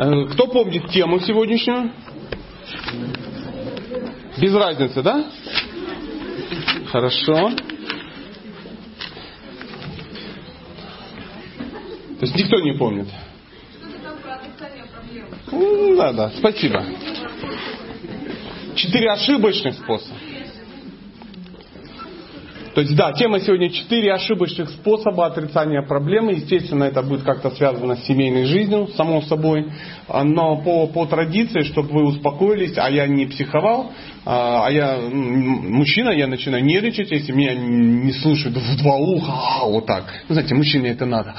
[0.00, 1.92] Э, кто помнит тему сегодняшнюю?
[4.38, 5.26] Без разницы, да?
[6.86, 7.50] Хорошо.
[12.18, 13.08] То есть никто не помнит?
[15.98, 16.82] Да, да, спасибо.
[18.76, 20.16] Четыре ошибочных способа.
[22.80, 26.32] То есть, да, тема сегодня четыре ошибочных способа отрицания проблемы.
[26.32, 29.70] Естественно, это будет как-то связано с семейной жизнью, само собой.
[30.08, 33.92] Но по, по традиции, чтобы вы успокоились, а я не психовал,
[34.24, 39.66] а, а я мужчина, я начинаю нервничать, если меня не слушают в два уха, а,
[39.66, 40.04] вот так.
[40.30, 41.34] Знаете, мужчине это надо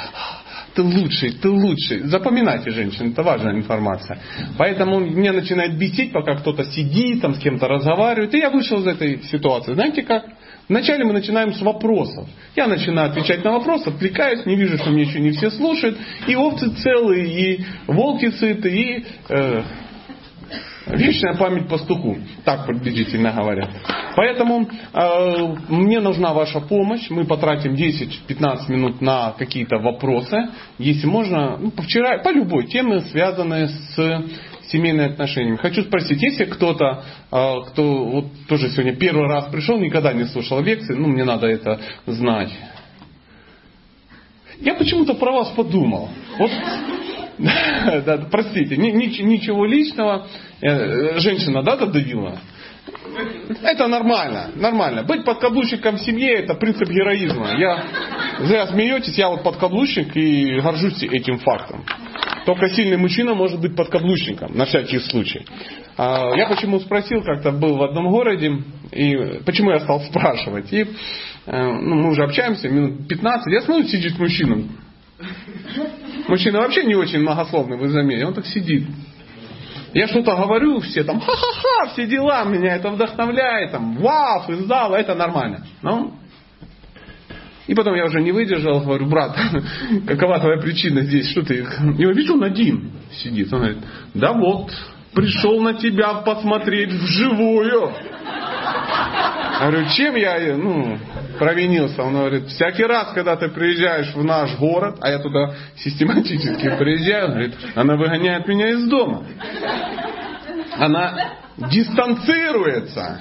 [0.76, 2.04] ты лучший, ты лучший.
[2.04, 4.20] Запоминайте, женщины, это важная информация.
[4.58, 8.34] Поэтому меня начинает бесить, пока кто-то сидит, там с кем-то разговаривает.
[8.34, 9.74] И я вышел из этой ситуации.
[9.74, 10.24] Знаете как?
[10.72, 12.30] Вначале мы начинаем с вопросов.
[12.56, 15.98] Я начинаю отвечать на вопросы, отвлекаюсь, не вижу, что меня еще не все слушают.
[16.28, 19.64] И овцы целые, и волки сыты, и э,
[20.88, 22.20] вечная память пастуху.
[22.46, 23.70] Так приблизительно говорят.
[24.16, 27.10] Поэтому э, мне нужна ваша помощь.
[27.10, 30.38] Мы потратим 10-15 минут на какие-то вопросы.
[30.78, 34.24] Если можно, ну, по, вчера, по любой теме, связанные с
[34.72, 35.58] семейные отношения.
[35.58, 40.62] Хочу спросить, если кто-то, а, кто вот тоже сегодня первый раз пришел, никогда не слушал
[40.62, 42.52] лекции, ну мне надо это знать.
[44.60, 46.10] Я почему-то про вас подумал.
[46.38, 46.52] Вот,
[48.06, 50.28] да, простите, ничего личного.
[50.62, 52.40] Э, женщина, да, додавила?
[53.64, 55.04] Это нормально, нормально.
[55.04, 57.58] Быть подкаблучником в семье это принцип героизма.
[57.58, 57.84] Я
[58.40, 61.84] зря смеетесь, я вот подкаблучник и горжусь этим фактом.
[62.46, 65.46] Только сильный мужчина может быть подкаблучником, на всякий случай.
[65.98, 68.52] А, я почему спросил, как-то был в одном городе,
[68.92, 70.72] и почему я стал спрашивать.
[70.74, 70.86] И э,
[71.46, 74.64] ну, мы уже общаемся минут 15, я смотрю, сидит мужчина.
[76.28, 78.24] Мужчина вообще не очень многословный, вы заметили.
[78.24, 78.88] Он так сидит.
[79.94, 84.96] Я что-то говорю, все там ха-ха-ха, все дела, меня это вдохновляет, там, вау, из зала,
[84.96, 85.66] это нормально.
[85.82, 86.14] Ну,
[87.68, 89.38] и потом я уже не выдержал, говорю, брат,
[90.08, 91.66] какова твоя причина здесь, что ты...
[91.98, 93.52] Я вижу, он один сидит.
[93.54, 93.78] Он говорит,
[94.14, 94.72] да вот,
[95.14, 97.92] пришел на тебя посмотреть вживую.
[99.62, 100.98] Я говорю, чем я ну,
[101.38, 102.02] провинился?
[102.02, 107.26] Он говорит, всякий раз, когда ты приезжаешь в наш город, а я туда систематически приезжаю,
[107.26, 109.24] он говорит, она выгоняет меня из дома.
[110.78, 113.20] Она дистанцируется.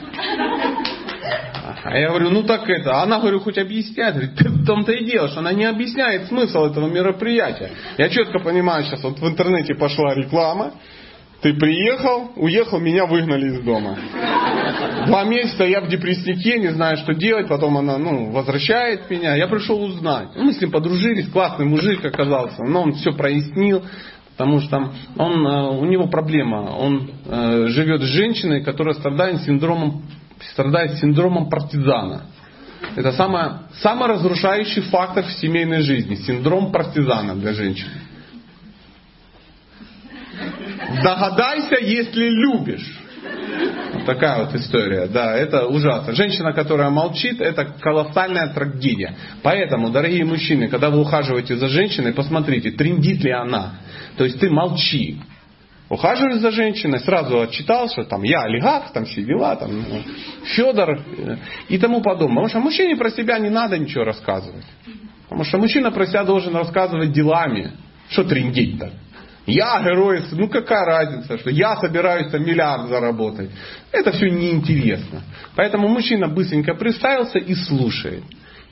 [1.83, 3.03] А я говорю, ну так это.
[3.03, 4.15] Она, говорю, хоть объясняет.
[4.15, 7.71] Говорит, ты в том-то и что она не объясняет смысл этого мероприятия.
[7.99, 10.73] Я четко понимаю, сейчас вот в интернете пошла реклама.
[11.43, 13.97] Ты приехал, уехал, меня выгнали из дома.
[15.07, 17.49] Два месяца я в депресснике, не знаю, что делать.
[17.49, 19.35] Потом она ну, возвращает меня.
[19.35, 20.29] Я пришел узнать.
[20.37, 22.63] Мы с ним подружились, классный мужик оказался.
[22.65, 23.83] Но он все прояснил.
[24.37, 26.77] Потому что он, э, у него проблема.
[26.77, 30.03] Он э, живет с женщиной, которая страдает синдромом
[30.53, 32.23] страдает синдромом партизана.
[32.97, 33.43] Это самый,
[33.83, 36.15] самый разрушающий фактор в семейной жизни.
[36.15, 37.89] Синдром партизана для женщин.
[41.03, 42.99] Догадайся, если любишь.
[44.07, 45.07] Такая вот история.
[45.07, 46.15] Да, это ужасно.
[46.15, 49.15] Женщина, которая молчит, это колоссальная трагедия.
[49.43, 53.75] Поэтому, дорогие мужчины, когда вы ухаживаете за женщиной, посмотрите, трендит ли она.
[54.17, 55.21] То есть ты молчи
[55.91, 60.03] ухаживаешь за женщиной, сразу отчитал, что там я олигарх, там все дела, там ну,
[60.45, 61.37] Федор э,
[61.69, 62.45] и тому подобное.
[62.45, 64.65] Потому что мужчине про себя не надо ничего рассказывать.
[65.25, 67.73] Потому что мужчина про себя должен рассказывать делами.
[68.09, 68.93] Что трендить-то?
[69.47, 73.51] Я герой, ну какая разница, что я собираюсь там миллиард заработать.
[73.91, 75.23] Это все неинтересно.
[75.57, 78.23] Поэтому мужчина быстренько представился и слушает.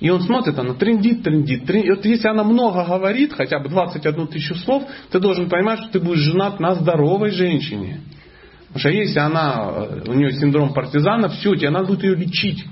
[0.00, 1.96] И он смотрит, она трендит, трендит, трендит.
[1.96, 6.00] Вот если она много говорит, хотя бы 21 тысячу слов, ты должен понимать, что ты
[6.00, 8.00] будешь женат на здоровой женщине.
[8.68, 12.64] Потому что если она, э, у нее синдром партизана, все, тебе надо будет ее лечить.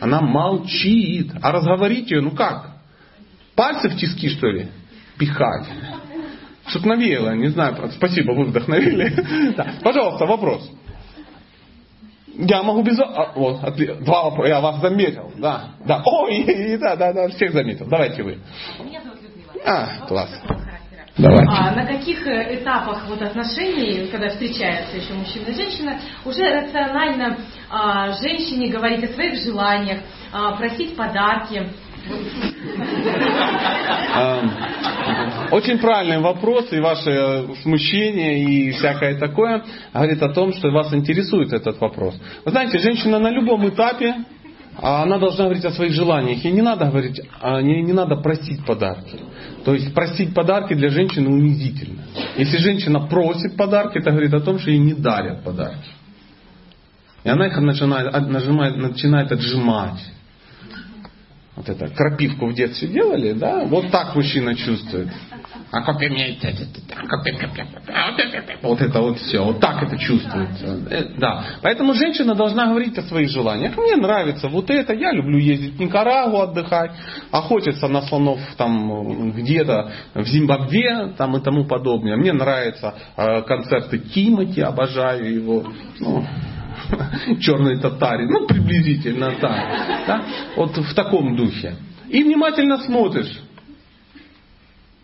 [0.00, 1.32] Она молчит.
[1.42, 2.76] А разговорить ее, ну как?
[3.56, 4.68] Пальцы в тиски, что ли?
[5.18, 5.66] Пихать.
[6.68, 7.76] Что-то навеяло, не знаю.
[7.92, 9.12] Спасибо, вы вдохновили.
[9.56, 9.66] Да.
[9.82, 10.70] Пожалуйста, вопрос.
[12.34, 12.98] Я могу без...
[13.00, 13.60] А, вот,
[14.04, 14.48] два вопроса.
[14.48, 15.32] Я вас заметил.
[15.38, 16.02] Да, да.
[16.04, 17.86] Ой, да, да, да, всех заметил.
[17.88, 18.38] Давайте вы.
[18.84, 19.52] Меня зовут Людмила.
[19.64, 20.30] А, класс.
[21.16, 21.50] Давайте.
[21.50, 27.38] А, на каких э, этапах вот отношений, когда встречаются еще мужчина и женщина, уже рационально
[27.68, 29.98] а, женщине говорить о своих желаниях,
[30.32, 31.72] а, просить подарки,
[35.50, 41.52] очень правильный вопрос, и ваше смущение, и всякое такое говорит о том, что вас интересует
[41.52, 42.14] этот вопрос.
[42.44, 44.24] Вы знаете, женщина на любом этапе
[44.80, 46.44] а она должна говорить о своих желаниях.
[46.44, 49.18] И не надо говорить, а не, не надо просить подарки.
[49.64, 52.04] То есть просить подарки для женщины унизительно.
[52.36, 55.90] Если женщина просит подарки, это говорит о том, что ей не дарят подарки.
[57.24, 59.98] И она их начинает, нажимает, начинает отжимать.
[61.58, 63.64] Вот это крапивку в детстве делали, да?
[63.64, 65.08] Вот так мужчина чувствует.
[65.72, 66.38] А как мне
[68.62, 70.78] вот это вот все, вот так это чувствуется.
[70.88, 71.44] Э, да.
[71.60, 73.76] Поэтому женщина должна говорить о своих желаниях.
[73.76, 76.92] Мне нравится вот это, я люблю ездить в Никарагу отдыхать,
[77.32, 82.16] охотиться на слонов там где-то в Зимбабве там и тому подобное.
[82.16, 85.64] Мне нравятся э, концерты Тимати, обожаю его.
[85.98, 86.24] Ну,
[87.40, 90.06] черный татарин, ну приблизительно так.
[90.06, 90.24] Да?
[90.56, 91.76] Вот в таком духе.
[92.08, 93.40] И внимательно смотришь.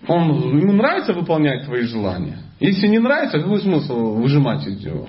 [0.06, 2.38] Он, ему нравится выполнять твои желания?
[2.60, 5.08] Если не нравится, какой смысл выжимать из него?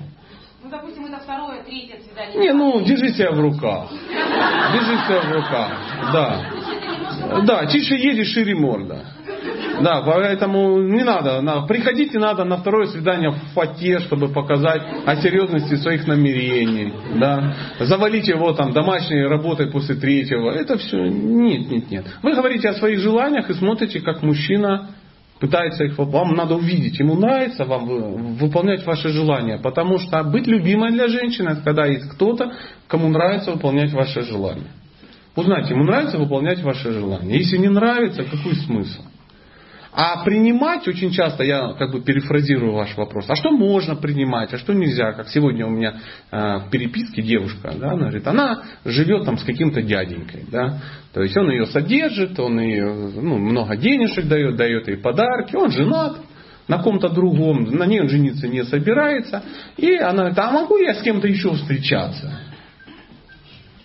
[0.62, 2.38] Ну, допустим, это второе, третье свидание.
[2.38, 3.90] Не, ну, держи себя в руках.
[4.10, 5.72] Держи себя в руках.
[6.12, 7.42] Да.
[7.44, 9.04] Да, тише едешь, шире морда.
[9.80, 11.40] Да, поэтому не надо.
[11.40, 16.92] На, приходите надо на второе свидание в фате, чтобы показать о серьезности своих намерений.
[17.18, 17.54] Да.
[17.80, 20.50] Завалить его там домашней работой после третьего.
[20.50, 20.98] Это все.
[21.06, 22.06] Нет, нет, нет.
[22.22, 24.90] Вы говорите о своих желаниях и смотрите, как мужчина
[25.40, 29.58] пытается их Вам надо увидеть, ему нравится вам выполнять ваши желания.
[29.58, 32.52] Потому что быть любимой для женщины, это когда есть кто-то,
[32.88, 34.70] кому нравится выполнять ваши желания.
[35.34, 37.36] Узнайте, ему нравится выполнять ваши желания.
[37.36, 39.02] Если не нравится, какой смысл?
[39.98, 44.58] А принимать очень часто, я как бы перефразирую ваш вопрос, а что можно принимать, а
[44.58, 45.94] что нельзя, как сегодня у меня
[46.30, 50.82] э, в переписке девушка, да, она говорит, она живет там с каким-то дяденькой, да,
[51.14, 52.84] то есть он ее содержит, он ее
[53.14, 56.18] ну, много денежек дает, дает ей подарки, он женат,
[56.68, 59.44] на ком-то другом, на ней он жениться не собирается,
[59.78, 62.38] и она говорит, а могу я с кем-то еще встречаться?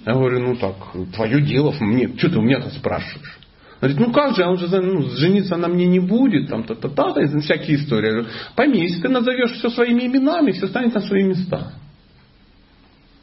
[0.06, 0.76] Я говорю, ну так,
[1.16, 3.38] твое дело, мне, что ты у меня-то спрашиваешь?
[3.82, 7.40] Говорит, ну как же, он же ну, жениться на мне не будет, там, та-та-та, та,
[7.40, 8.06] всякие истории.
[8.06, 11.74] Я говорю, пойми, если ты назовешь все своими именами, все станет на свои места.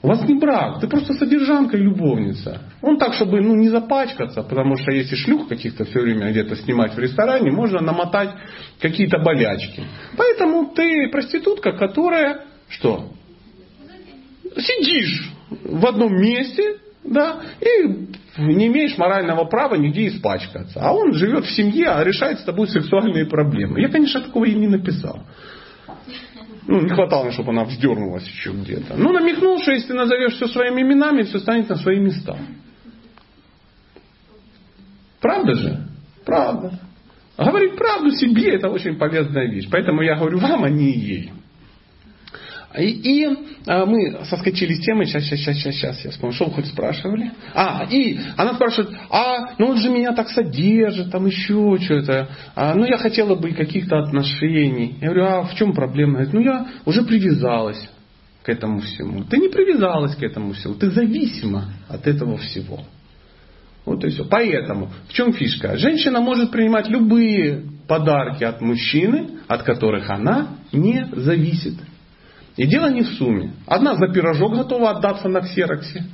[0.02, 2.62] У вас не брак, ты просто содержанка и любовница.
[2.82, 6.94] Он так, чтобы ну, не запачкаться, потому что если шлюх каких-то все время где-то снимать
[6.94, 8.31] в ресторане, можно намотать
[8.81, 9.84] какие-то болячки.
[10.16, 13.12] Поэтому ты проститутка, которая что?
[14.56, 18.08] Сидишь в одном месте, да, и
[18.38, 20.80] не имеешь морального права нигде испачкаться.
[20.80, 23.80] А он живет в семье, а решает с тобой сексуальные проблемы.
[23.80, 25.20] Я, конечно, такого и не написал.
[26.66, 28.94] Ну, не хватало, чтобы она вздернулась еще где-то.
[28.96, 32.36] Ну, намекнул, что если назовешь все своими именами, все станет на свои места.
[35.20, 35.86] Правда же?
[36.26, 36.78] Правда.
[37.38, 39.68] Говорить правду себе это очень полезная вещь.
[39.70, 41.32] Поэтому я говорю вам, а не ей.
[42.76, 46.53] И, и а, мы соскочили с темы, сейчас, сейчас, сейчас, сейчас, я вспомнил, что вы
[46.53, 47.32] хоть спрашивали?
[47.55, 52.75] А, и она спрашивает, а, ну он же меня так содержит, там еще что-то, а,
[52.75, 54.97] ну я хотела бы каких-то отношений.
[55.00, 56.25] Я говорю, а в чем проблема?
[56.25, 57.88] Говорит, ну я уже привязалась
[58.43, 59.25] к этому всему.
[59.25, 62.81] Ты не привязалась к этому всему, ты зависима от этого всего.
[63.87, 64.26] Вот и все.
[64.26, 65.79] Поэтому, в чем фишка?
[65.79, 71.75] Женщина может принимать любые подарки от мужчины, от которых она не зависит.
[72.58, 73.52] И дело не в сумме.
[73.66, 76.05] Одна за пирожок готова отдаться на ксероксе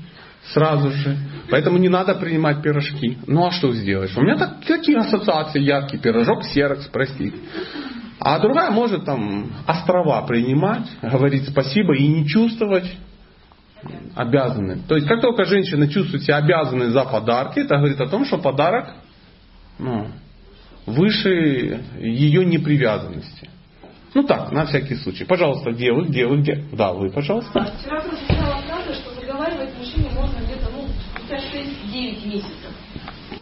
[0.52, 1.16] сразу же.
[1.50, 3.16] Поэтому не надо принимать пирожки.
[3.26, 4.14] Ну а что сделаешь?
[4.14, 6.02] У меня так, такие ассоциации яркие.
[6.02, 7.38] Пирожок, ксерокс, простите.
[8.20, 12.94] А другая может там острова принимать, говорить спасибо и не чувствовать
[14.14, 14.80] обязаны.
[14.86, 18.36] То есть как только женщина чувствует себя обязанной за подарки, это говорит о том, что
[18.36, 18.94] подарок
[19.78, 20.08] ну,
[20.84, 23.48] выше ее непривязанности.
[24.14, 25.24] Ну так, на всякий случай.
[25.24, 26.64] Пожалуйста, где вы, где вы, где?
[26.72, 27.74] Да, вы, пожалуйста.
[27.80, 32.70] Вчера прочитала фразу, что заговаривать мужчине можно где-то, ну, хотя 6-9 месяцев.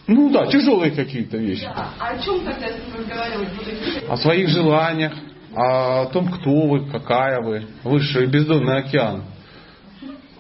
[0.07, 1.65] Ну да, тяжелые какие-то вещи.
[1.65, 1.91] Да.
[1.99, 4.07] А о чем тогда с ним разговаривать будете?
[4.09, 5.13] О своих желаниях,
[5.55, 7.67] о том, кто вы, какая вы.
[7.85, 9.25] Высший бездонный океан.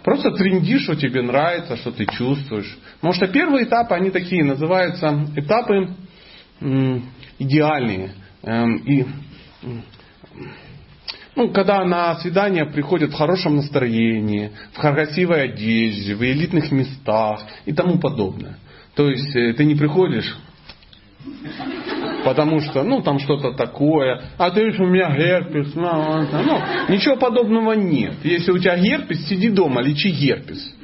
[0.02, 2.78] Просто трендишь, что тебе нравится, что ты чувствуешь.
[2.94, 5.90] Потому что первые этапы, они такие, называются этапы
[7.38, 8.14] идеальные.
[8.42, 9.06] Эм, и
[11.34, 17.72] ну, когда на свидание приходят в хорошем настроении, в красивой одежде, в элитных местах и
[17.72, 18.58] тому подобное.
[18.94, 20.36] То есть э, ты не приходишь,
[22.24, 27.16] потому что, ну, там что-то такое, а ты видишь, у меня герпес, ну, ну, ничего
[27.16, 28.16] подобного нет.
[28.22, 30.74] Если у тебя герпес, сиди дома, лечи герпес.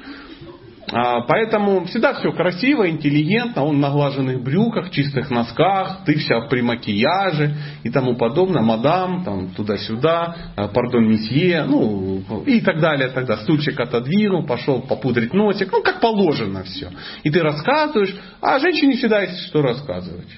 [0.90, 6.62] А, поэтому всегда все красиво, интеллигентно, он в наглаженных брюках, чистых носках, ты вся при
[6.62, 13.36] макияже и тому подобное, мадам, там, туда-сюда, а, пардон, месье, ну, и так далее, тогда
[13.38, 16.90] стульчик отодвинул, пошел попудрить носик, ну, как положено все.
[17.22, 20.28] И ты рассказываешь, а женщине всегда есть что рассказывать.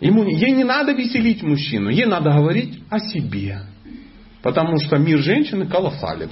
[0.00, 3.60] Ему, ей не надо веселить мужчину, ей надо говорить о себе.
[4.42, 6.30] Потому что мир женщины колоссален.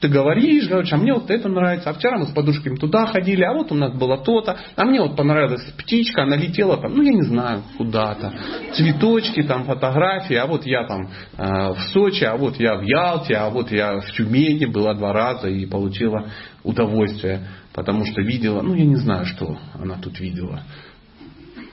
[0.00, 3.42] Ты говоришь, говоришь, а мне вот это нравится, а вчера мы с подружками туда ходили,
[3.42, 7.02] а вот у нас было то-то, а мне вот понравилась птичка, она летела там, ну
[7.02, 8.32] я не знаю, куда-то,
[8.74, 13.34] цветочки, там фотографии, а вот я там э, в Сочи, а вот я в Ялте,
[13.34, 16.26] а вот я в Тюмени была два раза и получила
[16.62, 20.62] удовольствие, потому что видела, ну я не знаю, что она тут видела.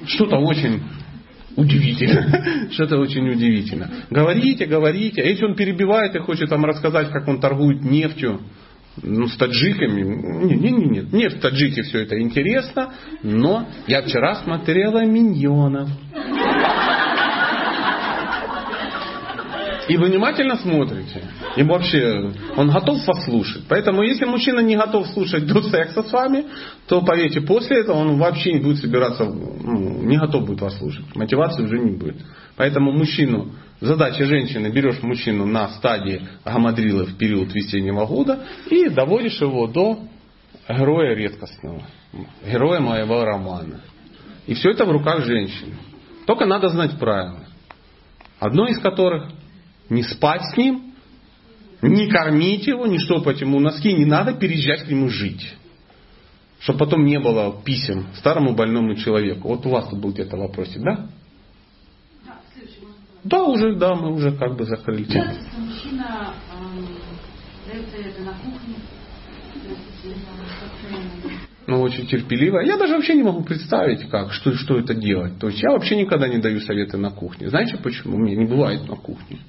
[0.08, 0.82] Что-то очень
[1.56, 2.70] Удивительно.
[2.72, 3.90] Что-то очень удивительно.
[4.10, 5.22] Говорите, говорите.
[5.22, 8.42] А если он перебивает и хочет там рассказать, как он торгует нефтью,
[9.02, 10.02] ну, с таджиками.
[10.46, 11.14] Нет, нет, нет, нет.
[11.14, 12.94] Нет, в таджике все это интересно,
[13.24, 15.90] но я вчера смотрела миньонов.
[19.88, 21.22] И внимательно смотрите.
[21.56, 23.64] И вообще, он готов послушать.
[23.68, 26.46] Поэтому, если мужчина не готов слушать до секса с вами,
[26.88, 31.06] то, поверьте, после этого он вообще не будет собираться, ну, не готов будет вас слушать.
[31.16, 32.18] Мотивации уже не будет.
[32.56, 39.40] Поэтому мужчину, задача женщины, берешь мужчину на стадии гамадрилы в период весеннего года и доводишь
[39.40, 40.00] его до
[40.68, 41.84] героя редкостного,
[42.46, 43.82] героя моего романа.
[44.48, 45.76] И все это в руках женщины.
[46.26, 47.46] Только надо знать правила.
[48.40, 49.30] Одно из которых
[49.90, 50.94] не спать с ним,
[51.82, 55.56] не кормить его, не штопать ему носки, не надо переезжать к нему жить.
[56.60, 59.50] Чтобы потом не было писем старому больному человеку.
[59.50, 61.08] Вот у вас тут был где-то вопросик, да?
[62.26, 62.40] Да,
[63.24, 65.34] да, уже, да, мы уже как бы закрыли тему.
[65.58, 68.76] Мужчина э, на кухне,
[71.68, 72.60] ну, очень терпеливо.
[72.60, 75.40] Я даже вообще не могу представить, как, что, что это делать.
[75.40, 77.50] То есть я вообще никогда не даю советы на кухне.
[77.50, 78.18] Знаете почему?
[78.18, 79.40] Мне не бывает на кухне.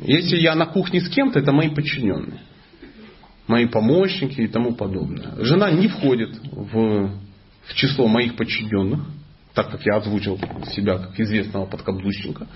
[0.00, 2.40] Если я на кухне с кем-то, это мои подчиненные.
[3.46, 5.34] Мои помощники и тому подобное.
[5.38, 7.10] Жена не входит в,
[7.66, 9.00] в число моих подчиненных,
[9.54, 10.38] так как я озвучил
[10.74, 12.46] себя как известного подкаблучника.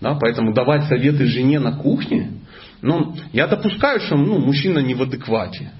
[0.00, 2.32] Да, поэтому давать советы жене на кухне,
[2.80, 5.72] ну, я допускаю, что ну, мужчина не в адеквате.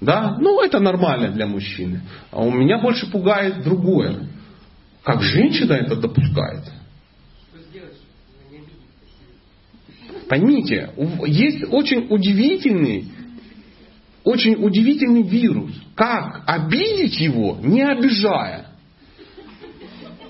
[0.00, 0.36] Да?
[0.38, 2.02] Ну, это нормально для мужчины.
[2.30, 4.28] А у меня больше пугает другое.
[5.02, 6.64] Как женщина это допускает.
[10.28, 10.90] Поймите,
[11.26, 13.06] есть очень удивительный,
[14.24, 15.72] очень удивительный вирус.
[15.94, 18.66] Как обидеть его, не обижая?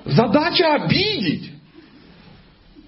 [0.05, 1.51] Задача обидеть.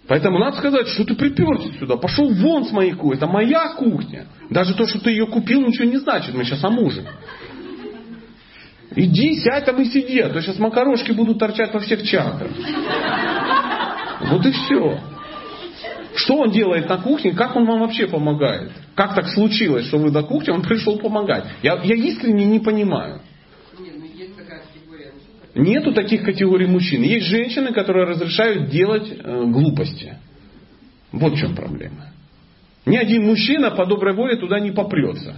[0.08, 4.26] Поэтому надо сказать, что ты приперся сюда, пошел вон с моей кухни, это моя кухня.
[4.50, 7.04] Даже то, что ты ее купил, ничего не значит, мы сейчас о муже.
[8.94, 12.50] Иди, сядь там и сиди, а то сейчас макарошки будут торчать во всех чакрах.
[14.30, 15.00] Вот и все.
[16.16, 18.72] Что он делает на кухне, как он вам вообще помогает?
[18.94, 21.44] Как так случилось, что вы до кухни, он пришел помогать?
[21.62, 23.20] Я, я искренне не понимаю.
[25.54, 27.02] Нету таких категорий мужчин.
[27.02, 30.16] Есть женщины, которые разрешают делать э, глупости.
[31.12, 32.12] Вот в чем проблема.
[32.86, 35.36] Ни один мужчина по доброй воле туда не попрется.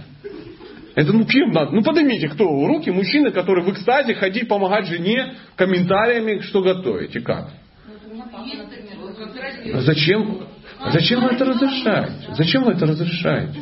[0.95, 1.71] Это ну кем надо?
[1.71, 7.51] Ну поднимите, кто руки мужчины, которые в экстазе ходить помогать жене комментариями, что готовите, как?
[9.73, 10.41] А зачем?
[10.91, 12.33] Зачем вы это разрешаете?
[12.35, 13.59] Зачем вы это разрешаете?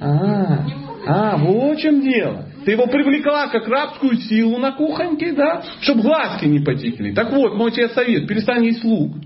[0.00, 0.66] А,
[1.06, 2.46] а, вот в чем дело.
[2.64, 5.62] Ты его привлекла как рабскую силу на кухоньке, да?
[5.80, 7.12] Чтобы глазки не потекли.
[7.12, 9.16] Так вот, мой тебе совет, перестань есть лук.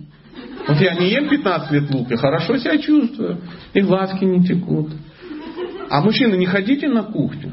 [0.67, 3.41] Вот я не ем 15 лет лук, я хорошо себя чувствую.
[3.75, 4.93] И глазки не текут.
[5.91, 7.53] А мужчины, не ходите на кухню.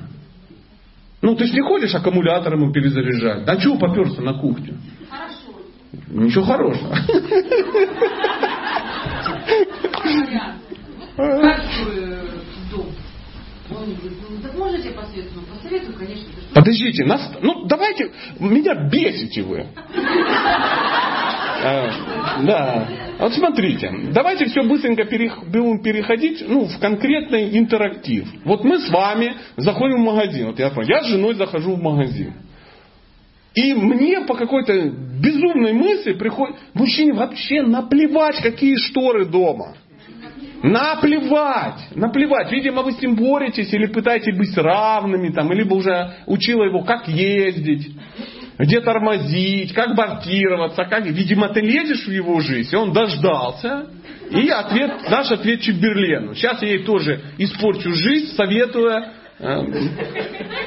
[1.21, 3.47] Ну, ты же не ходишь аккумулятор ему перезаряжать.
[3.47, 4.77] А чего поперся на кухню?
[6.07, 6.95] Ничего хорошего.
[16.53, 19.67] Подождите, нас, ну давайте, меня бесите вы.
[21.61, 22.88] А, да.
[23.19, 28.27] Вот смотрите, давайте все быстренько будем переходить ну, в конкретный интерактив.
[28.45, 30.47] Вот мы с вами заходим в магазин.
[30.47, 32.33] Вот я, я с женой захожу в магазин.
[33.55, 39.75] И мне по какой-то безумной мысли приходит, мужчине вообще наплевать, какие шторы дома.
[40.61, 42.51] Наплевать, наплевать.
[42.51, 47.07] Видимо, вы с ним боретесь или пытаетесь быть равными, там, либо уже учила его, как
[47.07, 47.91] ездить.
[48.57, 51.05] где тормозить, как бортироваться, как...
[51.05, 53.87] Видимо, ты лезешь в его жизнь, и он дождался.
[54.31, 56.35] И ответ, наш ответ Чемберлену.
[56.35, 59.61] Сейчас я ей тоже испорчу жизнь, советуя э,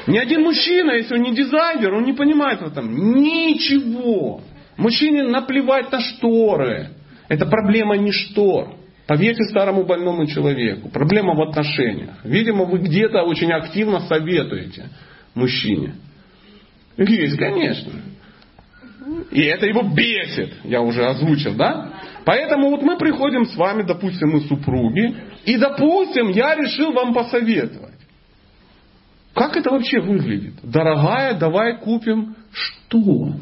[0.07, 4.41] ни один мужчина, если он не дизайнер, он не понимает в этом ничего.
[4.75, 6.89] Мужчине наплевать на шторы.
[7.29, 8.82] Это проблема не штор.
[9.07, 10.89] Поверьте старому больному человеку.
[10.89, 12.15] Проблема в отношениях.
[12.23, 14.89] Видимо, вы где-то очень активно советуете
[15.35, 15.95] мужчине.
[16.97, 17.91] Есть, конечно.
[19.31, 21.93] И это его бесит, я уже озвучил, да?
[22.23, 25.13] Поэтому вот мы приходим с вами, допустим, мы супруги,
[25.45, 27.93] и, допустим, я решил вам посоветовать.
[29.33, 30.53] Как это вообще выглядит?
[30.63, 33.33] Дорогая, давай купим что?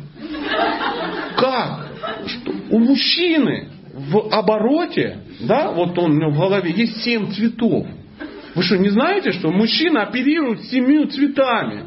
[1.37, 1.87] Как?
[2.25, 2.51] Что?
[2.71, 3.67] У мужчины
[4.11, 7.87] в обороте, да, вот он у него в голове, есть семь цветов.
[8.53, 11.85] Вы что, не знаете, что мужчина оперирует семью цветами?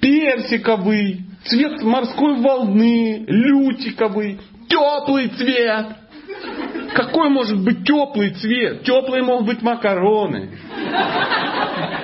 [0.00, 4.38] Персиковый, цвет морской волны, лютиковый,
[4.68, 5.86] теплый цвет.
[6.94, 8.84] Какой может быть теплый цвет?
[8.84, 10.50] Теплые могут быть макароны.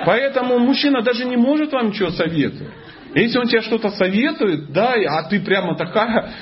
[0.05, 2.73] Поэтому мужчина даже не может вам ничего советовать.
[3.15, 6.33] Если он тебе что-то советует, да, а ты прямо такая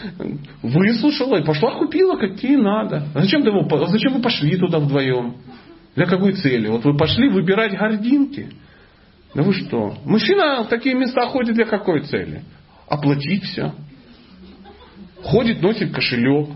[0.64, 3.06] выслушала и пошла купила, какие надо.
[3.14, 5.36] Зачем, ты его, зачем вы пошли туда вдвоем?
[5.96, 6.68] Для какой цели?
[6.70, 8.50] Вот вы пошли выбирать гординки.
[9.36, 9.98] Да вы что?
[10.04, 12.42] Мужчина в такие места ходит для какой цели?
[12.88, 13.74] Оплатить все.
[15.22, 16.50] Ходит, носит кошелек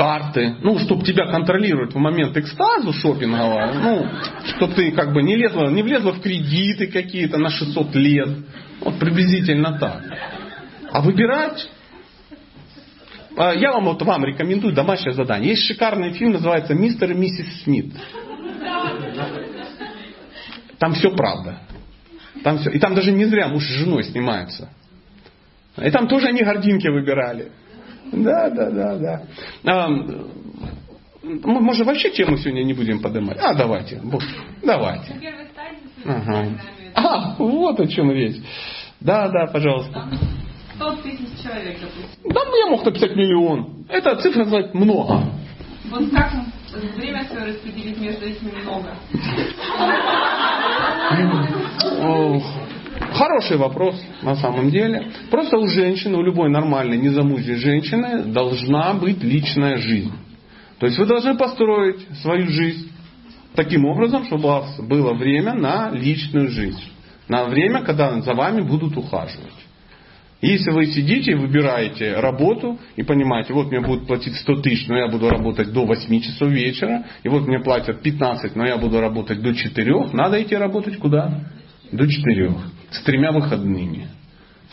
[0.00, 4.06] карты, ну, чтобы тебя контролировать в момент экстазу шопингового, ну,
[4.56, 8.28] чтобы ты как бы не лезла, не влезла в кредиты какие-то на 600 лет.
[8.80, 10.02] Вот приблизительно так.
[10.90, 11.68] А выбирать
[13.36, 15.50] а, я вам вот вам рекомендую домашнее задание.
[15.50, 17.92] Есть шикарный фильм, называется «Мистер и миссис Смит».
[20.78, 21.58] Там все правда.
[22.42, 22.70] Там все.
[22.70, 24.70] И там даже не зря муж с женой снимаются.
[25.76, 27.52] И там тоже они гординки выбирали.
[28.12, 29.22] Да, да, да, да.
[29.64, 29.88] А,
[31.22, 33.38] мы, может, вообще тему сегодня не будем поднимать?
[33.40, 34.00] А, давайте.
[34.62, 35.14] Давайте.
[36.04, 36.46] Ага.
[36.94, 38.42] А, вот о чем речь.
[39.00, 40.08] Да, да, пожалуйста.
[40.76, 42.32] 100 тысяч человек, допустим.
[42.32, 43.84] Да, я мог написать миллион.
[43.88, 45.24] Это цифра называть много.
[45.90, 46.32] Вот как
[46.96, 48.94] время свое распределить между этими много?
[53.12, 55.08] Хороший вопрос на самом деле.
[55.30, 60.12] Просто у женщины, у любой нормальной незамужней женщины должна быть личная жизнь.
[60.78, 62.90] То есть вы должны построить свою жизнь
[63.54, 66.82] таким образом, чтобы у вас было время на личную жизнь.
[67.28, 69.52] На время, когда за вами будут ухаживать.
[70.40, 74.96] Если вы сидите и выбираете работу и понимаете, вот мне будут платить 100 тысяч, но
[74.96, 79.00] я буду работать до 8 часов вечера, и вот мне платят 15, но я буду
[79.00, 81.44] работать до 4, надо идти работать куда?
[81.92, 82.54] До 4
[82.90, 84.08] с тремя выходными,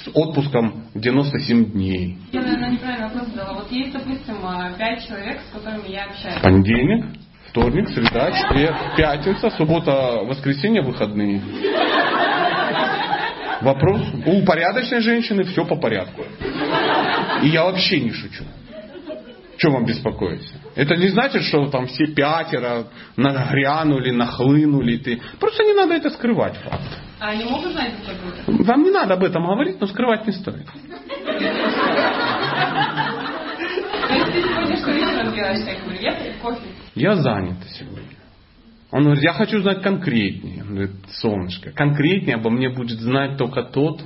[0.04, 2.18] с отпуском 97 дней.
[2.32, 3.54] Я, наверное, неправильно вопрос задала.
[3.54, 6.42] Вот есть, допустим, а, пять человек, с которыми я общаюсь.
[6.42, 7.06] Понедельник,
[7.50, 11.42] вторник, среда, четверг, пятница, суббота, воскресенье, выходные.
[13.62, 14.02] Вопрос.
[14.26, 16.24] У порядочной женщины все по порядку.
[17.42, 18.44] И я вообще не шучу.
[19.58, 20.54] Чем вам беспокоиться?
[20.76, 24.98] Это не значит, что там все пятеро нагрянули, нахлынули.
[24.98, 25.20] Ты.
[25.40, 27.00] Просто не надо это скрывать факт.
[27.20, 28.64] А они могут знать друг друга?
[28.64, 30.68] Вам не надо об этом говорить, но скрывать не стоит.
[36.96, 38.18] Я занят сегодня.
[38.92, 40.64] Он говорит, я хочу знать конкретнее.
[40.64, 44.02] Он говорит, солнышко, конкретнее обо мне будет знать только тот,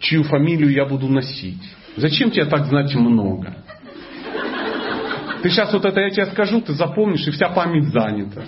[0.00, 1.62] чью фамилию я буду носить.
[1.96, 3.56] Зачем тебе так знать много?
[5.42, 8.42] Ты сейчас вот это я тебе скажу, ты запомнишь, и вся память занята.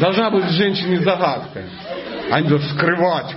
[0.00, 1.64] Должна быть женщине загадка.
[2.30, 3.36] Они будут скрывать.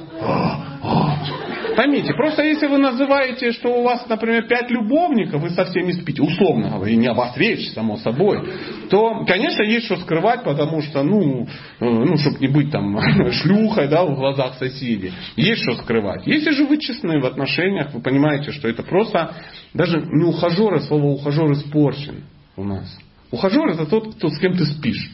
[1.76, 6.22] Поймите, просто если вы называете, что у вас, например, пять любовников, вы со всеми спите,
[6.22, 8.48] условно говоря, не о вас речь, само собой,
[8.92, 11.48] то, конечно, есть что скрывать, потому что, ну, э,
[11.80, 13.00] ну чтобы не быть там
[13.32, 15.14] шлюхой, да, в глазах соседей.
[15.36, 16.28] Есть что скрывать.
[16.28, 19.34] Если же вы честны в отношениях, вы понимаете, что это просто,
[19.74, 22.24] даже не ухажер, а слово ухажер испорчен
[22.56, 22.96] у нас.
[23.32, 25.10] Ухажер это тот, кто, с кем ты спишь.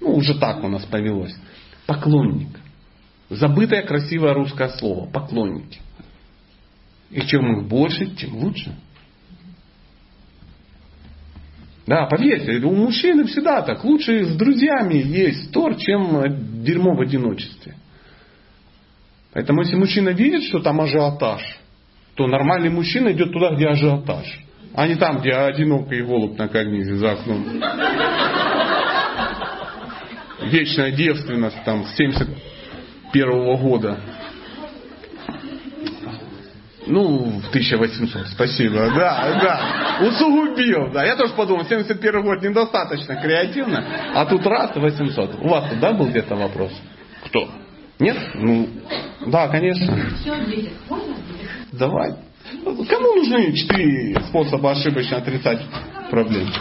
[0.00, 1.34] Ну, уже так у нас повелось.
[1.86, 2.60] Поклонник.
[3.30, 5.10] Забытое красивое русское слово.
[5.10, 5.80] Поклонники.
[7.10, 8.74] И чем их больше, тем лучше.
[11.86, 13.82] Да, поверьте, у мужчины всегда так.
[13.82, 17.76] Лучше с друзьями есть торт, чем дерьмо в одиночестве.
[19.32, 21.42] Поэтому если мужчина видит, что там ажиотаж,
[22.14, 24.26] то нормальный мужчина идет туда, где ажиотаж.
[24.74, 27.44] А не там, где одинокий голубь на карнизе за окном
[30.48, 32.28] вечная девственность, там 70
[33.12, 33.98] первого года.
[36.86, 38.90] Ну, в 1800, спасибо.
[38.94, 40.06] Да, да.
[40.06, 41.04] Усугубил, да.
[41.04, 43.84] Я тоже подумал, 71 год недостаточно креативно,
[44.14, 45.36] а тут раз 800.
[45.42, 46.72] У вас да, был где-то вопрос?
[47.26, 47.50] Кто?
[47.98, 48.16] Нет?
[48.34, 48.68] Ну,
[49.26, 49.94] да, конечно.
[51.72, 52.14] Давай.
[52.64, 55.60] Кому нужны четыре способа ошибочно отрицать
[56.10, 56.52] проблемы?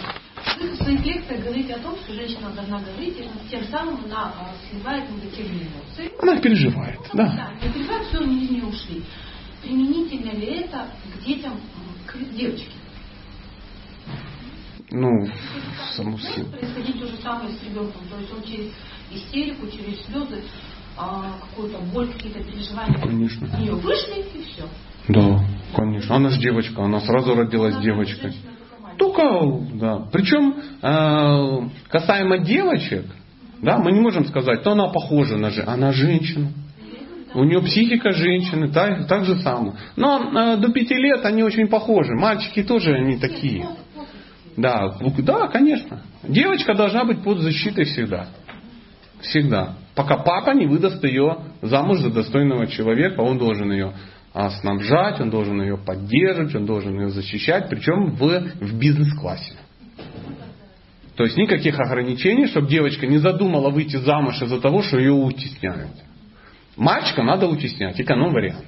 [0.59, 4.33] Вы в своих лекциях говорите о том, что женщина должна говорить, и тем самым она
[4.37, 6.11] а, сливает негативные эмоции.
[6.21, 7.25] Она переживает, да.
[7.61, 9.03] Да, и переживает, все, они из нее ушли.
[9.61, 11.59] Применительно ли это к детям,
[12.05, 12.71] к девочке?
[14.89, 15.27] Ну,
[15.95, 16.47] саму Может силу.
[16.47, 18.71] происходить то же самое с ребенком, то есть он через
[19.11, 20.43] истерику, через слезы,
[20.97, 23.45] а, какую-то боль, какие-то переживания Конечно.
[23.45, 24.63] из нее вышли, и все.
[25.09, 25.43] Да,
[25.75, 26.15] конечно.
[26.15, 28.33] Она же девочка, она сразу родилась девочкой.
[28.97, 29.23] Только,
[29.75, 30.07] да.
[30.11, 33.05] Причем, э, касаемо девочек,
[33.61, 35.73] да, мы не можем сказать, то она похожа на женщину.
[35.73, 36.51] Она женщина.
[37.33, 39.73] У нее психика женщины, так, так же самое.
[39.95, 42.13] Но э, до пяти лет они очень похожи.
[42.15, 43.67] Мальчики тоже они такие.
[44.55, 46.01] Да, да, конечно.
[46.23, 48.27] Девочка должна быть под защитой всегда.
[49.21, 49.75] Всегда.
[49.93, 53.93] Пока папа не выдаст ее замуж за достойного человека, он должен ее
[54.61, 58.19] снабжать, он должен ее поддерживать, он должен ее защищать, причем в,
[58.61, 59.53] в бизнес-классе.
[61.15, 65.95] То есть никаких ограничений, чтобы девочка не задумала выйти замуж из-за того, что ее утесняют.
[66.75, 68.67] Мальчика надо утеснять, эконом-вариант.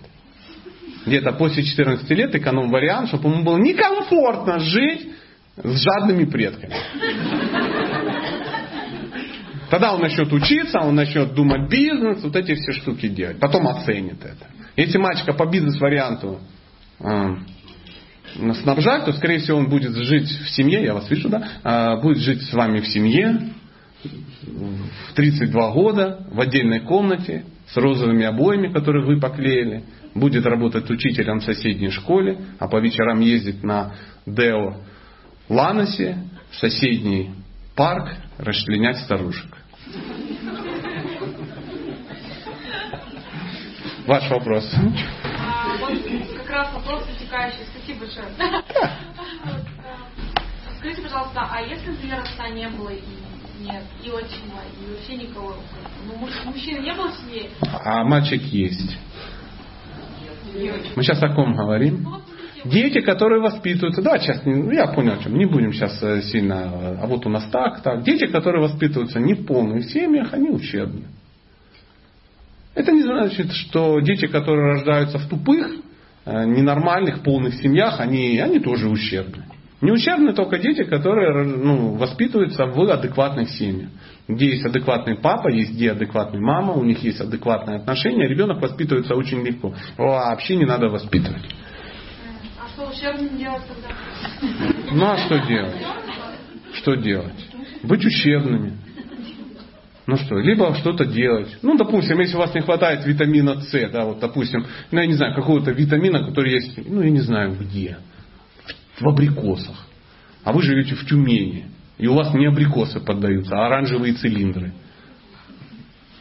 [1.06, 5.10] Где-то после 14 лет эконом-вариант, чтобы ему было некомфортно жить
[5.58, 6.74] с жадными предками.
[9.70, 13.40] Тогда он начнет учиться, он начнет думать бизнес, вот эти все штуки делать.
[13.40, 14.48] Потом оценит это.
[14.76, 16.40] Если мальчика по бизнес-варианту
[17.00, 17.36] э,
[18.62, 22.20] снабжать, то, скорее всего, он будет жить в семье, я вас вижу, да, э, будет
[22.20, 23.52] жить с вами в семье
[24.02, 29.84] в 32 года, в отдельной комнате, с розовыми обоями, которые вы поклеили,
[30.16, 34.78] будет работать учителем в соседней школе, а по вечерам ездить на Део
[35.50, 37.32] Ланосе, в соседний
[37.76, 39.56] парк, расчленять старушек.
[44.10, 44.68] Ваш вопрос.
[44.74, 45.94] А, вот
[46.36, 47.60] как раз вопрос утекающий.
[47.76, 48.26] Спасибо большое.
[48.40, 53.02] Вот, а, Скажите, пожалуйста, а если, например, отца не было и
[53.64, 55.58] нет, и отчима, и вообще никого,
[56.08, 57.52] ну, муж- мужчины не было в семье,
[57.86, 58.98] А мальчик есть.
[60.96, 62.02] Мы сейчас о ком говорим?
[62.02, 62.20] Ну,
[62.66, 66.98] Дети, которые воспитываются, да, сейчас, я понял, о чем, не будем сейчас э, сильно, э,
[67.04, 68.02] а вот у нас так, так.
[68.02, 71.04] Дети, которые воспитываются не в полных семьях, они ущербны.
[72.80, 75.68] Это не значит, что дети, которые рождаются в тупых,
[76.24, 79.44] э, ненормальных, полных семьях, они, они тоже ущербны.
[79.82, 83.90] Не ущербны только дети, которые ну, воспитываются в адекватных семьях.
[84.30, 89.14] Где есть адекватный папа, есть где адекватная мама, у них есть адекватные отношения, ребенок воспитывается
[89.14, 89.74] очень легко.
[89.98, 91.44] Вообще не надо воспитывать.
[92.64, 94.94] А что ущербным делать тогда?
[94.94, 95.86] Ну а что делать?
[96.76, 97.50] Что делать?
[97.84, 98.78] Быть ущербными.
[100.10, 101.56] Ну что, либо что-то делать.
[101.62, 105.14] Ну, допустим, если у вас не хватает витамина С, да, вот, допустим, ну, я не
[105.14, 108.00] знаю, какого-то витамина, который есть, ну, я не знаю где,
[109.00, 109.86] в абрикосах.
[110.44, 111.68] А вы живете в Тюмени,
[112.00, 114.74] и у вас не абрикосы поддаются, а оранжевые цилиндры.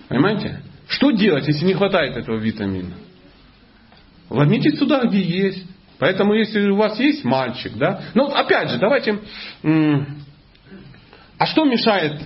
[0.09, 0.61] Понимаете?
[0.89, 2.93] Что делать, если не хватает этого витамина?
[4.29, 5.65] Ломитесь туда, где есть.
[5.99, 9.19] Поэтому, если у вас есть мальчик, да, ну, опять же, давайте,
[11.39, 12.21] а что мешает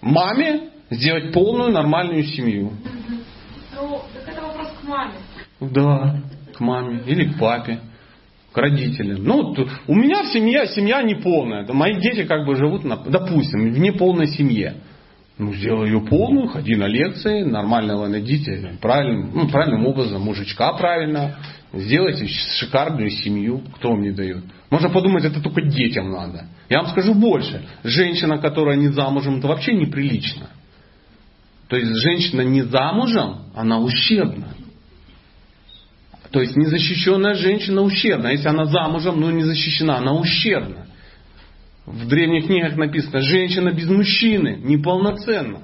[0.00, 2.72] маме сделать полную нормальную семью?
[3.74, 5.14] Ну, так это вопрос к маме.
[5.60, 6.22] Да,
[6.54, 7.80] к маме или к папе,
[8.52, 9.24] к родителям.
[9.24, 9.54] Ну,
[9.86, 11.66] у меня семья, семья неполная.
[11.72, 14.74] Мои дети как бы живут, на, допустим, в неполной семье.
[15.38, 21.36] Ну, сделай ее полную, ходи на лекции, нормального найдите, правильным, ну, правильным образом, мужичка правильно,
[21.72, 24.42] сделайте шикарную семью, кто вам не дает.
[24.68, 26.46] Можно подумать, это только детям надо.
[26.68, 27.64] Я вам скажу больше.
[27.84, 30.48] Женщина, которая не замужем, это вообще неприлично.
[31.68, 34.54] То есть женщина не замужем, она ущербна.
[36.30, 38.28] То есть незащищенная женщина ущербна.
[38.28, 40.86] Если она замужем, но не защищена, она ущербна.
[41.86, 45.62] В древних книгах написано, женщина без мужчины неполноценна.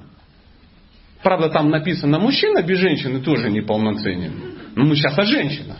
[1.21, 4.33] Правда, там написано, мужчина без женщины тоже неполноценен.
[4.75, 5.77] Но мы сейчас о женщинах.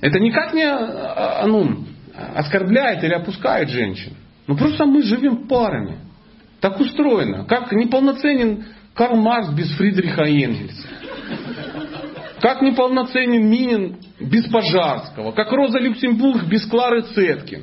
[0.00, 1.84] Это никак не а, а, ну,
[2.34, 4.12] оскорбляет или опускает женщин.
[4.46, 5.98] Ну просто мы живем парами.
[6.60, 7.44] Так устроено.
[7.44, 8.64] Как неполноценен
[8.98, 10.88] Карл Маркс без Фридриха Энгельса.
[12.40, 15.30] Как неполноценен Минин без Пожарского.
[15.30, 17.62] Как Роза Люксембург без Клары Цеткин.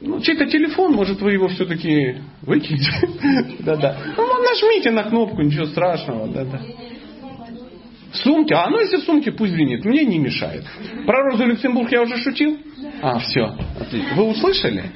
[0.00, 2.90] Ну, чей-то телефон, может, вы его все-таки выкинете.
[3.60, 3.96] Да-да.
[4.16, 6.26] Ну, нажмите на кнопку, ничего страшного.
[6.26, 6.60] Да-да.
[8.14, 8.52] Сумки?
[8.52, 9.84] А ну если в сумке, пусть звенит.
[9.84, 10.64] Мне не мешает.
[11.06, 12.58] Про Розу Люксембург я уже шутил?
[13.00, 13.56] А, все.
[13.80, 14.16] Отлично.
[14.16, 14.90] Вы услышали?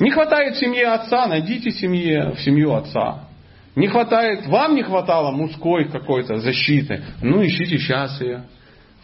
[0.00, 3.28] Не хватает семье отца, найдите семье, в семью отца.
[3.76, 7.02] Не хватает, вам не хватало мужской какой-то защиты.
[7.22, 8.44] Ну, ищите сейчас ее.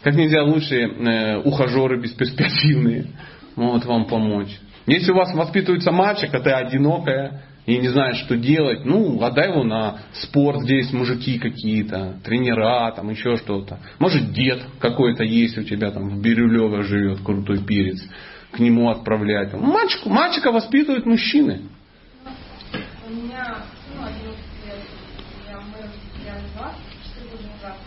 [0.01, 3.07] Как нельзя лучше э, ухажеры бесперспективные
[3.55, 4.59] могут вам помочь.
[4.87, 9.49] Если у вас воспитывается мальчик, а ты одинокая и не знаешь, что делать, ну, отдай
[9.49, 13.79] его на спорт, где есть мужики какие-то, тренера, там еще что-то.
[13.99, 18.01] Может, дед какой-то есть у тебя там в Бирюлево живет, крутой перец.
[18.51, 19.53] К нему отправлять.
[19.53, 21.61] Мальчику, мальчика воспитывают мужчины.
[23.07, 23.57] У меня,
[23.95, 24.25] ну, 11
[24.65, 24.79] лет,
[25.49, 26.75] я, мы разделяли вас
[27.15, 27.77] 4 года назад.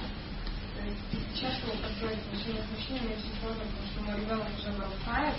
[0.76, 4.70] То есть сейчас, чтобы построить отношения с мужчинами, очень сложно, потому что мой ребенок уже
[4.72, 5.34] вырастает.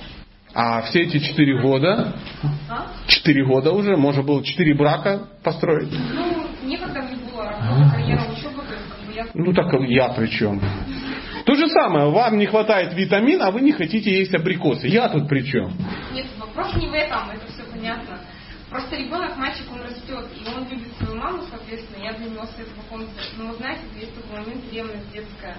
[0.54, 2.14] А все эти четыре года,
[2.70, 2.88] А?
[3.08, 5.92] четыре года уже, можно было четыре брака построить.
[5.92, 10.62] Ну, некогда мне было работа, карьера, учеба, как бы я Ну так я при чем?
[11.46, 14.88] То же самое, вам не хватает витамина, а вы не хотите есть абрикосы.
[14.88, 15.74] Я тут при чем?
[16.14, 18.20] Нет, вопрос не в этом, это все понятно.
[18.70, 22.68] Просто ребенок, мальчик, он растет, и он любит свою маму, соответственно, я для него свет
[22.68, 23.10] в каком-то...
[23.38, 25.58] Ну, вы знаете, есть такой момент ревность детская.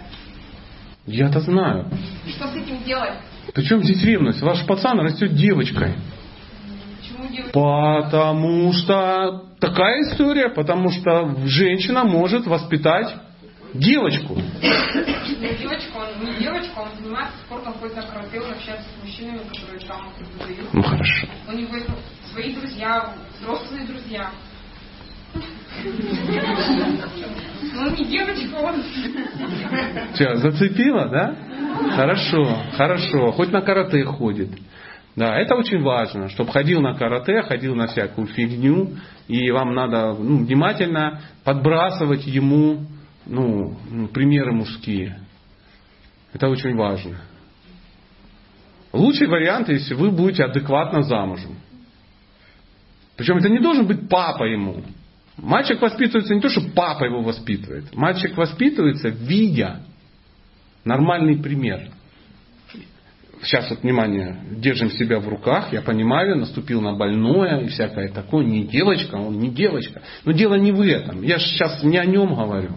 [1.04, 1.90] Я-то знаю.
[2.28, 3.18] Что с этим делать?
[3.52, 4.40] Причем здесь ревность?
[4.40, 5.94] Ваш пацан растет девочкой.
[7.00, 7.52] Почему девочка?
[7.52, 13.14] Потому что такая история, потому что женщина может воспитать
[13.74, 14.34] девочку.
[14.34, 19.38] Ну, девочка, он не девочка, он занимается спортом, ходит на карате, он общается с мужчинами,
[19.48, 20.72] которые там как бы, дают.
[20.72, 21.26] Ну хорошо.
[21.48, 21.88] У него есть
[22.32, 24.30] свои друзья, взрослые друзья.
[27.74, 28.82] Ну, не девочка, он...
[30.14, 31.34] Что, зацепила, да?
[31.96, 32.44] Хорошо,
[32.76, 33.32] хорошо.
[33.32, 34.50] Хоть на карате ходит.
[35.16, 38.92] Да, это очень важно, чтобы ходил на карате, ходил на всякую фигню,
[39.28, 42.86] и вам надо ну, внимательно подбрасывать ему
[43.26, 43.76] ну,
[44.12, 45.18] примеры мужские.
[46.32, 47.20] Это очень важно.
[48.92, 51.56] Лучший вариант, если вы будете адекватно замужем.
[53.16, 54.82] Причем это не должен быть папа ему.
[55.36, 57.94] Мальчик воспитывается не то, что папа его воспитывает.
[57.94, 59.80] Мальчик воспитывается, видя
[60.84, 61.90] нормальный пример.
[63.42, 68.44] Сейчас вот, внимание, держим себя в руках, я понимаю, наступил на больное и всякое такое.
[68.44, 70.00] Не девочка, он не девочка.
[70.24, 71.22] Но дело не в этом.
[71.22, 72.76] Я сейчас не о нем говорю.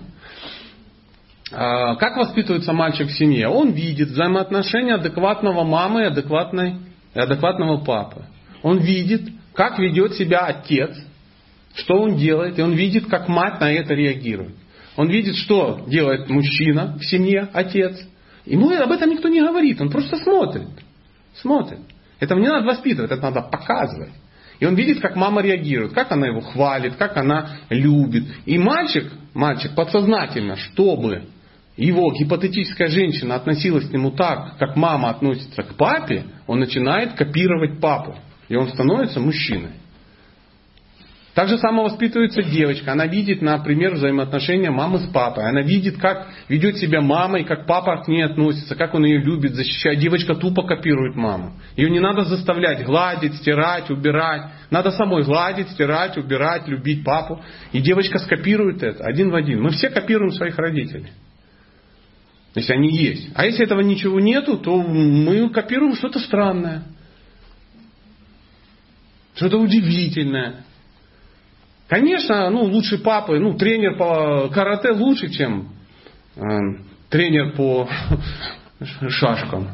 [1.56, 3.48] А, Как воспитывается мальчик в семье?
[3.48, 6.80] Он видит взаимоотношения адекватного мамы и адекватной,
[7.14, 8.26] адекватного папы.
[8.62, 10.92] Он видит, как ведет себя отец,
[11.76, 14.56] что он делает, и он видит, как мать на это реагирует.
[14.98, 18.02] Он видит, что делает мужчина в семье, отец.
[18.46, 20.68] Ему об этом никто не говорит, он просто смотрит.
[21.36, 21.80] Смотрит.
[22.20, 24.14] Это не надо воспитывать, это надо показывать.
[24.60, 28.26] И он видит, как мама реагирует, как она его хвалит, как она любит.
[28.46, 31.26] И мальчик, мальчик подсознательно, чтобы
[31.78, 37.80] его гипотетическая женщина относилась к нему так, как мама относится к папе, он начинает копировать
[37.82, 38.16] папу.
[38.48, 39.72] И он становится мужчиной.
[41.34, 42.94] Так же само воспитывается девочка.
[42.94, 45.50] Она видит, например, взаимоотношения мамы с папой.
[45.50, 49.20] Она видит, как ведет себя мама и как папа к ней относится, как он ее
[49.20, 50.00] любит, защищает.
[50.00, 51.52] Девочка тупо копирует маму.
[51.76, 54.44] Ее не надо заставлять гладить, стирать, убирать.
[54.70, 57.42] Надо самой гладить, стирать, убирать, любить папу.
[57.74, 59.62] И девочка скопирует это один в один.
[59.62, 61.10] Мы все копируем своих родителей.
[62.56, 63.30] Если они есть.
[63.36, 66.84] А если этого ничего нету, то мы копируем что-то странное.
[69.36, 70.64] Что-то удивительное.
[71.88, 75.70] Конечно, ну, лучше папы, ну, тренер по карате лучше, чем
[76.36, 76.42] э,
[77.10, 77.88] тренер по
[79.10, 79.70] шашкам.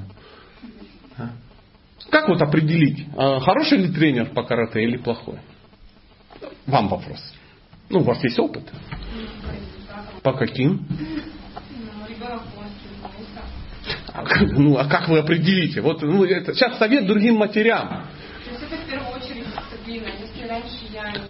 [2.10, 5.40] Как вот определить, э, хороший ли тренер по карате или плохой?
[6.66, 7.20] Вам вопрос.
[7.90, 8.64] Ну, у вас есть опыт.
[10.24, 10.86] По каким?
[10.90, 13.42] Ну, ребенок полностью изменился.
[13.86, 14.01] А как-
[14.58, 15.82] Ну, а как вы определите?
[15.82, 18.06] Вот ну, это, сейчас совет другим матерям.
[19.88, 19.98] Не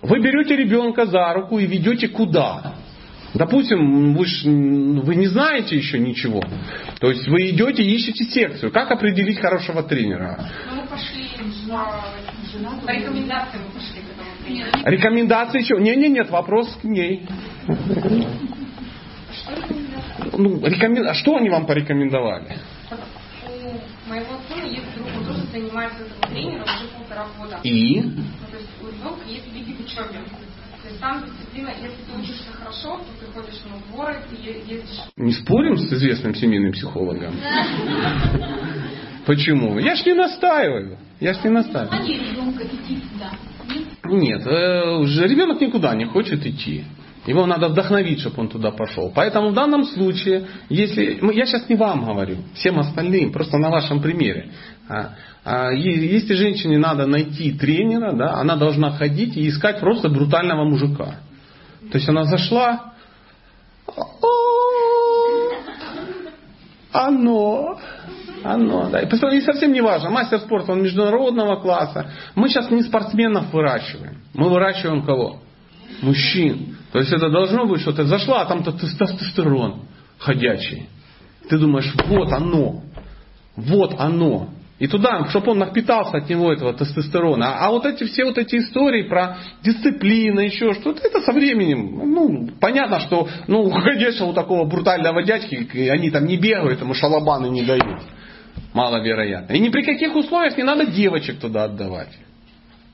[0.01, 2.75] Вы берете ребенка за руку и ведете куда?
[3.33, 6.43] Допустим, вы, ж, вы не знаете еще ничего.
[6.99, 8.71] То есть вы идете и ищете секцию.
[8.71, 10.49] Как определить хорошего тренера?
[10.69, 11.29] Ну, мы пошли
[11.69, 14.01] по, по рекомендациям мы пошли
[14.45, 14.69] тренеру.
[14.83, 15.79] Рекомендации чего?
[15.79, 17.25] Не, не, нет, вопрос к ней.
[19.33, 20.37] Что?
[20.37, 22.57] Ну, рекомен- А что они вам порекомендовали?
[24.11, 27.61] Моего сына есть друг, он тоже занимается этим тренером уже полтора года.
[27.63, 28.01] И?
[28.01, 28.11] Ну,
[28.51, 30.19] то есть у ребенка есть лиги в учебе.
[30.81, 34.97] То есть там дисциплина, если ты учишься хорошо, то ты ходишь на сборы, ты ездишь.
[35.15, 37.33] Не спорим с известным семейным психологом?
[39.25, 39.79] Почему?
[39.79, 40.97] Я ж не настаиваю.
[41.21, 42.01] Я ж не настаиваю.
[42.01, 43.31] Туда.
[44.09, 44.45] Нет, Нет?
[44.45, 46.83] э, ребенок никуда не хочет идти.
[47.25, 49.11] Его надо вдохновить, чтобы он туда пошел.
[49.13, 54.01] Поэтому в данном случае, если я сейчас не вам говорю, всем остальным, просто на вашем
[54.01, 54.49] примере.
[54.89, 55.11] А,
[55.45, 61.17] а, Если женщине надо найти тренера, да, она должна ходить и искать просто брутального мужика.
[61.91, 62.93] То есть она зашла,
[66.91, 67.79] оно,
[68.43, 69.01] оно, да.
[69.01, 72.11] И и совсем не важно, мастер спорта, он международного класса.
[72.33, 74.23] Мы сейчас не спортсменов выращиваем.
[74.33, 75.39] Мы выращиваем кого?
[76.01, 76.77] Мужчин.
[76.91, 78.05] То есть это должно быть что-то.
[78.05, 79.83] Зашла, а там-то тестостерон
[80.17, 80.87] ходячий.
[81.49, 82.83] Ты думаешь, вот оно.
[83.55, 84.49] Вот оно.
[84.79, 87.49] И туда, чтобы он напитался от него этого тестостерона.
[87.49, 92.01] А, а вот эти все вот эти истории про дисциплину, еще что-то, это со временем.
[92.11, 96.95] Ну, понятно, что ну, у ходячего вот такого брутального дядьки, они там не бегают, ему
[96.95, 98.01] шалабаны не дают.
[98.73, 99.53] Маловероятно.
[99.53, 102.17] И ни при каких условиях не надо девочек туда отдавать.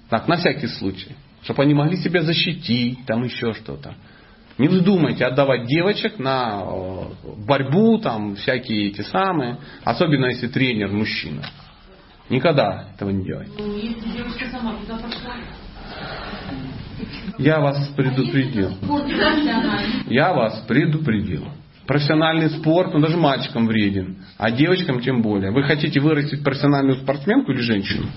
[0.10, 1.16] Так, на всякий случай.
[1.48, 3.96] Чтобы они могли себя защитить, там еще что-то.
[4.58, 7.04] Не вздумайте отдавать девочек на э,
[7.38, 11.44] борьбу, там всякие эти самые, особенно если тренер мужчина.
[12.30, 13.54] Никогда этого не делайте.
[13.58, 13.80] Ну.
[17.38, 18.76] Я вас предупредил.
[18.82, 20.04] Профессиональный.
[20.14, 21.48] Я вас предупредил.
[21.86, 25.52] Профессиональный спорт, он даже мальчикам вреден, а девочкам тем более.
[25.52, 28.08] Вы хотите вырастить профессиональную спортсменку или женщину?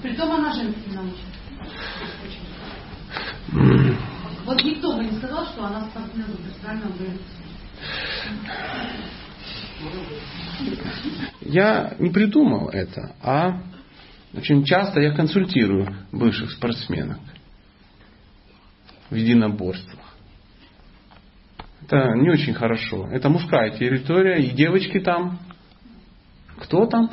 [0.00, 1.26] Притом она научит.
[3.52, 7.10] Вот никто бы не сказал, что она спортсмен профессионально бы.
[11.42, 13.60] Я не придумал это, а
[14.34, 17.18] очень часто я консультирую бывших спортсменок
[19.10, 20.00] в единоборствах.
[21.82, 23.08] Это не очень хорошо.
[23.10, 25.38] Это мужская территория, и девочки там.
[26.58, 27.08] Кто там?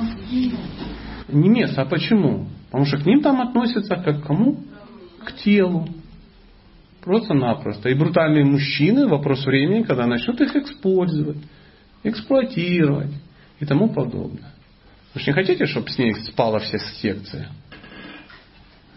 [1.28, 1.82] Не место.
[1.82, 2.48] А почему?
[2.66, 4.64] Потому что к ним там относятся как к кому?
[5.24, 5.88] К телу.
[7.04, 7.90] Просто-напросто.
[7.90, 11.36] И брутальные мужчины вопрос времени, когда начнут их использовать,
[12.02, 13.12] эксплуатировать
[13.60, 14.52] и тому подобное.
[15.12, 17.50] Вы же не хотите, чтобы с ней спала вся секция?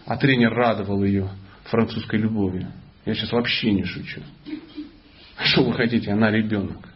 [0.06, 1.28] А тренер радовал ее
[1.64, 2.72] французской любовью.
[3.04, 4.22] Я сейчас вообще не шучу.
[5.40, 6.10] Что вы хотите?
[6.10, 6.88] Она ребенок.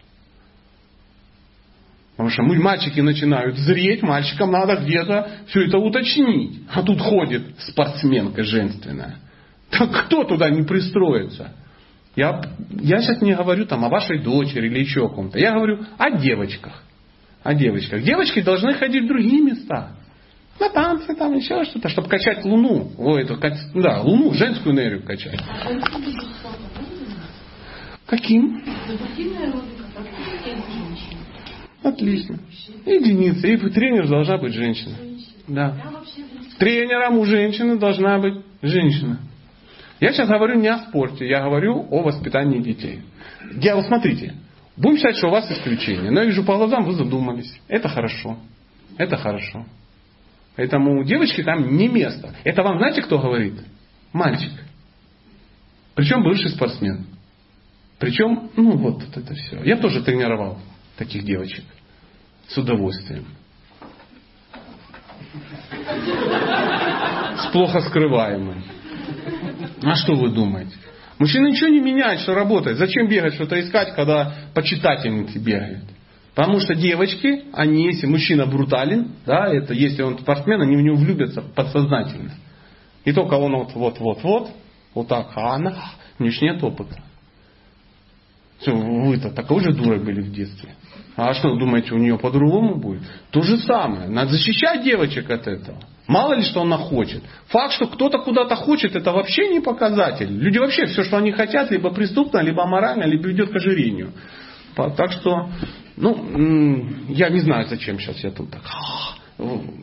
[2.12, 6.62] Потому что мальчики начинают зреть, мальчикам надо где-то все это уточнить.
[6.72, 9.18] А тут ходит спортсменка женственная.
[9.72, 11.52] Так кто туда не пристроится?
[12.14, 15.38] Я, я сейчас не говорю там о вашей дочери или еще о ком-то.
[15.38, 16.82] Я говорю о девочках.
[17.42, 18.02] О девочках.
[18.02, 19.96] Девочки должны ходить в другие места.
[20.60, 22.92] На танцы, там еще что-то, чтобы качать луну.
[22.98, 23.38] Ой, это,
[23.74, 25.40] да, луну, женскую энергию качать.
[25.40, 25.70] А?
[28.06, 28.62] Каким?
[31.82, 32.38] Отлично.
[32.84, 33.46] Единица.
[33.48, 34.94] И тренер должна быть женщина.
[35.48, 35.74] Да.
[36.58, 39.18] Тренером у женщины должна быть женщина.
[40.02, 43.02] Я сейчас говорю не о спорте, я говорю о воспитании детей.
[43.52, 44.34] Я, вот смотрите,
[44.76, 46.10] будем считать, что у вас исключение.
[46.10, 47.56] Но я вижу по глазам, вы задумались.
[47.68, 48.36] Это хорошо.
[48.98, 49.64] Это хорошо.
[50.56, 52.34] Поэтому девочки там не место.
[52.42, 53.54] Это вам знаете, кто говорит?
[54.12, 54.50] Мальчик.
[55.94, 57.06] Причем бывший спортсмен.
[58.00, 59.62] Причем, ну вот это все.
[59.62, 60.58] Я тоже тренировал
[60.96, 61.64] таких девочек.
[62.48, 63.26] С удовольствием.
[67.36, 68.64] С плохо скрываемым.
[69.82, 70.74] А что вы думаете?
[71.18, 72.78] Мужчина ничего не меняет, что работает.
[72.78, 75.84] Зачем бегать, что-то искать, когда почитательницы бегают?
[76.34, 80.96] Потому что девочки, они, если мужчина брутален, да, это если он спортсмен, они в него
[80.96, 82.32] влюбятся подсознательно.
[83.04, 84.50] И только он вот, вот, вот, вот,
[84.94, 85.76] вот так, а она,
[86.18, 86.96] у нее ж нет опыта.
[88.60, 90.74] Все, вы-то такой же дурой были в детстве.
[91.16, 93.02] А что, думаете, у нее по-другому будет?
[93.30, 94.08] То же самое.
[94.08, 95.78] Надо защищать девочек от этого.
[96.08, 97.22] Мало ли, что она хочет.
[97.46, 100.30] Факт, что кто-то куда-то хочет, это вообще не показатель.
[100.30, 104.12] Люди вообще все, что они хотят, либо преступно, либо аморально, либо ведет к ожирению.
[104.74, 105.50] Так что,
[105.96, 108.62] ну, я не знаю, зачем сейчас я тут так.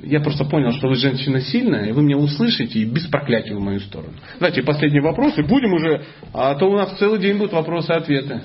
[0.04, 3.60] Я просто понял, что вы женщина сильная, и вы меня услышите и без проклятия в
[3.60, 4.14] мою сторону.
[4.40, 7.96] Давайте последний вопрос, и будем уже, а то у нас целый день будут вопросы и
[7.96, 8.42] ответы.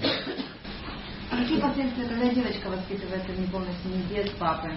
[1.30, 4.70] А какие последствия, когда девочка воспитывается не полностью, не без папы?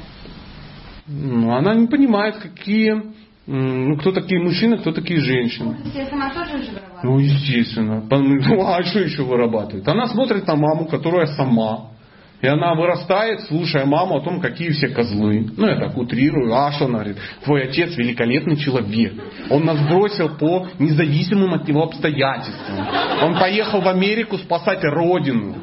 [1.08, 3.02] Ну, она не понимает, какие,
[3.46, 5.76] ну, кто такие мужчины, кто такие женщины.
[5.76, 7.04] То есть я сама тоже же вырабатываю?
[7.04, 8.04] Ну, естественно.
[8.10, 9.88] Ну, а что еще вырабатывает?
[9.88, 11.92] Она смотрит на маму, которая сама.
[12.40, 15.50] И она вырастает, слушая маму о том, какие все козлы.
[15.58, 16.54] Ну, я так утрирую.
[16.54, 17.18] А что она говорит?
[17.44, 19.14] Твой отец великолепный человек.
[19.50, 22.88] Он нас бросил по независимым от него обстоятельствам.
[23.24, 25.56] Он поехал в Америку спасать родину.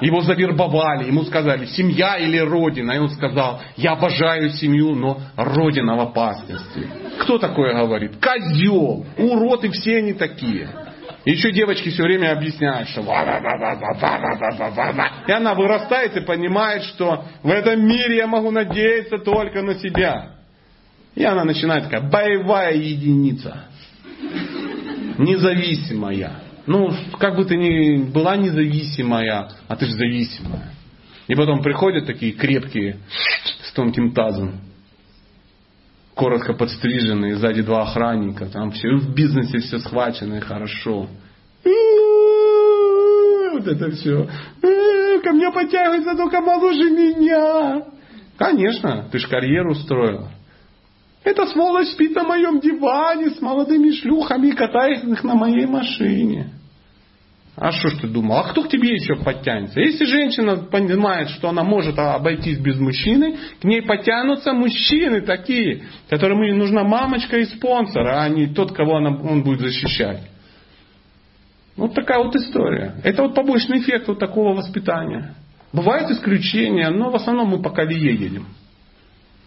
[0.00, 2.92] Его завербовали, ему сказали, семья или родина.
[2.92, 6.88] И он сказал, я обожаю семью, но родина в опасности.
[7.20, 8.12] Кто такое говорит?
[8.20, 10.68] Козел, урод и все они такие.
[11.24, 13.02] И еще девочки все время объясняют, что
[15.26, 20.36] и она вырастает и понимает, что в этом мире я могу надеяться только на себя.
[21.14, 23.64] И она начинает такая боевая единица.
[25.18, 26.49] Независимая.
[26.70, 30.70] Ну, как бы ты ни была независимая, а ты же зависимая.
[31.26, 32.98] И потом приходят такие крепкие
[33.64, 34.60] с тонким тазом,
[36.14, 41.08] коротко подстриженные, сзади два охранника, там все в бизнесе все схвачено и хорошо.
[43.52, 44.28] Вот это все.
[45.24, 47.82] Ко мне подтягивается только моложе меня.
[48.38, 50.30] Конечно, ты ж карьеру строила.
[51.24, 56.59] Эта сволочь спит на моем диване с молодыми шлюхами и катает их на моей машине.
[57.56, 58.38] А что ж ты думал?
[58.38, 59.80] А кто к тебе еще подтянется?
[59.80, 66.42] Если женщина понимает, что она может обойтись без мужчины, к ней потянутся мужчины такие, которым
[66.42, 70.20] ей нужна мамочка и спонсор, а не тот, кого она, он будет защищать.
[71.76, 72.94] Вот такая вот история.
[73.04, 75.34] Это вот побочный эффект вот такого воспитания.
[75.72, 78.46] Бывают исключения, но в основном мы по колее едем.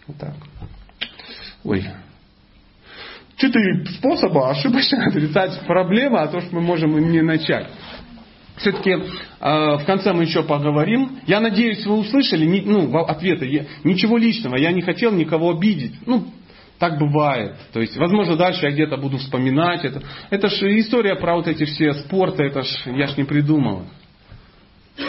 [0.06, 0.34] Вот так.
[1.64, 1.84] Ой.
[3.36, 7.68] Четыре способа ошибочно отрицать проблемы, а то, что мы можем не начать.
[8.56, 8.98] Все-таки э,
[9.40, 11.18] в конце мы еще поговорим.
[11.26, 13.46] Я надеюсь, вы услышали не, ну, ответы.
[13.46, 14.56] Я, ничего личного.
[14.56, 15.94] Я не хотел никого обидеть.
[16.06, 16.26] Ну,
[16.78, 17.56] так бывает.
[17.72, 20.02] То есть, возможно, дальше я где-то буду вспоминать это.
[20.30, 23.86] Это же история про вот эти все спорты, это ж я ж не придумал.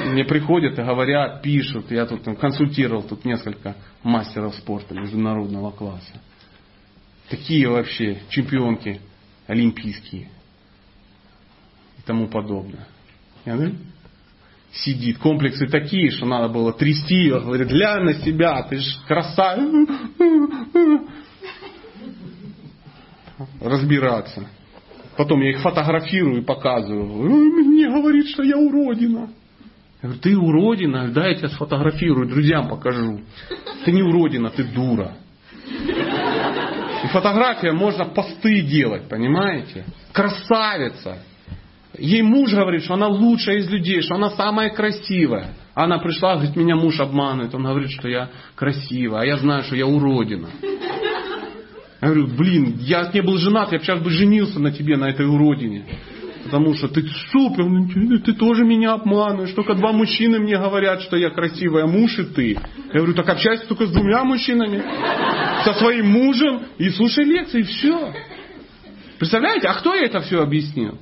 [0.05, 1.91] Мне приходят и говорят, пишут.
[1.91, 6.21] Я тут консультировал тут несколько мастеров спорта международного класса.
[7.29, 9.01] Такие вообще чемпионки
[9.47, 10.29] олимпийские
[11.99, 12.87] и тому подобное.
[14.71, 15.19] Сидит.
[15.19, 17.39] Комплексы такие, что надо было трясти ее.
[17.39, 19.89] Говорит, глянь на себя, ты же красавец.
[23.61, 24.49] Разбираться.
[25.17, 27.05] Потом я их фотографирую и показываю.
[27.05, 29.29] Мне говорит, что я уродина.
[30.01, 31.07] Я говорю, ты уродина?
[31.09, 33.21] Да, я тебя сфотографирую, друзьям покажу.
[33.85, 35.15] Ты не уродина, ты дура.
[37.03, 39.85] И фотография можно посты делать, понимаете?
[40.11, 41.19] Красавица.
[41.97, 45.55] Ей муж говорит, что она лучшая из людей, что она самая красивая.
[45.73, 47.53] Она пришла, говорит, меня муж обманывает.
[47.53, 50.49] Он говорит, что я красивая, а я знаю, что я уродина.
[52.01, 55.09] Я говорю, блин, я не был женат, я бы сейчас бы женился на тебе, на
[55.09, 55.85] этой уродине.
[56.45, 57.65] Потому что ты супер,
[58.23, 59.51] ты тоже меня обманываешь.
[59.53, 62.51] Только два мужчины мне говорят, что я красивая, муж и ты.
[62.51, 64.83] Я говорю, так общайся только с двумя мужчинами.
[65.63, 68.13] Со своим мужем и слушай лекции, и все.
[69.17, 70.99] Представляете, а кто это все объяснил?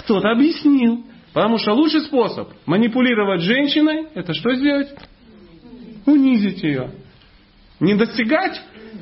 [0.00, 1.04] Кто-то объяснил.
[1.32, 4.88] Потому что лучший способ манипулировать женщиной, это что сделать?
[6.06, 6.90] Унизить ее.
[7.78, 8.60] Не достигать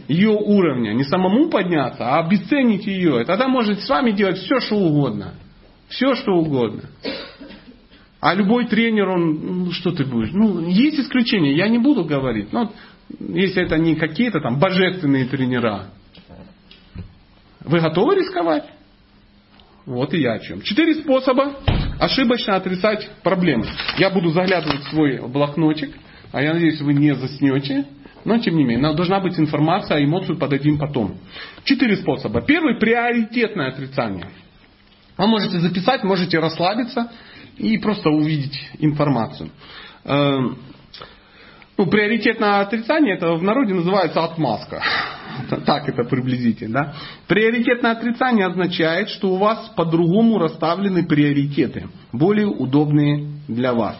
[0.09, 3.22] ее уровня, не самому подняться, а обесценить ее.
[3.22, 5.34] И тогда может с вами делать все, что угодно.
[5.88, 6.82] Все, что угодно.
[8.20, 10.32] А любой тренер, он, ну, что ты будешь?
[10.32, 12.53] Ну, есть исключения, я не буду говорить.
[12.53, 12.72] Но
[13.20, 15.86] если это не какие-то там божественные тренера.
[17.61, 18.64] Вы готовы рисковать?
[19.89, 20.61] Вот и я о чем.
[20.61, 21.55] Четыре способа
[21.99, 23.64] ошибочно отрицать проблемы.
[23.97, 25.97] Я буду заглядывать в свой блокнотик,
[26.30, 27.86] а я надеюсь, вы не заснете.
[28.26, 31.16] Но, тем не менее, должна быть информация, а эмоцию подадим потом.
[31.64, 32.43] Четыре способа.
[32.43, 34.28] Первый– приоритетное отрицание.
[35.16, 37.11] Вы можете записать, можете расслабиться
[37.57, 39.49] и просто увидеть информацию.
[40.05, 40.59] Эм,
[41.78, 44.82] ну, приоритетное отрицание, это в народе называется отмазка.
[45.66, 46.72] Так это приблизительно.
[46.72, 46.95] Да?
[47.26, 53.97] Приоритетное отрицание означает, что у вас по-другому расставлены приоритеты, более удобные для вас.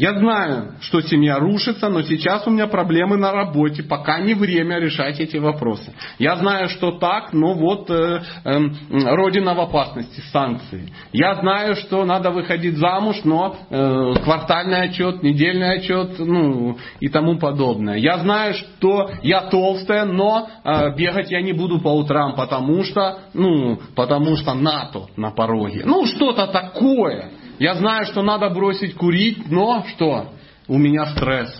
[0.00, 4.78] Я знаю, что семья рушится, но сейчас у меня проблемы на работе, пока не время
[4.78, 5.92] решать эти вопросы.
[6.18, 10.90] Я знаю, что так, но вот э, э, родина в опасности, санкции.
[11.12, 17.38] Я знаю, что надо выходить замуж, но э, квартальный отчет, недельный отчет, ну и тому
[17.38, 17.96] подобное.
[17.96, 23.18] Я знаю, что я толстая, но э, бегать я не буду по утрам, потому что,
[23.34, 25.82] ну, потому что НАТО на пороге.
[25.84, 27.32] Ну, что-то такое.
[27.60, 30.32] Я знаю, что надо бросить курить, но что?
[30.66, 31.54] У меня стресс.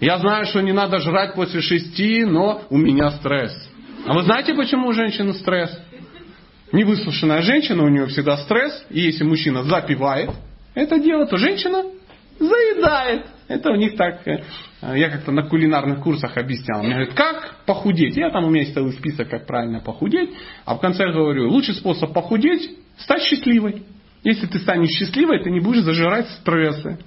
[0.00, 3.52] Я знаю, что не надо жрать после шести, но у меня стресс.
[4.06, 5.78] А вы знаете, почему у женщины стресс?
[6.72, 8.86] Невыслушанная женщина, у нее всегда стресс.
[8.88, 10.30] И если мужчина запивает
[10.72, 11.84] это дело, то женщина
[12.38, 13.26] заедает.
[13.48, 14.42] Это у них так, э,
[14.94, 16.82] я как-то на кулинарных курсах объяснял.
[16.82, 18.16] Мне говорят, как похудеть?
[18.16, 20.30] Я там у меня есть целый список, как правильно похудеть.
[20.64, 23.82] А в конце говорю, лучший способ похудеть– стать счастливой.
[24.22, 26.98] Если ты станешь счастливой, ты не будешь зажирать стрессы.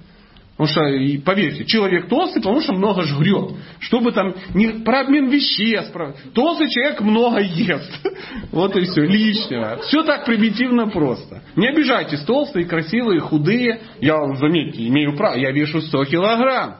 [0.60, 3.52] Потому что, и поверьте, человек толстый, потому что много жрет.
[3.78, 5.90] Чтобы там не про обмен веществ.
[5.90, 6.14] Про...
[6.34, 7.90] Толстый человек много ест.
[8.52, 9.78] Вот и все, лишнего.
[9.88, 11.42] Все так примитивно просто.
[11.56, 13.80] Не обижайтесь, толстые, красивые, худые.
[14.02, 16.76] Я, заметьте, имею право, я вешу 100 килограмм.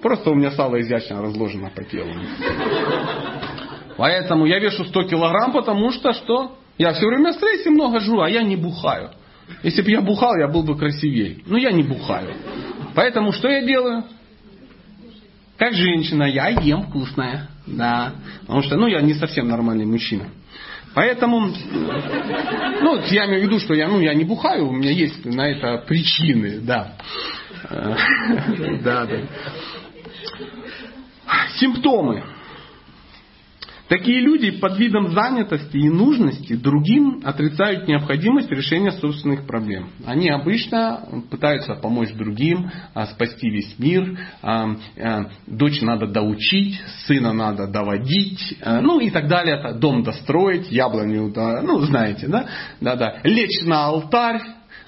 [0.00, 2.12] Просто у меня сало изящно разложено по телу.
[3.96, 6.56] Поэтому я вешу 100 килограмм, потому что что?
[6.78, 9.10] Я все время в стрессе много жру, а я не бухаю.
[9.62, 11.38] Если бы я бухал, я был бы красивее.
[11.46, 12.34] Но я не бухаю.
[12.94, 14.04] Поэтому что я делаю?
[15.56, 17.48] Как женщина, я ем вкусное.
[17.66, 18.14] Да.
[18.42, 20.28] Потому что, ну, я не совсем нормальный мужчина.
[20.94, 21.50] Поэтому,
[22.82, 25.48] ну, я имею в виду, что я, ну, я не бухаю, у меня есть на
[25.48, 26.92] это причины, да.
[28.82, 29.20] Да, да.
[31.58, 32.22] Симптомы.
[33.88, 39.90] Такие люди под видом занятости и нужности другим отрицают необходимость решения собственных проблем.
[40.06, 47.34] Они обычно пытаются помочь другим, а, спасти весь мир, а, а, дочь надо доучить, сына
[47.34, 51.32] надо доводить, ну и так далее, дом достроить, яблоню,
[51.62, 52.46] ну знаете, да,
[52.80, 54.40] да, да, лечь на алтарь,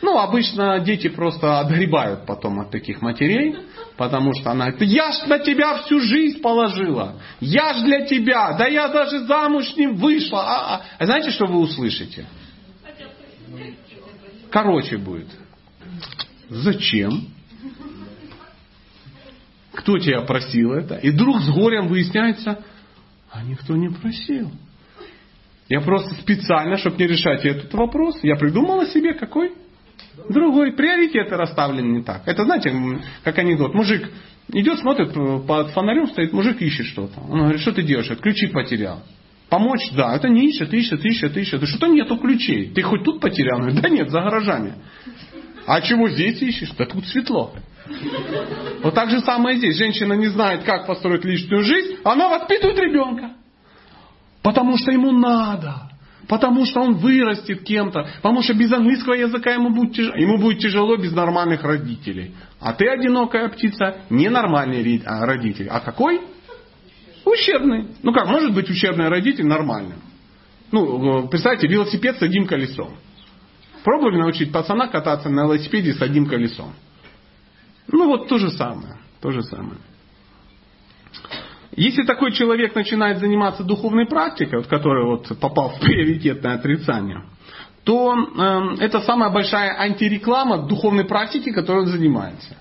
[0.03, 3.57] ну, обычно дети просто отгребают потом от таких матерей,
[3.97, 8.53] потому что она говорит, я ж на тебя всю жизнь положила, я ж для тебя,
[8.53, 10.41] да я даже замуж не вышла.
[10.41, 10.83] А, а.
[10.99, 12.27] а знаете, что вы услышите?
[14.51, 15.29] Короче будет.
[16.49, 17.29] Зачем?
[19.73, 20.97] Кто тебя просил это?
[20.97, 22.65] И вдруг с горем выясняется,
[23.31, 24.51] а никто не просил.
[25.69, 29.53] Я просто специально, чтобы не решать этот вопрос, я придумала себе какой?
[30.29, 30.73] Другой.
[30.73, 32.23] Приоритеты расставлены не так.
[32.27, 32.73] Это, знаете,
[33.25, 33.75] как анекдот.
[33.75, 34.11] Мужик
[34.53, 35.13] идет, смотрит,
[35.47, 37.21] под фонарем стоит, мужик ищет что-то.
[37.21, 38.11] Он говорит, что ты делаешь?
[38.21, 39.03] Ключи потерял.
[39.49, 39.91] Помочь?
[39.93, 40.15] Да.
[40.17, 41.61] Это не ищет, ищет, ищет, ищет.
[41.61, 42.71] Да что-то нету ключей.
[42.71, 43.59] Ты хоть тут потерял?
[43.59, 44.75] Говорит, да нет, за гаражами.
[45.67, 46.71] А чего здесь ищешь?
[46.77, 47.53] Да тут светло.
[48.83, 49.77] Вот так же самое здесь.
[49.77, 53.33] Женщина не знает, как построить личную жизнь, она воспитывает ребенка.
[54.43, 55.91] Потому что ему надо.
[56.29, 58.09] Потому что он вырастет кем-то.
[58.17, 62.35] Потому что без английского языка ему будет, тяжело, ему будет тяжело без нормальных родителей.
[62.61, 65.69] А ты одинокая птица, ненормальный а, родитель.
[65.69, 66.21] А какой?
[67.25, 67.89] Ущербный.
[68.03, 70.01] Ну как, может быть ущербный родитель нормальным?
[70.73, 72.97] Ну, представьте, велосипед с одним колесом.
[73.85, 76.73] Пробовали научить пацана кататься на велосипеде с одним колесом?
[77.87, 78.99] Ну вот то же самое.
[79.21, 79.79] То же самое.
[81.77, 87.23] Если такой человек начинает заниматься духовной практикой, вот, который вот попал в приоритетное отрицание,
[87.85, 92.57] то э, это самая большая антиреклама духовной практики, которой он занимается.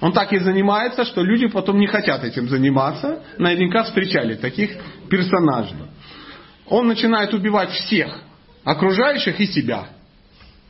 [0.00, 3.22] Он так и занимается, что люди потом не хотят этим заниматься.
[3.38, 4.70] Наверняка встречали таких
[5.10, 5.78] персонажей.
[6.68, 8.20] Он начинает убивать всех
[8.64, 9.88] окружающих и себя.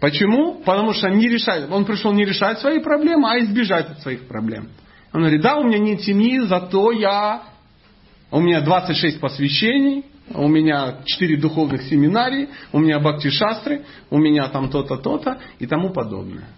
[0.00, 0.62] Почему?
[0.64, 4.68] Потому что не решает, он пришел не решать свои проблемы, а избежать от своих проблем.
[5.12, 7.42] Он говорит, да, у меня нет семьи, зато я
[8.30, 10.04] у меня 26 посвящений,
[10.34, 15.90] у меня 4 духовных семинарии, у меня бхакти-шастры, у меня там то-то, то-то и тому
[15.90, 16.48] подобное.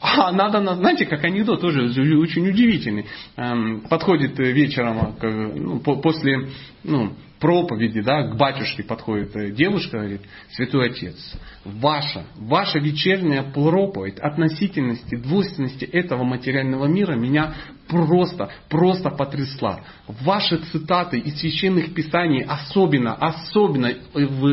[0.00, 3.06] А надо, знаете, как анекдот тоже очень удивительный.
[3.36, 6.48] Эм, подходит вечером, ну, после
[6.82, 7.12] ну,
[7.42, 10.22] проповеди, да, к батюшке подходит э, девушка, говорит,
[10.52, 11.16] святой отец,
[11.64, 17.54] ваша, ваша вечерняя проповедь относительности, двойственности этого материального мира меня
[17.88, 19.80] просто, просто потрясла.
[20.06, 24.46] Ваши цитаты из священных писаний, особенно, особенно в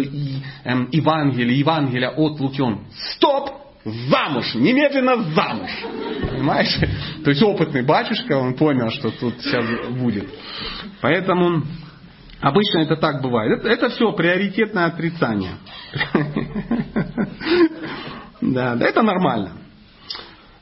[0.63, 2.85] эм, Евангелии, Евангелия от Лукион.
[3.13, 3.51] Стоп!
[3.85, 4.55] Замуж!
[4.55, 5.69] Немедленно замуж!
[6.27, 6.75] Понимаешь?
[7.23, 10.27] То есть опытный батюшка, он понял, что тут сейчас будет.
[11.01, 11.63] Поэтому
[12.41, 13.59] Обычно это так бывает.
[13.59, 15.55] Это, это все приоритетное отрицание.
[18.41, 19.51] Да, это нормально.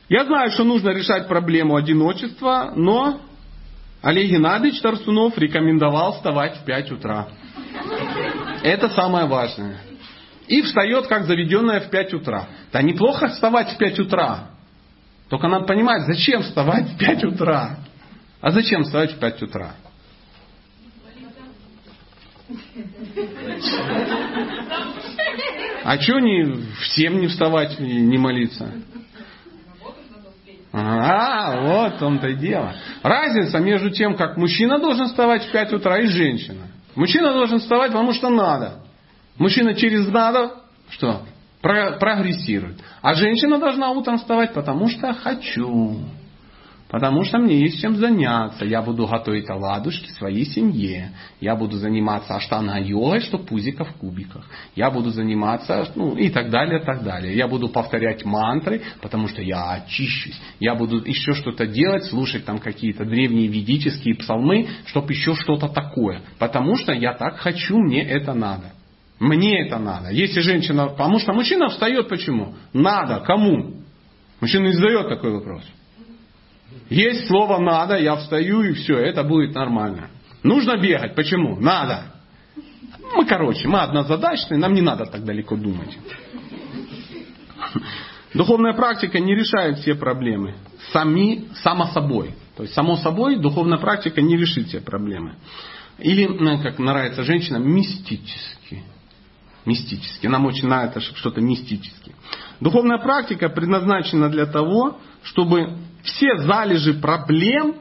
[0.09, 3.21] Я знаю, что нужно решать проблему одиночества, но
[4.01, 7.27] Олег Геннадьевич Тарсунов рекомендовал вставать в 5 утра.
[8.63, 9.77] Это самое важное.
[10.47, 12.47] И встает, как заведенная в 5 утра.
[12.71, 14.49] Да неплохо вставать в 5 утра.
[15.29, 17.77] Только надо понимать, зачем вставать в 5 утра.
[18.41, 19.73] А зачем вставать в 5 утра?
[25.83, 28.71] А что не всем не вставать не молиться?
[30.73, 32.75] А, вот в том-то и дело.
[33.01, 36.67] Разница между тем, как мужчина должен вставать в 5 утра и женщина.
[36.95, 38.79] Мужчина должен вставать, потому что надо.
[39.37, 40.55] Мужчина через надо,
[40.89, 41.23] что?
[41.61, 42.79] Про, прогрессирует.
[43.01, 46.01] А женщина должна утром вставать, потому что хочу.
[46.89, 48.63] Потому что мне есть чем заняться.
[48.63, 51.11] Я буду готовить оладушки своей семье.
[51.41, 54.45] Я буду заниматься аштана-йогой, что пузика в кубиках.
[54.75, 57.35] Я буду заниматься, ну и так далее, так далее.
[57.35, 60.39] Я буду повторять мантры, потому что я очищусь.
[60.61, 66.21] Я буду еще что-то делать, слушать там какие-то древние ведические псалмы, чтобы еще что-то такое.
[66.39, 68.71] Потому что я так хочу, мне это надо.
[69.19, 70.11] Мне это надо.
[70.11, 70.87] Если женщина...
[70.87, 72.55] Потому что мужчина встает почему?
[72.71, 73.19] Надо.
[73.25, 73.73] Кому?
[74.39, 75.63] Мужчина не задает такой вопрос.
[76.89, 80.09] Есть слово надо, я встаю и все, это будет нормально.
[80.43, 81.15] Нужно бегать.
[81.15, 81.59] Почему?
[81.59, 82.13] Надо.
[83.15, 85.97] Мы, короче, мы однозадачные, нам не надо так далеко думать.
[88.33, 90.55] Духовная практика не решает все проблемы.
[90.91, 92.35] Сами, само собой.
[92.55, 95.35] То есть, само собой, духовная практика не решит все проблемы.
[95.99, 98.83] Или, ну, как нравится женщинам, мистически.
[99.65, 100.27] Мистически.
[100.27, 102.13] Нам очень нравится что-то мистически.
[102.59, 104.97] Духовная практика предназначена для того,
[105.27, 107.75] чтобы все залежи проблем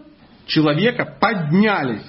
[0.47, 2.07] человека поднялись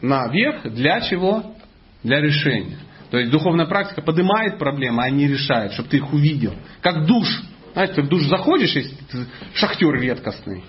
[0.00, 0.62] наверх.
[0.72, 1.54] Для чего?
[2.02, 2.78] Для решения.
[3.10, 6.54] То есть духовная практика поднимает проблемы, а не решает, чтобы ты их увидел.
[6.80, 7.28] Как душ.
[7.72, 10.64] Знаете, ты в душ заходишь, если ты шахтер редкостный,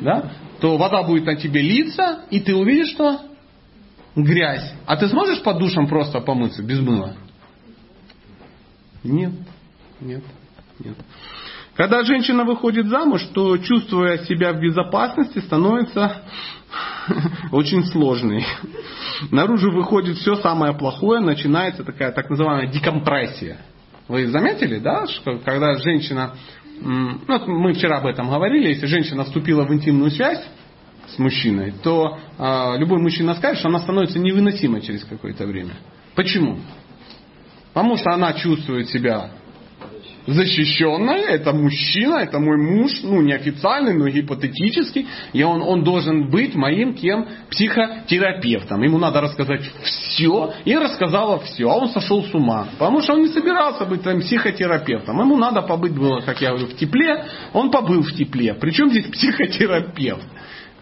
[0.00, 3.20] да, то вода будет на тебе литься, и ты увидишь, что
[4.14, 4.72] грязь.
[4.86, 7.16] А ты сможешь под душем просто помыться без мыла?
[9.02, 9.32] Нет.
[10.00, 10.22] Нет.
[10.78, 10.96] Нет.
[11.76, 16.22] Когда женщина выходит замуж, то чувствуя себя в безопасности, становится
[17.52, 18.44] очень сложной.
[19.30, 23.58] Наружу выходит все самое плохое, начинается такая так называемая декомпрессия.
[24.08, 26.34] Вы заметили, да, что когда женщина,
[26.80, 30.42] ну, мы вчера об этом говорили, если женщина вступила в интимную связь
[31.08, 35.74] с мужчиной, то э, любой мужчина скажет, что она становится невыносимой через какое-то время.
[36.14, 36.58] Почему?
[37.74, 39.30] Потому что она чувствует себя
[40.26, 46.54] защищенная, это мужчина, это мой муж, ну неофициальный, но гипотетический, и он, он должен быть
[46.54, 47.26] моим кем?
[47.50, 48.82] Психотерапевтом.
[48.82, 52.68] Ему надо рассказать все, и рассказала все, а он сошел с ума.
[52.78, 55.20] Потому что он не собирался быть там психотерапевтом.
[55.20, 58.54] Ему надо побыть было, как я говорю, в тепле, он побыл в тепле.
[58.54, 60.24] Причем здесь психотерапевт?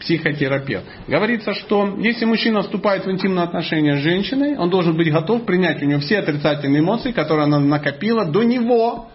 [0.01, 0.85] психотерапевт.
[1.09, 5.83] Говорится, что если мужчина вступает в интимные отношения с женщиной, он должен быть готов принять
[5.83, 9.09] у нее все отрицательные эмоции, которые она накопила до него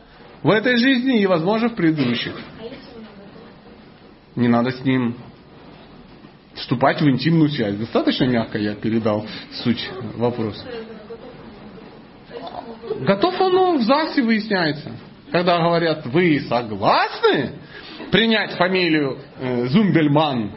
[0.44, 2.34] в этой жизни и, возможно, в предыдущих.
[4.36, 5.16] Не надо с ним
[6.54, 7.76] вступать в интимную связь.
[7.76, 9.26] Достаточно мягко я передал
[9.64, 10.66] суть вопроса.
[13.02, 14.92] Готов он в ЗАГСе выясняется.
[15.32, 17.54] Когда говорят, вы согласны
[18.12, 20.54] принять фамилию э, Зумбельман,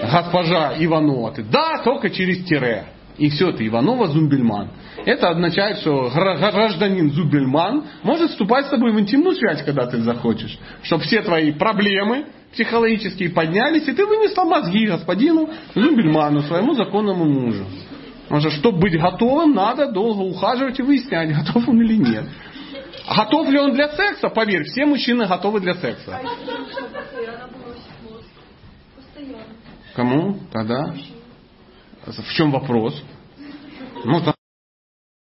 [0.00, 1.32] госпожа Иванова?
[1.32, 2.86] Ты, да, только через тире.
[3.18, 4.70] И все, ты Иванова Зумбельман.
[5.04, 10.58] Это означает, что гражданин Зубельман может вступать с тобой в интимную связь, когда ты захочешь.
[10.82, 17.64] Чтобы все твои проблемы психологические поднялись, и ты вынесла мозги господину Зубельману, своему законному мужу.
[18.24, 22.24] Потому что, чтобы быть готовым, надо долго ухаживать и выяснять, готов он или нет.
[23.08, 24.28] Готов ли он для секса?
[24.28, 26.20] Поверь, все мужчины готовы для секса.
[29.94, 30.38] Кому?
[30.52, 30.94] Тогда?
[32.06, 33.02] В чем вопрос?
[34.04, 34.22] Ну,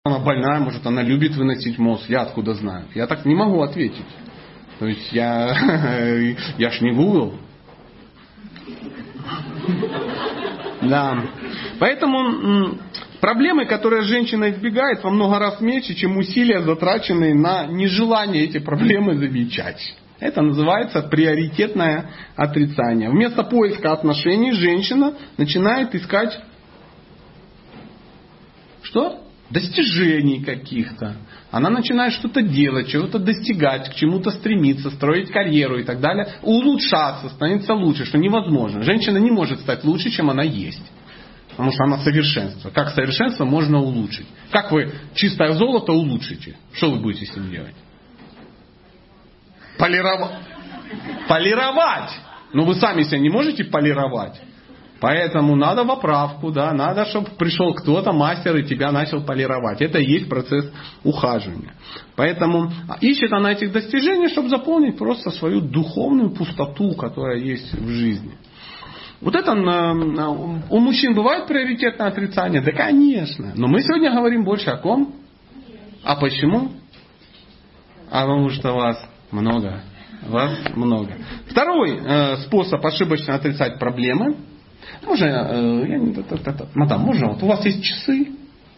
[0.03, 2.86] она больная, может, она любит выносить мозг, я откуда знаю.
[2.93, 4.05] Я так не могу ответить.
[4.80, 5.55] То есть я,
[6.57, 7.39] я ж не Google.
[10.84, 11.23] Да.
[11.80, 12.78] Поэтому
[13.19, 19.15] проблемы, которые женщина избегает, во много раз меньше, чем усилия, затраченные на нежелание эти проблемы
[19.15, 19.95] замечать.
[20.19, 23.09] Это называется приоритетное отрицание.
[23.09, 26.39] Вместо поиска отношений женщина начинает искать
[28.88, 29.27] что?
[29.49, 31.15] достижений каких-то.
[31.51, 36.27] Она начинает что-то делать, чего-то достигать, к чему-то стремиться, строить карьеру и так далее.
[36.43, 38.83] Улучшаться, становится лучше, что невозможно.
[38.83, 40.83] Женщина не может стать лучше, чем она есть.
[41.51, 42.69] Потому что она совершенство.
[42.69, 44.27] Как совершенство можно улучшить?
[44.51, 46.57] Как вы чистое золото улучшите?
[46.73, 47.75] Что вы будете с ним делать?
[49.79, 50.35] Полировать.
[51.27, 52.11] Полировать.
[52.53, 54.39] Но вы сами себя не можете полировать.
[54.99, 59.81] Поэтому надо в да, надо, чтобы пришел кто-то, мастер, и тебя начал полировать.
[59.81, 60.71] Это и есть процесс
[61.03, 61.73] ухаживания.
[62.15, 62.71] Поэтому
[63.01, 68.33] ищет она этих достижений, чтобы заполнить просто свою духовную пустоту, которая есть в жизни.
[69.21, 72.61] Вот это у мужчин бывает приоритетное отрицание?
[72.61, 73.53] Да, конечно.
[73.55, 75.15] Но мы сегодня говорим больше о ком?
[76.03, 76.71] А почему?
[78.09, 79.81] А потому что вас много.
[80.27, 81.13] Вас много.
[81.47, 84.37] Второй э, способ ошибочно отрицать проблемы
[85.03, 88.29] можно, я не, это, это, мадам, можно, вот у вас есть часы,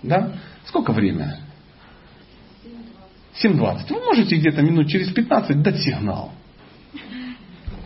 [0.04, 0.34] да?
[0.66, 1.40] Сколько время?
[3.42, 3.94] 7.20.
[3.94, 6.34] Вы можете где-то минут через 15 дать сигнал.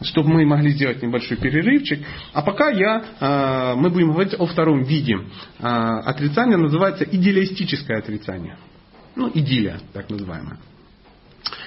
[0.01, 2.05] чтобы мы могли сделать небольшой перерывчик.
[2.34, 5.15] А пока я, э, мы будем говорить о втором виде
[5.59, 8.57] э, отрицания, называется идеалистическое отрицание.
[9.15, 10.59] Ну, идиллия, так называемая.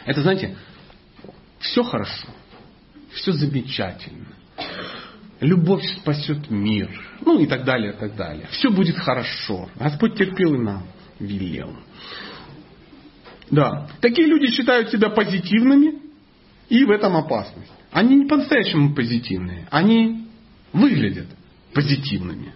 [0.04, 0.56] Это, знаете,
[1.60, 2.28] все хорошо,
[3.14, 4.35] все замечательно.
[5.40, 6.88] Любовь спасет мир.
[7.24, 8.46] Ну и так далее, и так далее.
[8.50, 9.68] Все будет хорошо.
[9.76, 10.84] Господь терпел и нам
[11.18, 11.76] велел.
[13.50, 13.88] Да.
[14.00, 16.06] Такие люди считают себя позитивными,
[16.68, 17.70] и в этом опасность.
[17.92, 19.68] Они не по-настоящему позитивные.
[19.70, 20.26] Они
[20.72, 21.26] выглядят
[21.72, 22.52] позитивными.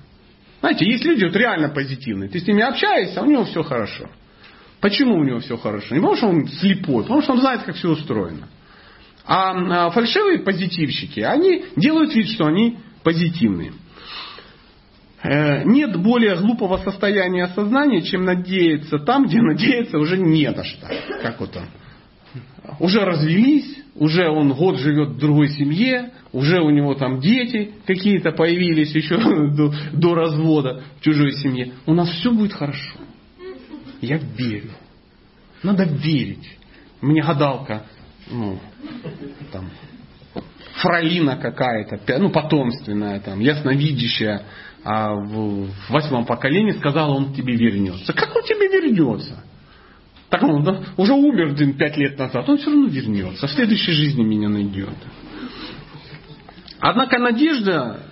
[0.60, 2.28] Знаете, есть люди вот реально позитивные.
[2.28, 4.10] Ты с ними общаешься, а у него все хорошо.
[4.80, 5.94] Почему у него все хорошо?
[5.94, 8.48] Не потому, что он слепой, потому что он знает, как все устроено.
[9.32, 13.72] А, а фальшивые позитивщики, они делают вид, что они позитивные.
[15.22, 20.88] Э, нет более глупого состояния сознания, чем надеяться там, где надеяться уже не на что.
[21.22, 21.66] Как вот он.
[22.80, 28.32] Уже развелись, уже он год живет в другой семье, уже у него там дети какие-то
[28.32, 29.16] появились еще
[29.54, 31.74] до, до развода в чужой семье.
[31.86, 32.98] У нас все будет хорошо.
[34.00, 34.72] Я верю.
[35.62, 36.58] Надо верить.
[37.00, 37.84] Мне гадалка,
[38.30, 38.58] ну,
[39.52, 39.70] там,
[40.74, 44.42] фролина какая-то, ну, потомственная, там, ясновидящая,
[44.84, 48.12] а в восьмом поколении сказала, он тебе вернется.
[48.12, 49.44] Как он тебе вернется?
[50.30, 53.46] Так он да, уже умер пять лет назад, он все равно вернется.
[53.46, 54.94] В следующей жизни меня найдет.
[56.78, 58.09] Однако надежда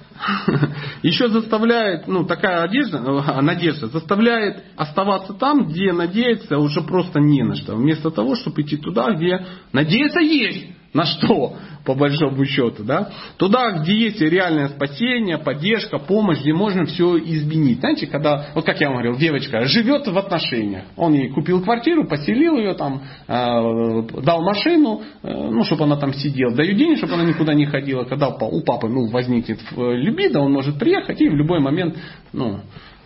[1.02, 7.42] еще заставляет, ну такая одежда, э, надежда заставляет оставаться там, где надеяться уже просто не
[7.42, 7.76] на что.
[7.76, 13.10] Вместо того, чтобы идти туда, где надеяться есть на что, по большому счету, да?
[13.36, 17.80] Туда, где есть реальное спасение, поддержка, помощь, где можно все изменить.
[17.80, 20.84] Знаете, когда, вот как я вам говорил, девочка живет в отношениях.
[20.96, 26.14] Он ей купил квартиру, поселил ее там, э, дал машину, э, ну, чтобы она там
[26.14, 28.04] сидела, даю денег, чтобы она никуда не ходила.
[28.04, 31.96] Когда у папы ну, возникнет э, любида, он может приехать и в любой момент,
[32.32, 32.60] ну,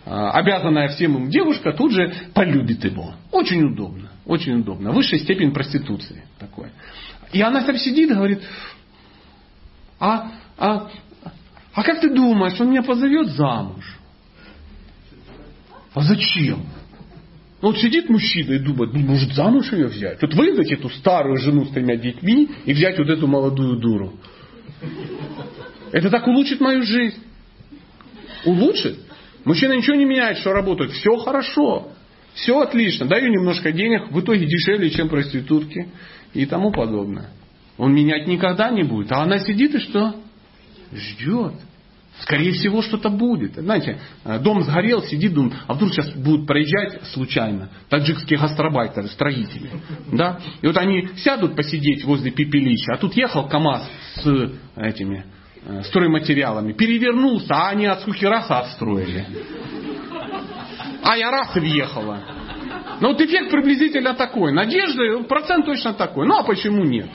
[0.05, 3.13] э, обязанная всем им девушка тут же полюбит его.
[3.31, 4.12] Очень удобно.
[4.25, 4.91] Очень удобно.
[4.91, 6.69] Высшая степень проституции такой.
[7.33, 8.41] И она там сидит и говорит,
[9.99, 10.89] а, а,
[11.73, 13.97] а как ты думаешь, он меня позовет замуж?
[15.93, 16.65] А зачем?
[17.61, 20.21] Ну, вот сидит мужчина и думает, ну, может замуж ее взять?
[20.21, 24.19] Вот выдать эту старую жену с тремя детьми и взять вот эту молодую дуру.
[25.93, 27.19] Это так улучшит мою жизнь.
[28.45, 28.99] Улучшит.
[29.45, 30.91] Мужчина ничего не меняет, что работает.
[30.91, 31.92] Все хорошо.
[32.35, 33.05] Все отлично.
[33.05, 35.89] Даю немножко денег, в итоге дешевле, чем проститутки
[36.33, 37.29] и тому подобное.
[37.77, 39.11] Он менять никогда не будет.
[39.11, 40.15] А она сидит и что?
[40.91, 41.53] Ждет.
[42.19, 43.55] Скорее всего, что-то будет.
[43.55, 43.99] Знаете,
[44.41, 49.71] дом сгорел, сидит, думает, а вдруг сейчас будут проезжать случайно таджикские гастробайтеры, строители.
[50.11, 50.39] Да?
[50.61, 55.25] И вот они сядут посидеть возле пепелища, а тут ехал КАМАЗ с этими
[55.65, 59.25] э, стройматериалами, перевернулся, а они от скуки раз отстроили.
[61.03, 62.19] А я раз и въехала.
[62.99, 64.53] Ну вот эффект приблизительно такой.
[64.53, 66.25] Надежды, процент точно такой.
[66.25, 67.07] Ну а почему нет?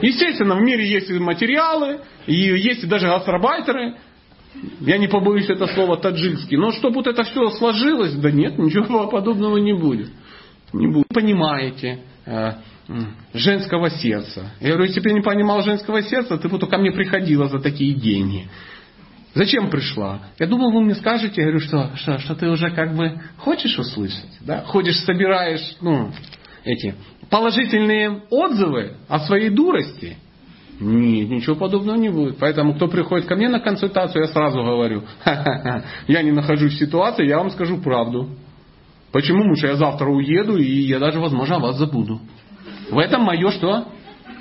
[0.00, 3.96] Естественно, в мире есть материалы, и есть даже гастробайтеры.
[4.80, 6.56] Я не побоюсь это слово таджикский.
[6.56, 10.10] Но чтобы вот это все сложилось, да нет, ничего подобного не будет.
[10.72, 11.08] Не будет.
[11.08, 12.52] Понимаете э,
[13.34, 14.52] женского сердца.
[14.60, 17.58] Я говорю, если бы я не понимал женского сердца, ты бы ко мне приходила за
[17.58, 18.48] такие деньги.
[19.34, 20.20] Зачем пришла?
[20.38, 23.78] Я думал, вы мне скажете, я говорю, что, что, что ты уже как бы хочешь
[23.78, 24.62] услышать, да?
[24.66, 26.10] Ходишь, собираешь, ну,
[26.64, 26.94] эти
[27.30, 30.18] положительные отзывы о своей дурости.
[30.78, 32.38] Нет, ничего подобного не будет.
[32.38, 35.04] Поэтому, кто приходит ко мне на консультацию, я сразу говорю,
[36.08, 38.30] я не нахожусь в ситуации, я вам скажу правду.
[39.12, 39.40] Почему?
[39.40, 42.20] Потому что я завтра уеду, и я даже, возможно, о вас забуду.
[42.90, 43.86] В этом мое что?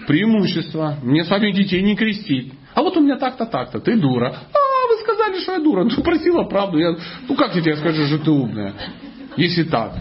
[0.08, 0.98] Преимущество.
[1.04, 2.54] Мне с вами детей не крестить.
[2.74, 3.80] А вот у меня так-то, так-то.
[3.80, 4.36] Ты дура.
[4.54, 5.84] А, сказали, что я дура.
[5.84, 6.78] Ну, просила правду.
[6.78, 6.96] Я,
[7.28, 8.74] ну, как я тебе скажу, что ты умная?
[9.38, 9.96] Если так.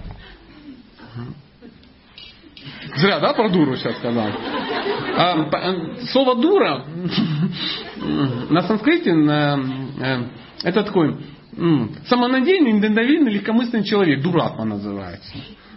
[2.97, 4.29] Зря, да, про дуру сейчас сказал?
[5.17, 6.85] А, э, слово дура
[8.51, 10.25] на санскрите э,
[10.65, 11.17] это такой
[12.07, 14.23] самонадеянный, недальновидный, легкомысленный человек.
[14.23, 15.33] Дурак он называется.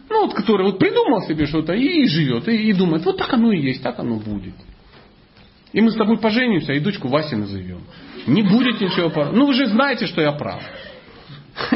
[0.09, 3.33] Ну, вот, который вот придумал себе что-то и, и живет, и, и думает, вот так
[3.33, 4.53] оно и есть, так оно будет.
[5.71, 7.81] И мы с тобой поженимся, и дочку Васи назовем.
[8.27, 9.11] Не будет ничего.
[9.31, 10.61] Ну, вы же знаете, что я прав.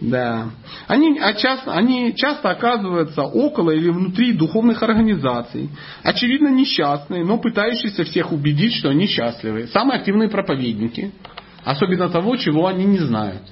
[0.00, 0.50] Да.
[0.86, 5.70] Они, а часто, они часто оказываются около или внутри духовных организаций.
[6.02, 9.68] Очевидно несчастные, но пытающиеся всех убедить, что они счастливы.
[9.68, 11.12] Самые активные проповедники.
[11.64, 13.42] Особенно того, чего они не знают.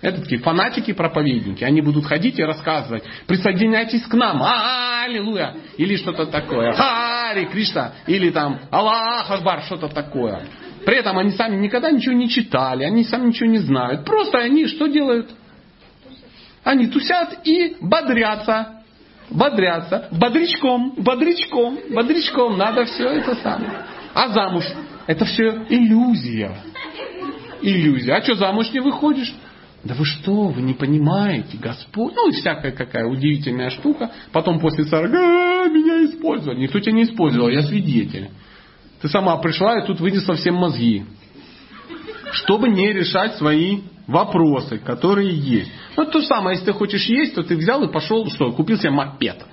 [0.00, 1.64] Это такие фанатики-проповедники.
[1.64, 3.02] Они будут ходить и рассказывать.
[3.26, 4.40] Присоединяйтесь к нам.
[4.42, 5.56] А, аллилуйя.
[5.76, 6.72] Или что-то такое.
[6.72, 7.92] Хари Кришна.
[8.06, 9.62] Или там Аллах Акбар.
[9.62, 10.42] Что-то такое.
[10.88, 12.82] При этом они сами никогда ничего не читали.
[12.82, 14.06] Они сами ничего не знают.
[14.06, 15.28] Просто они что делают?
[16.64, 18.84] Они тусят и бодрятся.
[19.28, 20.08] Бодрятся.
[20.12, 20.94] Бодрячком.
[20.96, 21.78] Бодрячком.
[21.90, 22.56] Бодрячком.
[22.56, 23.84] Надо все это самое.
[24.14, 24.64] А замуж?
[25.06, 26.56] Это все иллюзия.
[27.60, 28.14] Иллюзия.
[28.14, 29.34] А что, замуж не выходишь?
[29.84, 34.10] Да вы что, вы не понимаете, Господь, ну и всякая какая удивительная штука.
[34.32, 36.60] Потом после 40, а, меня использовали.
[36.60, 38.30] Никто тебя не использовал, я свидетель.
[39.00, 41.04] Ты сама пришла и тут вынесла всем мозги.
[42.32, 45.70] Чтобы не решать свои вопросы, которые есть.
[45.96, 48.76] Ну, то же самое, если ты хочешь есть, то ты взял и пошел, что, купил
[48.78, 49.44] себе мопед.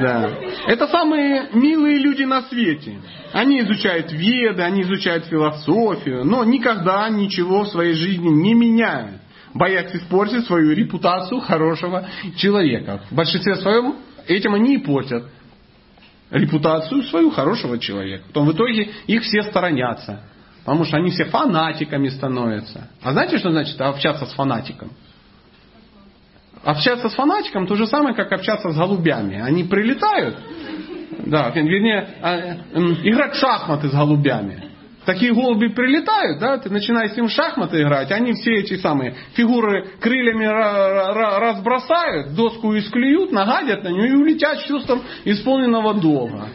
[0.00, 0.30] Да.
[0.66, 2.98] Это самые милые люди на свете.
[3.32, 9.20] Они изучают веды, они изучают философию, но никогда ничего в своей жизни не меняют.
[9.54, 13.00] Боясь испортить свою репутацию хорошего человека.
[13.10, 13.96] В большинстве своем
[14.26, 15.24] этим они и портят
[16.30, 18.24] репутацию свою хорошего человека.
[18.26, 20.22] Потом в итоге их все сторонятся.
[20.64, 22.88] Потому что они все фанатиками становятся.
[23.02, 24.90] А знаете, что значит общаться с фанатиком?
[26.64, 29.38] Общаться с фанатиком то же самое, как общаться с голубями.
[29.38, 30.38] Они прилетают,
[31.26, 34.63] да, вернее, а, играть в шахматы с голубями.
[35.04, 39.90] Такие голуби прилетают, да, ты начинаешь с ним шахматы играть, они все эти самые фигуры
[40.00, 46.48] крыльями разбросают, доску исклюют, нагадят на нее и улетят с чувством исполненного долга.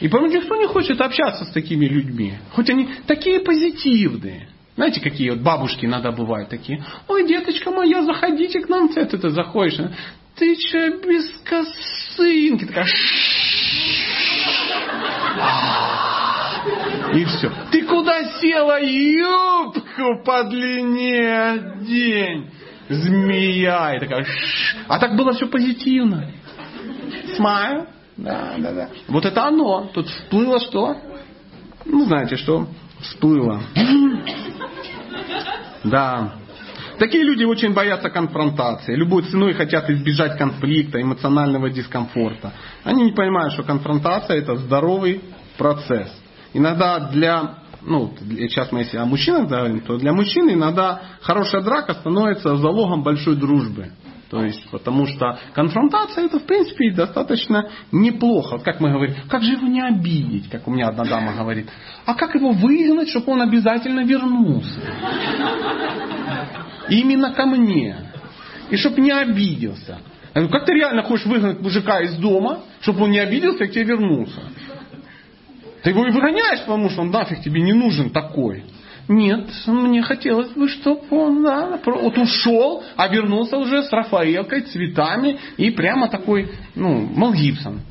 [0.00, 2.34] И поэтому никто не хочет общаться с такими людьми.
[2.52, 4.48] Хоть они такие позитивные.
[4.76, 6.84] Знаете, какие вот бабушки иногда бывают такие.
[7.08, 8.90] Ой, деточка моя, заходите к нам.
[8.90, 9.80] Ты, ты, ты заходишь.
[10.36, 12.66] Ты че без косынки?
[12.66, 12.86] Такая...
[17.14, 17.50] И все.
[17.70, 18.80] Ты куда села?
[18.82, 22.50] Юбку подлиннее день.
[22.88, 23.96] Змея.
[23.96, 24.26] И такая...
[24.88, 26.30] А так было все позитивно.
[27.36, 27.86] Смайл.
[28.16, 28.88] Да, да, да.
[29.08, 29.90] Вот это оно.
[29.92, 30.96] Тут всплыло что?
[31.84, 32.66] Ну, знаете, что
[33.00, 33.60] всплыло.
[35.84, 36.32] Да.
[36.98, 38.94] Такие люди очень боятся конфронтации.
[38.96, 42.52] Любой ценой хотят избежать конфликта, эмоционального дискомфорта.
[42.84, 45.20] Они не понимают, что конфронтация это здоровый
[45.58, 46.10] процесс.
[46.52, 51.94] Иногда для, ну, сейчас мы если о мужчинах говорим, то для мужчин иногда хорошая драка
[51.94, 53.90] становится залогом большой дружбы.
[54.30, 58.58] То есть, потому что конфронтация это, в принципе, достаточно неплохо.
[58.58, 61.68] Как мы говорим, как же его не обидеть, как у меня одна дама говорит.
[62.06, 64.80] А как его выгнать, чтобы он обязательно вернулся?
[66.88, 67.96] Именно ко мне.
[68.70, 69.98] И чтобы не обиделся.
[70.34, 73.68] Я говорю, как ты реально хочешь выгнать мужика из дома, чтобы он не обиделся и
[73.68, 74.40] к тебе вернулся?
[75.86, 78.64] Ты его и выгоняешь, потому что он нафиг тебе не нужен такой.
[79.06, 85.38] Нет, мне хотелось бы, чтобы он да, вот ушел, а вернулся уже с Рафаэлкой, цветами
[85.56, 87.82] и прямо такой, ну, Мел Гибсон.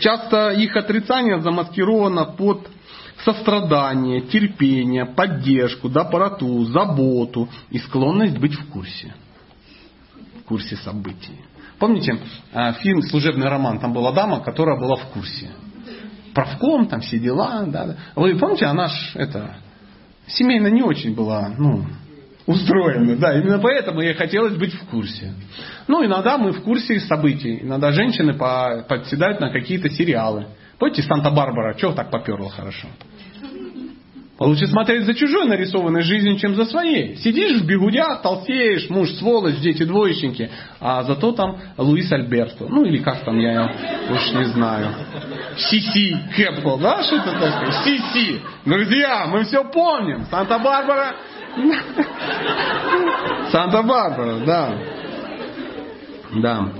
[0.00, 2.66] Часто их отрицание замаскировано под
[3.26, 9.12] сострадание, терпение, поддержку, доброту, заботу и склонность быть в курсе.
[10.40, 11.40] В курсе событий.
[11.78, 12.18] Помните
[12.52, 13.78] э, фильм «Служебный роман»?
[13.78, 15.50] Там была дама, которая была в курсе
[16.36, 17.64] правком, там все дела.
[17.66, 17.96] Да.
[18.14, 19.56] Вы помните, она ж это,
[20.26, 21.86] семейно не очень была, ну,
[22.46, 25.32] устроена, да, именно поэтому ей хотелось быть в курсе.
[25.88, 30.48] Ну, иногда мы в курсе событий, иногда женщины подседают на какие-то сериалы.
[30.78, 32.88] Помните, Санта-Барбара, чего так поперло хорошо?
[34.38, 37.16] Лучше смотреть за чужой нарисованной жизнью, чем за своей.
[37.16, 42.66] Сидишь в бегудях, толстеешь, муж сволочь, дети двоечники, а зато там Луис Альберто.
[42.68, 43.64] Ну или как там, я
[44.10, 44.94] уж не знаю.
[45.56, 47.72] Сиси Кэппл, да, что это такое?
[47.82, 48.42] Сиси.
[48.66, 50.26] Друзья, мы все помним.
[50.30, 51.16] Санта-Барбара.
[53.50, 54.78] Санта-Барбара, да.
[56.34, 56.72] Да.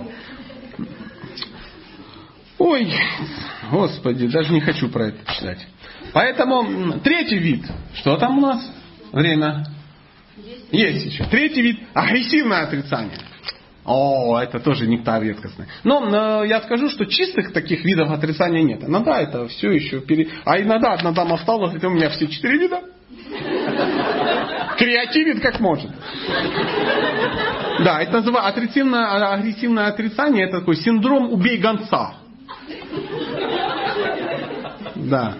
[2.58, 2.92] Ой,
[3.70, 5.66] господи, даже не хочу про это читать.
[6.16, 7.66] Поэтому третий вид.
[7.92, 8.66] Что там у нас?
[9.12, 9.66] Время?
[10.72, 11.24] Есть еще.
[11.24, 11.80] Третий вид.
[11.92, 13.18] Агрессивное отрицание.
[13.84, 15.66] О, это тоже нектар редкостный.
[15.84, 18.82] Но э, я скажу, что чистых таких видов отрицания нет.
[18.82, 20.30] Иногда это все еще пере...
[20.46, 22.80] А иногда одна дама встала, говорит, у меня все четыре вида.
[24.78, 25.90] Креативит как может.
[27.84, 32.14] Да, это называется отрицательное, агрессивное отрицание, это такой синдром убей гонца.
[34.94, 35.36] Да.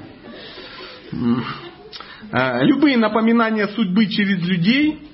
[2.33, 5.07] Э, любые напоминания судьбы через людей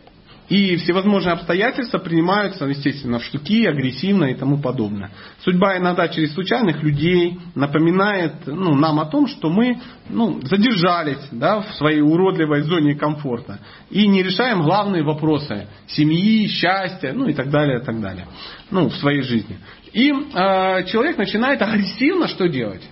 [0.52, 5.10] И всевозможные обстоятельства принимаются, естественно, в штуки, агрессивно и тому подобное.
[5.44, 9.80] Судьба иногда через случайных людей напоминает ну, нам о том, что мы
[10.10, 17.14] ну, задержались да, в своей уродливой зоне комфорта и не решаем главные вопросы семьи, счастья,
[17.14, 18.26] ну и так далее, и так далее,
[18.70, 19.58] ну, в своей жизни.
[19.94, 22.82] И э, человек начинает агрессивно что делать?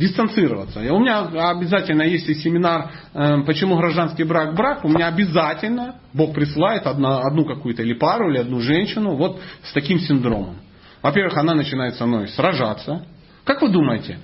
[0.00, 0.80] Дистанцироваться.
[0.80, 1.20] У меня
[1.50, 7.44] обязательно, если семинар э, «Почему гражданский брак брак», у меня обязательно Бог присылает одну, одну
[7.44, 10.56] какую-то или пару, или одну женщину вот с таким синдромом.
[11.02, 13.06] Во-первых, она начинает со мной сражаться.
[13.44, 14.18] Как вы думаете,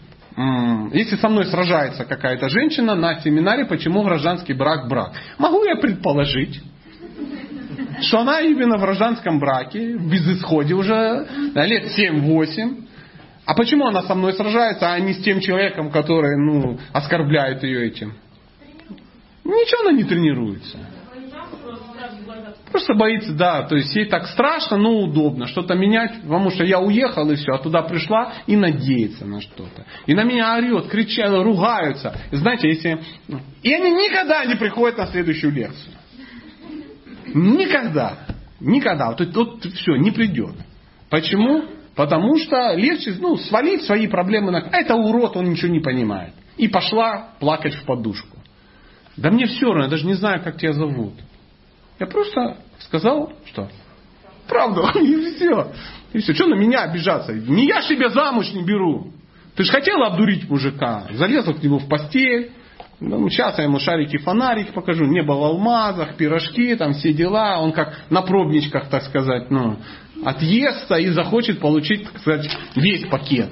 [0.93, 6.61] если со мной сражается какая-то женщина на семинаре «Почему гражданский брак брак», могу я предположить,
[8.03, 12.87] что она именно в гражданском браке, в безысходе уже лет 7-8,
[13.47, 17.87] а почему она со мной сражается, а не с тем человеком, который ну, оскорбляет ее
[17.87, 18.15] этим?
[19.45, 20.79] Ничего она не тренируется.
[22.73, 26.81] Просто боится, да, то есть ей так страшно, но удобно что-то менять, потому что я
[26.81, 29.87] уехал и все, а туда пришла и надеется на что-то.
[30.07, 32.15] И на меня орет, кричат, ругаются.
[32.33, 33.01] И знаете, если...
[33.63, 35.95] И они никогда не приходят на следующую лекцию.
[37.33, 38.19] Никогда.
[38.59, 39.11] Никогда.
[39.11, 40.57] Вот, вот все, не придет.
[41.09, 41.76] Почему?
[41.97, 44.59] Потому что легче ну, свалить свои проблемы на...
[44.59, 46.35] А это урод, он ничего не понимает.
[46.59, 48.37] И пошла плакать в подушку.
[49.17, 51.15] Да мне все равно, я даже не знаю, как тебя зовут.
[51.99, 53.71] Я просто сказал, что
[54.47, 55.73] правду, и все.
[56.13, 56.35] И все.
[56.35, 57.33] Что на меня обижаться?
[57.33, 59.13] Не я себе замуж не беру.
[59.55, 61.07] Ты же хотела обдурить мужика.
[61.13, 62.53] Залезла к нему в постель.
[63.01, 65.07] Ну, сейчас я ему шарики фонарик покажу.
[65.07, 67.59] Небо в алмазах, пирожки, там все дела.
[67.61, 69.79] Он как на пробничках, так сказать, ну,
[70.25, 73.51] отъестся и захочет получить, так сказать, весь пакет.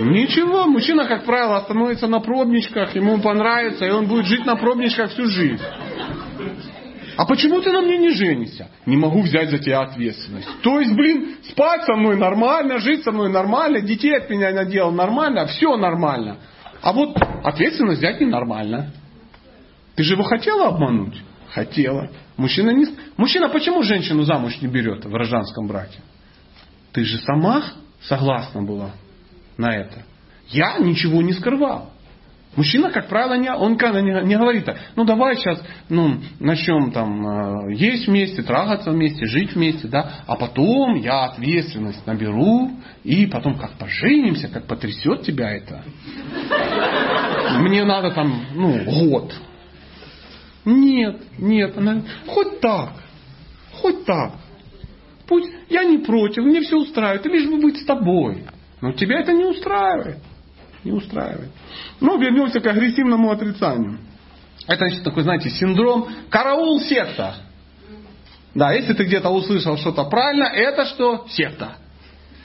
[0.00, 5.10] Ничего, мужчина, как правило, остановится на пробничках, ему понравится, и он будет жить на пробничках
[5.10, 5.62] всю жизнь.
[7.16, 8.68] А почему ты на мне не женишься?
[8.84, 10.48] Не могу взять за тебя ответственность.
[10.62, 14.92] То есть, блин, спать со мной нормально, жить со мной нормально, детей от меня наделал
[14.92, 16.36] нормально, все нормально.
[16.82, 18.92] А вот ответственность взять ненормально.
[19.94, 21.16] Ты же его хотела обмануть?
[21.52, 22.10] Хотела.
[22.36, 22.86] Мужчина, не...
[23.16, 26.00] Мужчина почему женщину замуж не берет в гражданском браке?
[26.92, 27.64] Ты же сама
[28.02, 28.92] согласна была
[29.56, 30.02] на это.
[30.48, 31.90] Я ничего не скрывал.
[32.56, 37.68] Мужчина, как правило, не, он не, не говорит так, ну давай сейчас ну, начнем там
[37.68, 42.70] э, есть вместе, трахаться вместе, жить вместе, да, а потом я ответственность наберу,
[43.04, 45.84] и потом как поженимся, как потрясет тебя это.
[47.58, 49.34] Мне надо там, ну, год.
[50.66, 52.90] Нет, нет, она, хоть так,
[53.72, 54.32] хоть так.
[55.28, 58.44] Пусть я не против, мне все устраивает, лишь бы быть с тобой.
[58.80, 60.18] Но тебя это не устраивает.
[60.82, 61.50] Не устраивает.
[62.00, 63.98] Ну, вернемся к агрессивному отрицанию.
[64.66, 67.36] Это значит такой, знаете, синдром караул секта.
[68.54, 71.26] Да, если ты где-то услышал что-то правильно, это что?
[71.28, 71.76] Секта.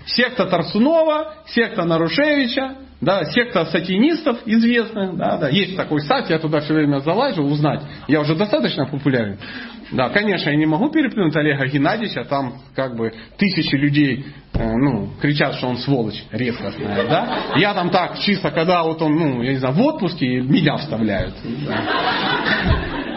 [0.06, 6.60] Секта Тарсунова, секта Нарушевича, да, секта сатинистов известных, да, да, есть такой сайт, я туда
[6.60, 9.38] все время залазил узнать, я уже достаточно популярен.
[9.92, 15.10] Да, конечно, я не могу переплюнуть Олега Геннадьевича, там как бы тысячи людей э, ну,
[15.20, 17.38] кричат, что он сволочь редкостная, да.
[17.58, 21.34] Я там так, чисто, когда вот он, ну, я не знаю, в отпуске, меня вставляют.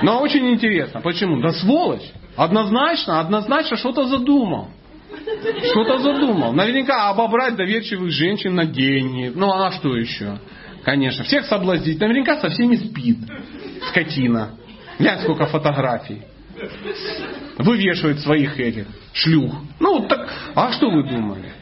[0.03, 1.41] Но очень интересно, почему?
[1.41, 4.70] Да сволочь, однозначно, однозначно что-то задумал.
[5.71, 6.53] Что-то задумал.
[6.53, 9.33] Наверняка обобрать доверчивых женщин на деньги.
[9.35, 10.39] Ну а что еще?
[10.83, 11.25] Конечно.
[11.25, 12.01] Всех соблазнить.
[12.01, 13.19] Наверняка со всеми спит.
[13.91, 14.53] Скотина.
[14.99, 16.23] Глянь, сколько фотографий.
[17.59, 19.55] Вывешивает своих этих шлюх.
[19.81, 21.53] Ну, так, а что вы думали?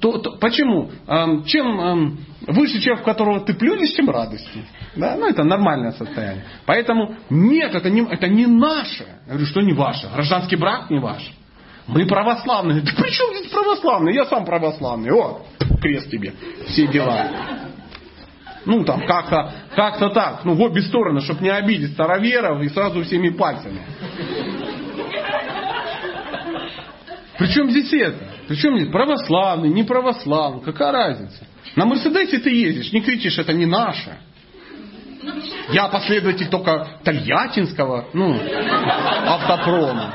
[0.00, 0.90] То, то, почему?
[1.46, 4.64] Чем выше человек, в которого ты плюнешь, тем радости.
[4.96, 5.16] Да?
[5.16, 6.44] Ну, это нормальное состояние.
[6.66, 9.04] Поэтому нет, это не, это не наше.
[9.26, 10.08] Я говорю, что не ваше.
[10.12, 11.32] Гражданский брак не ваш.
[11.86, 12.80] Мы православные.
[12.82, 14.14] Да при чем здесь православные?
[14.14, 15.10] Я сам православный.
[15.12, 15.42] О,
[15.80, 16.32] крест тебе.
[16.68, 17.28] Все дела.
[18.64, 20.44] Ну, там, как-то как так.
[20.44, 23.80] Ну, в обе стороны, чтобы не обидеть староверов и сразу всеми пальцами.
[27.42, 28.18] Причем здесь это?
[28.46, 30.62] Причем здесь православный, не православный?
[30.62, 31.44] Какая разница?
[31.74, 34.16] На Мерседесе ты ездишь, не кричишь, это не наше.
[35.72, 38.38] Я последователь только Тольяттинского, ну,
[39.26, 40.14] автопрома.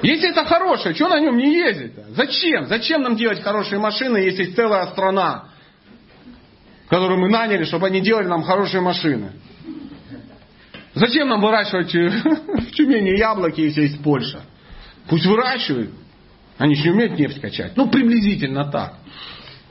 [0.00, 1.92] Если это хорошее, что на нем не ездить?
[1.92, 2.04] -то?
[2.14, 2.66] Зачем?
[2.68, 5.48] Зачем нам делать хорошие машины, если есть целая страна,
[6.88, 9.32] которую мы наняли, чтобы они делали нам хорошие машины?
[10.94, 14.40] Зачем нам выращивать в Тюмени яблоки, если есть Польша?
[15.06, 15.90] Пусть выращивают.
[16.58, 17.72] Они же не умеют нефть качать.
[17.76, 18.94] Ну, приблизительно так.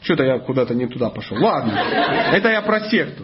[0.01, 1.38] Что-то я куда-то не туда пошел.
[1.38, 1.73] Ладно,
[2.34, 3.23] это я про секту.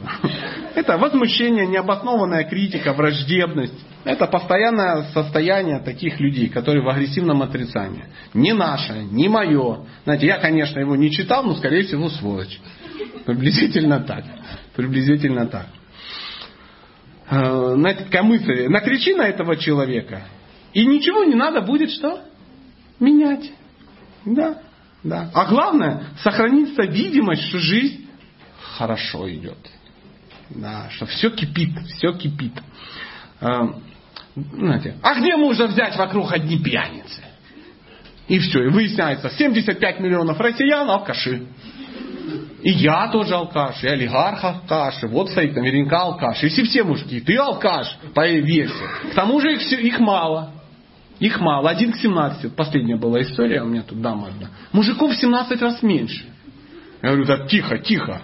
[0.75, 3.73] Это возмущение, необоснованная критика, враждебность.
[4.03, 8.05] Это постоянное состояние таких людей, которые в агрессивном отрицании.
[8.35, 9.85] Не наше, не мое.
[10.03, 12.59] Знаете, я, конечно, его не читал, но, скорее всего, сволочь.
[13.25, 14.23] Приблизительно так.
[14.75, 15.67] Приблизительно так.
[17.29, 18.67] Э, такая мысль.
[18.67, 20.21] Накричи на этого человека,
[20.73, 22.21] и ничего не надо будет что?
[22.99, 23.51] Менять.
[24.25, 24.61] Да,
[25.03, 25.29] да.
[25.33, 28.07] А главное, сохранится видимость, что жизнь
[28.77, 29.57] хорошо идет.
[30.49, 32.53] Да, что все кипит, все кипит.
[33.41, 33.67] Э,
[34.35, 37.21] знаете, а где можно взять вокруг одни пьяницы?
[38.27, 41.47] И все, и выясняется, 75 миллионов россиян алкаши.
[42.61, 46.43] И я тоже алкаш, и олигарх алкаш, и вот стоит наверняка алкаш.
[46.43, 49.11] И все мужики, ты алкаш, по версии.
[49.11, 50.51] К тому же их, их мало.
[51.19, 51.69] Их мало.
[51.69, 52.55] Один к 17.
[52.55, 54.49] Последняя была история, у меня тут дама одна.
[54.71, 56.25] Мужиков в 17 раз меньше.
[57.01, 58.21] Я говорю, да тихо, тихо.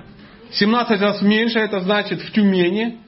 [0.51, 2.99] 17 раз меньше, это значит в Тюмени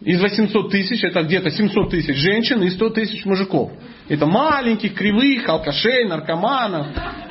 [0.00, 3.72] из 800 тысяч это где-то 700 тысяч женщин и 100 тысяч мужиков.
[4.08, 6.86] Это маленьких, кривых, алкашей, наркоманов.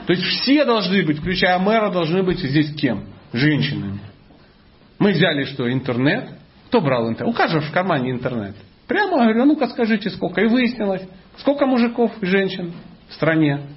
[0.06, 3.06] То есть все должны быть, включая мэра, должны быть здесь кем?
[3.34, 4.00] Женщинами.
[5.00, 6.30] Мы взяли что, интернет?
[6.68, 7.34] Кто брал интернет?
[7.34, 8.56] У каждого в кармане интернет.
[8.90, 10.42] Прямо говорю, а ну-ка скажите сколько.
[10.42, 11.04] И выяснилось,
[11.38, 12.74] сколько мужиков и женщин
[13.08, 13.68] в стране.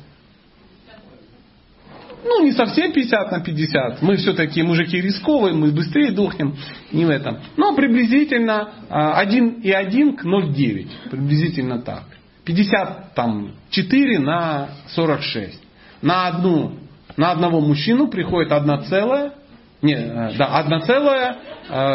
[2.25, 4.01] Ну, не совсем 50 на 50.
[4.01, 6.57] Мы все-таки мужики рисковые, мы быстрее дохнем.
[6.93, 7.41] Не в этом.
[7.59, 11.11] Но приблизительно 1,1 к 0,9.
[11.11, 12.05] Приблизительно так.
[12.47, 15.63] 50 там 4 на 46.
[16.01, 16.79] На одну,
[17.19, 19.35] на одного мужчину приходит 1 целая,
[19.83, 21.37] не, э, да, 1 целая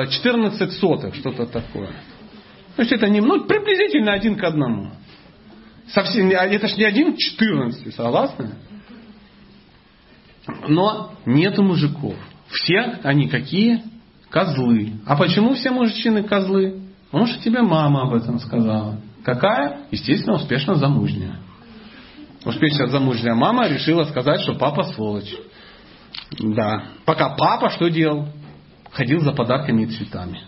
[0.07, 1.89] 14 э, сотых, что-то такое.
[2.78, 4.91] То есть это не, ну, приблизительно один к одному.
[5.88, 8.51] Совсем, это же не один к 14, согласны?
[10.67, 12.13] Но нет мужиков.
[12.49, 13.82] Все они какие?
[14.30, 14.93] Козлы.
[15.07, 16.82] А почему все мужчины козлы?
[17.09, 19.01] Потому что тебе мама об этом сказала.
[19.23, 19.88] Какая?
[19.89, 21.39] Естественно, успешно замужняя.
[22.45, 25.36] Успешно замужняя мама решила сказать, что папа сволочь.
[26.38, 26.89] Да.
[27.05, 28.28] Пока папа что делал?
[28.91, 30.43] Ходил за подарками и цветами.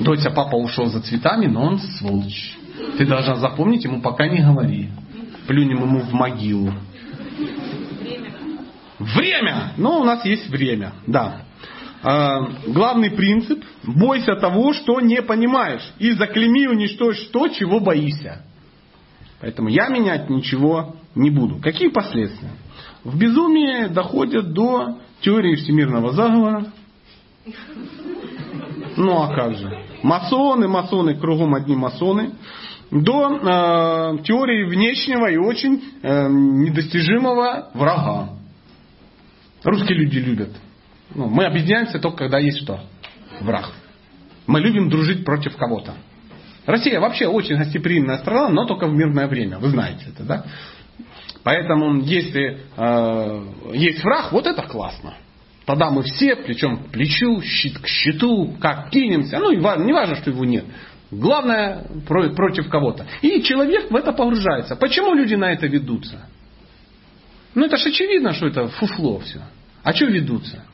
[0.00, 2.56] Доча, папа ушел за цветами, но он сволочь.
[2.98, 4.90] Ты должна запомнить, ему пока не говори.
[5.46, 6.72] Плюнем ему в могилу.
[8.98, 9.72] Время.
[9.76, 10.92] Но у нас есть время.
[11.06, 11.42] Да.
[12.02, 13.64] А, главный принцип.
[13.82, 15.92] Бойся того, что не понимаешь.
[15.98, 18.44] И заклеми уничтожь то, чего боишься.
[19.40, 21.56] Поэтому я менять ничего не буду.
[21.56, 22.50] Какие последствия?
[23.04, 26.66] В безумии доходят до теории всемирного заговора.
[28.96, 29.78] Ну а как же?
[30.02, 32.32] Масоны, масоны, кругом одни масоны.
[32.90, 38.30] До э, теории внешнего и очень э, недостижимого врага.
[39.64, 40.50] Русские люди любят.
[41.14, 42.80] Ну, мы объединяемся только когда есть что?
[43.40, 43.70] Враг.
[44.46, 45.94] Мы любим дружить против кого-то.
[46.66, 49.58] Россия вообще очень гостеприимная страна, но только в мирное время.
[49.58, 50.44] Вы знаете это, да?
[51.42, 55.14] Поэтому, если э, есть враг, вот это классно.
[55.66, 59.38] Тогда мы все плечом к плечу, щит к щиту, как кинемся.
[59.38, 60.64] Ну, не важно, что его нет.
[61.10, 63.06] Главное против кого-то.
[63.22, 64.76] И человек в это погружается.
[64.76, 66.26] Почему люди на это ведутся?
[67.54, 69.40] Ну это же очевидно, что это фуфло все.
[69.82, 70.64] А что ведутся?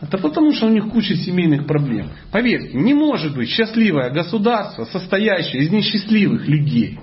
[0.00, 2.10] Это потому, что у них куча семейных проблем.
[2.30, 6.98] Поверьте, не может быть счастливое государство, состоящее из несчастливых людей.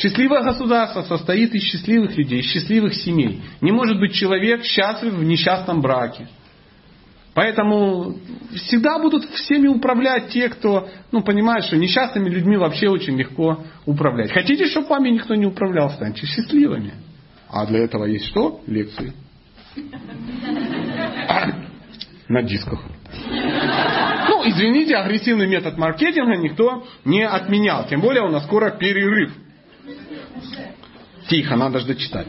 [0.00, 3.42] Счастливое государство состоит из счастливых людей, из счастливых семей.
[3.60, 6.26] Не может быть человек счастлив в несчастном браке.
[7.34, 8.16] Поэтому
[8.54, 14.32] всегда будут всеми управлять те, кто ну, понимает, что несчастными людьми вообще очень легко управлять.
[14.32, 16.94] Хотите, чтобы вами никто не управлял, станьте счастливыми.
[17.50, 18.62] А для этого есть что?
[18.66, 19.12] Лекции.
[22.28, 22.80] На дисках.
[23.28, 27.86] Ну, извините, агрессивный метод маркетинга никто не отменял.
[27.86, 29.34] Тем более у нас скоро перерыв.
[31.28, 32.26] Тихо, надо же дочитать.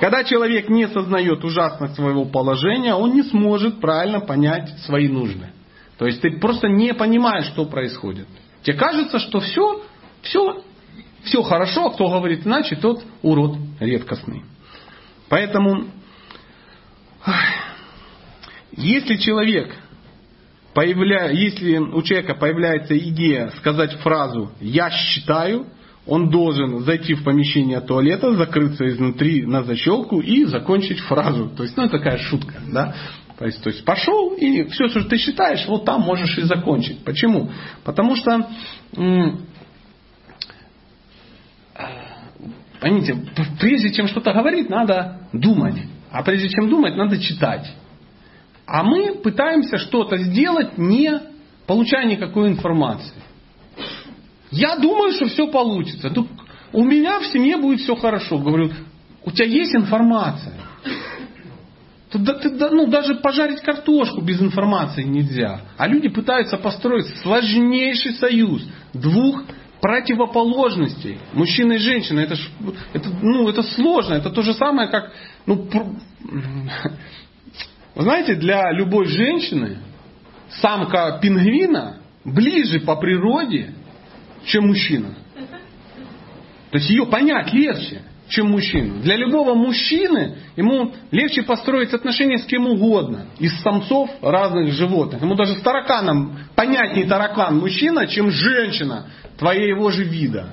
[0.00, 5.46] Когда человек не сознает ужасность своего положения, он не сможет правильно понять свои нужды.
[5.98, 8.26] То есть ты просто не понимаешь, что происходит.
[8.62, 9.82] Тебе кажется, что все,
[10.22, 10.62] все
[11.24, 14.44] все хорошо, а кто говорит иначе, тот урод редкостный.
[15.28, 15.86] Поэтому,
[18.72, 19.74] если человек
[20.74, 21.30] появля...
[21.30, 25.66] если у человека появляется идея сказать фразу «я считаю»,
[26.06, 31.48] он должен зайти в помещение туалета, закрыться изнутри на защелку и закончить фразу.
[31.56, 32.94] То есть, ну, такая шутка, да.
[33.38, 37.02] То есть, то есть пошел и все, что ты считаешь, вот там можешь и закончить.
[37.04, 37.50] Почему?
[37.84, 38.46] Потому что
[42.80, 43.16] Поймите,
[43.58, 45.76] прежде чем что-то говорить, надо думать.
[46.10, 47.66] А прежде чем думать, надо читать.
[48.66, 51.20] А мы пытаемся что-то сделать, не
[51.66, 53.22] получая никакой информации.
[54.50, 56.12] Я думаю, что все получится.
[56.72, 58.38] У меня в семье будет все хорошо.
[58.38, 58.70] Говорю,
[59.24, 60.54] у тебя есть информация.
[62.10, 65.62] Ты, ты, ну, даже пожарить картошку без информации нельзя.
[65.76, 69.42] А люди пытаются построить сложнейший союз двух
[69.80, 71.18] противоположностей.
[71.32, 72.20] Мужчина и женщина.
[72.20, 72.36] Это,
[72.92, 74.14] это, ну, это сложно.
[74.14, 75.12] Это то же самое, как...
[75.46, 75.68] Ну,
[77.94, 79.78] вы знаете, для любой женщины
[80.60, 83.72] самка пингвина ближе по природе,
[84.44, 85.14] чем мужчина.
[86.70, 89.00] То есть ее понять легче, чем мужчину.
[89.00, 93.26] Для любого мужчины ему легче построить отношения с кем угодно.
[93.38, 95.22] Из самцов разных животных.
[95.22, 99.06] Ему даже с тараканом понятнее таракан мужчина, чем женщина
[99.38, 100.48] твоего же вида.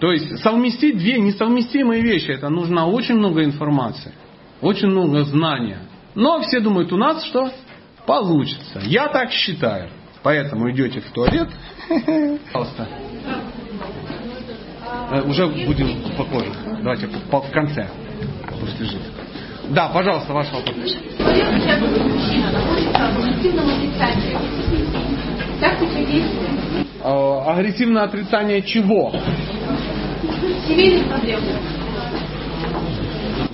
[0.00, 4.12] То есть совместить две несовместимые вещи, это нужно очень много информации,
[4.60, 5.78] очень много знания.
[6.16, 7.52] Но все думают, у нас что?
[8.06, 8.80] Получится.
[8.82, 9.90] Я так считаю.
[10.22, 11.48] Поэтому идете в туалет.
[12.52, 12.88] Пожалуйста.
[15.10, 16.52] Э, уже будем попозже.
[16.82, 17.86] Давайте по, в конце.
[18.58, 19.02] Пусть лежит.
[19.68, 20.96] Да, пожалуйста, ваш вопрос.
[27.04, 29.12] Э, агрессивное отрицание чего?
[30.66, 31.40] Семейных проблем.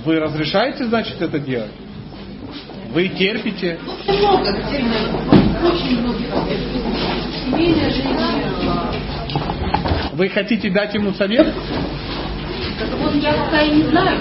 [0.05, 1.71] Вы разрешаете, значит, это делать?
[2.93, 3.79] Вы терпите?
[4.07, 4.49] Много,
[5.63, 6.19] очень много.
[10.13, 11.47] Вы хотите дать ему совет?
[12.99, 14.19] Вот я пока и не знаю,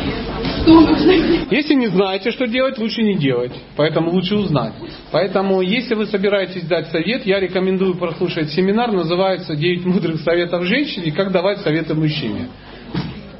[0.62, 1.48] что нужно делать.
[1.50, 3.52] Если не знаете, что делать, лучше не делать.
[3.76, 4.72] Поэтому лучше узнать.
[5.10, 11.12] Поэтому, если вы собираетесь дать совет, я рекомендую прослушать семинар, называется «9 мудрых советов женщине.
[11.12, 12.48] Как давать советы мужчине».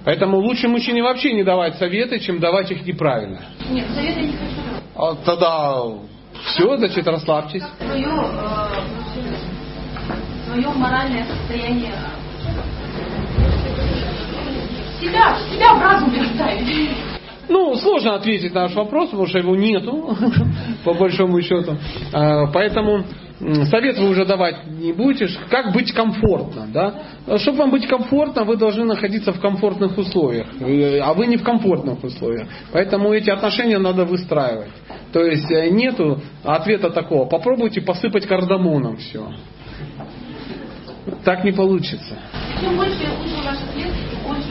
[0.05, 3.41] Поэтому лучше мужчине вообще не давать советы, чем давать их неправильно.
[3.71, 5.83] Нет, советы не хочу а тогда
[6.47, 7.65] все, значит, расслабьтесь.
[7.79, 8.69] Свое, э,
[10.47, 11.95] свое моральное состояние
[15.03, 16.91] себя, себя в разуме оставить.
[17.49, 20.17] Ну, сложно ответить на наш вопрос, потому что его нету,
[20.85, 21.77] по большому счету.
[22.13, 23.05] А, поэтому
[23.67, 25.29] совет вы уже давать не будете.
[25.51, 27.39] Как быть комфортно, да?
[27.39, 30.47] Чтобы вам быть комфортно, вы должны находиться в комфортных условиях.
[31.03, 32.49] А вы не в комфортных условиях.
[32.73, 34.71] Поэтому эти отношения надо выстраивать.
[35.13, 37.27] То есть э, нету ответа такого.
[37.27, 39.29] Попробуйте посыпать кардамоном все.
[41.25, 42.17] Так не получится.
[42.61, 44.49] Чем больше я слушаю ваш ответ, тем больше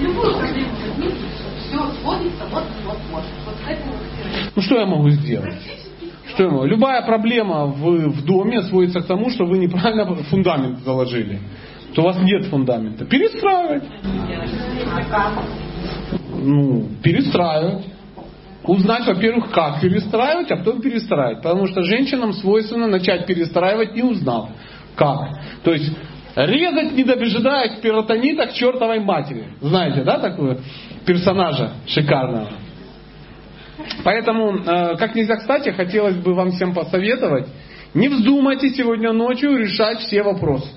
[0.00, 0.70] любую проблему
[1.68, 3.24] все сводится вот, вот, вот.
[3.46, 3.94] Вот к этому
[4.54, 5.83] Ну что я могу сделать?
[6.28, 6.64] Что?
[6.64, 11.40] Любая проблема в, в доме сводится к тому, что вы неправильно фундамент заложили.
[11.94, 13.04] То у вас нет фундамента.
[13.04, 13.84] Перестраивать.
[16.42, 17.84] Ну, перестраивать.
[18.64, 21.42] Узнать, во-первых, как перестраивать, а потом перестраивать.
[21.42, 24.48] Потому что женщинам свойственно начать перестраивать, не узнав.
[24.96, 25.28] Как.
[25.62, 25.92] То есть
[26.34, 29.44] резать, не дожидаясь пиротонита к чертовой матери.
[29.60, 30.58] Знаете, да, такого
[31.04, 32.48] персонажа шикарного?
[34.04, 37.48] Поэтому, э, как нельзя кстати, хотелось бы вам всем посоветовать,
[37.94, 40.68] не вздумайте сегодня ночью решать все вопросы.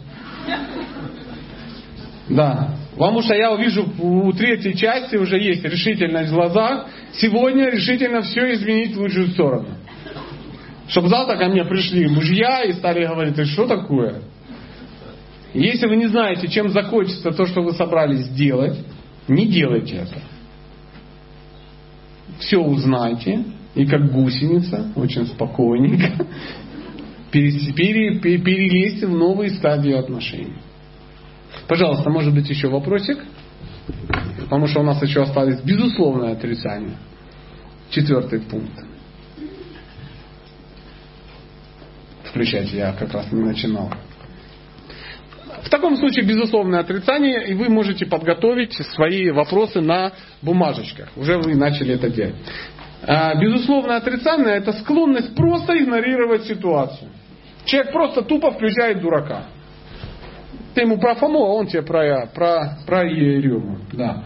[2.30, 2.76] Да.
[2.98, 6.88] Потому что я увижу у третьей части уже есть решительность в глазах.
[7.14, 9.68] Сегодня решительно все изменить в лучшую сторону.
[10.88, 14.22] Чтобы завтра ко мне пришли мужья и стали говорить, ты что такое?
[15.54, 18.78] Если вы не знаете, чем закончится то, что вы собрались сделать,
[19.28, 20.22] не делайте это.
[22.40, 23.44] Все узнайте,
[23.76, 26.26] и как гусеница, очень спокойненько,
[27.32, 30.58] перелезьте в новые стадии отношений.
[31.68, 33.18] Пожалуйста, может быть еще вопросик?
[34.40, 36.98] Потому что у нас еще остались безусловное отрицание.
[37.90, 38.86] Четвертый пункт.
[42.24, 43.92] Включайте, я как раз не начинал.
[45.68, 51.10] В таком случае безусловное отрицание, и вы можете подготовить свои вопросы на бумажечках.
[51.18, 52.36] Уже вы начали это делать.
[53.04, 57.12] А, безусловное отрицание– это склонность просто игнорировать ситуацию.
[57.66, 59.48] Человек просто тупо включает дурака.
[60.74, 63.80] Ты ему про Фому, а он тебе про, про, про Ерему.
[63.92, 64.24] Да.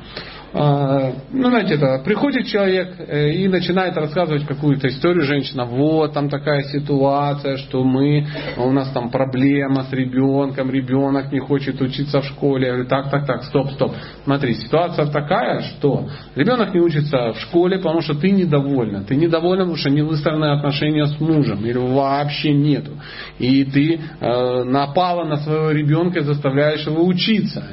[0.53, 6.27] А, ну, знаете, это, приходит человек э, и начинает рассказывать какую-то историю женщина, вот там
[6.27, 12.25] такая ситуация, что мы, у нас там проблема с ребенком, ребенок не хочет учиться в
[12.25, 12.67] школе.
[12.67, 13.93] Я говорю, так, так, так, стоп, стоп.
[14.25, 19.05] Смотри, ситуация такая, что ребенок не учится в школе, потому что ты недовольна.
[19.05, 22.91] Ты недовольна, потому что не выстроены отношения с мужем, или вообще нету.
[23.39, 27.63] И ты э, напала на своего ребенка и заставляешь его учиться,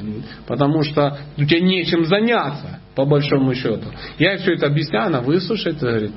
[0.47, 3.91] потому что у тебя нечем заняться по большому счету.
[4.17, 6.11] Я все это объясняю, она выслушает и говорит,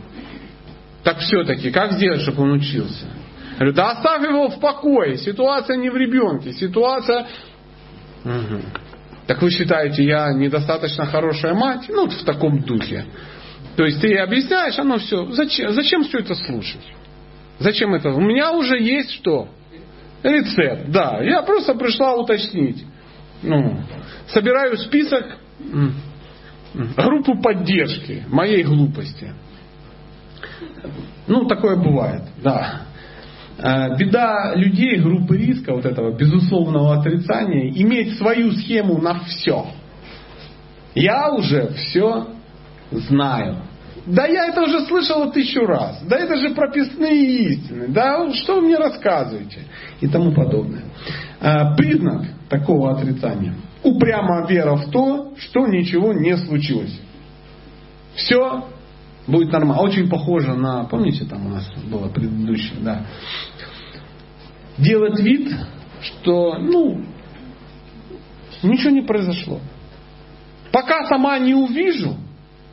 [1.03, 3.07] так все-таки, как сделать, чтобы он учился?
[3.57, 7.27] говорю, да оставь его в покое, ситуация не в ребенке, ситуация...
[8.25, 8.61] Угу.
[9.27, 11.87] Так вы считаете, я недостаточно хорошая мать?
[11.89, 13.07] Ну, вот в таком духе.
[13.77, 15.31] То есть ты объясняешь, оно все.
[15.33, 16.85] Зачем, зачем все это слушать?
[17.59, 18.11] Зачем это?
[18.11, 19.49] У меня уже есть что?
[20.23, 21.21] Рецепт, да.
[21.23, 22.85] Я просто пришла уточнить.
[23.43, 23.81] Ну,
[24.29, 25.25] собираю список,
[26.75, 29.33] группу поддержки моей глупости.
[31.27, 32.83] Ну, такое бывает, да.
[33.59, 39.67] Э, беда людей, группы риска, вот этого безусловного отрицания, иметь свою схему на все.
[40.95, 42.29] Я уже все
[42.91, 43.63] знаю.
[44.05, 46.03] Да я это уже слышал тысячу раз.
[46.09, 47.89] Да это же прописные истины.
[47.89, 49.61] Да что вы мне рассказываете?
[50.01, 50.85] И тому подобное.
[51.41, 53.55] Э, признак такого отрицания.
[53.83, 56.99] Упрямая вера в то, что ничего не случилось.
[58.15, 58.69] Все
[59.27, 59.83] будет нормально.
[59.83, 63.07] Очень похоже на, помните, там у нас было предыдущее, да.
[64.79, 65.53] Делать вид,
[66.01, 67.05] что, ну,
[68.63, 69.61] ничего не произошло.
[70.71, 72.17] Пока сама не увижу,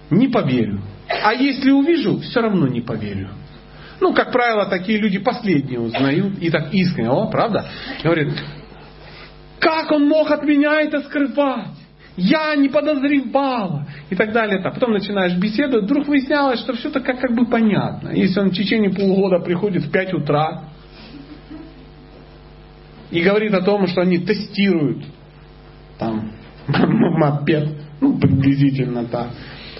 [0.09, 0.81] не поверю.
[1.23, 3.29] А если увижу, все равно не поверю.
[3.99, 7.67] Ну, как правило, такие люди последние узнают и так искренне, о, правда?
[8.03, 8.33] Говорит,
[9.59, 11.75] как он мог от меня это скрывать?
[12.17, 13.87] Я не подозревала.
[14.09, 14.59] И так далее.
[14.63, 18.09] А потом начинаешь беседовать, вдруг выяснялось, что все так как бы понятно.
[18.09, 20.63] Если он в течение полугода приходит в 5 утра
[23.11, 25.03] и говорит о том, что они тестируют
[25.97, 26.31] там
[26.67, 27.69] мопед,
[28.01, 29.29] ну, приблизительно так.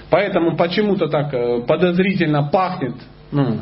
[0.10, 2.96] Поэтому почему-то так э, подозрительно пахнет,
[3.32, 3.60] ну,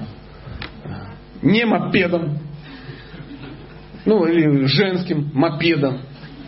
[1.41, 2.39] не мопедом,
[4.06, 5.99] ну, или женским мопедом,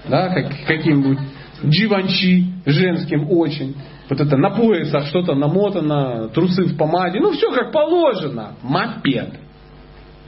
[0.08, 1.20] да, как, каким-нибудь
[1.66, 3.76] дживанчи женским очень.
[4.10, 7.20] Вот это на поясах что-то намотано, трусы в помаде.
[7.20, 8.54] Ну, все как положено.
[8.64, 9.40] Мопед.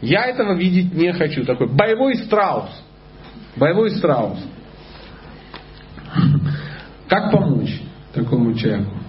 [0.02, 1.44] Я этого видеть не хочу.
[1.46, 2.70] Такой боевой страус.
[3.56, 4.40] Боевой страус.
[7.08, 7.82] Как помочь
[8.14, 9.01] такому человеку?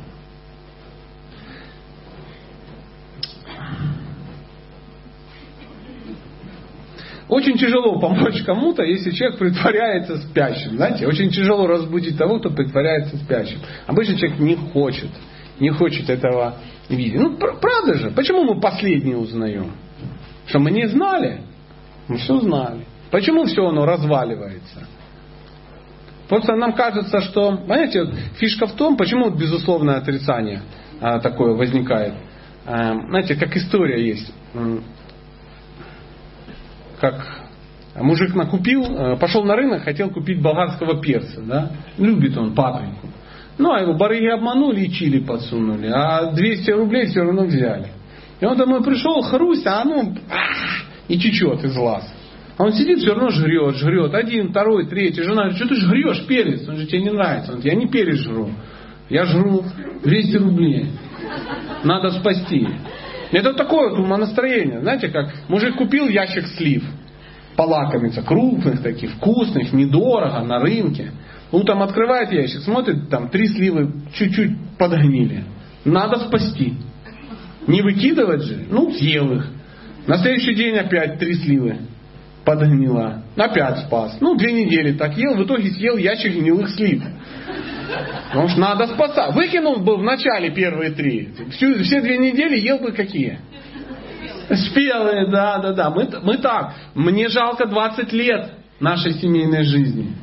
[7.32, 10.76] Очень тяжело помочь кому-то, если человек притворяется спящим.
[10.76, 13.58] Знаете, очень тяжело разбудить того, кто притворяется спящим.
[13.86, 15.08] Обычно человек не хочет,
[15.58, 16.56] не хочет этого
[16.90, 17.18] видеть.
[17.18, 19.72] Ну, правда же, почему мы последние узнаем?
[20.44, 21.40] Что мы не знали?
[22.06, 22.84] Мы все знали.
[23.10, 24.86] Почему все оно разваливается?
[26.28, 30.60] Просто нам кажется, что, понимаете, фишка в том, почему безусловное отрицание
[31.00, 32.12] а, такое возникает.
[32.66, 34.30] А, знаете, как история есть
[37.02, 37.16] как
[37.96, 41.72] мужик накупил, э, пошел на рынок, хотел купить болгарского перца, да?
[41.98, 43.08] Любит он паприку.
[43.58, 47.88] Ну, а его барыги обманули и чили подсунули, а 200 рублей все равно взяли.
[48.40, 50.14] И он домой пришел, хрусть, а оно
[51.08, 52.08] и чечет из глаз.
[52.56, 54.14] А он сидит, все равно жрет, жрет.
[54.14, 55.22] Один, второй, третий.
[55.22, 56.68] Жена говорит, что ты жрешь перец?
[56.68, 57.52] Он же тебе не нравится.
[57.52, 58.50] Он говорит, я не перец жру.
[59.08, 59.64] Я жру
[60.04, 60.90] 200 рублей.
[61.82, 62.68] Надо спасти.
[63.32, 64.80] Это такое вот умонастроение.
[64.80, 66.84] Знаете, как мужик купил ящик слив,
[67.56, 71.10] полакомиться, крупных таких, вкусных, недорого, на рынке.
[71.50, 75.44] Утром открывает ящик, смотрит, там три сливы чуть-чуть подгнили.
[75.84, 76.74] Надо спасти.
[77.66, 78.66] Не выкидывать же.
[78.70, 79.46] Ну, съел их.
[80.06, 81.78] На следующий день опять три сливы
[82.44, 83.22] подгнила.
[83.36, 84.16] Опять спас.
[84.20, 87.02] Ну, две недели так ел, в итоге съел ящик гнилых слив.
[88.28, 89.34] Потому что надо спасать.
[89.34, 91.30] Выкинул бы в начале первые три.
[91.50, 93.38] Всю, все две недели ел бы какие?
[94.50, 95.90] Спелые, да, да, да.
[95.90, 96.74] Мы, мы так.
[96.94, 100.14] Мне жалко 20 лет нашей семейной жизни.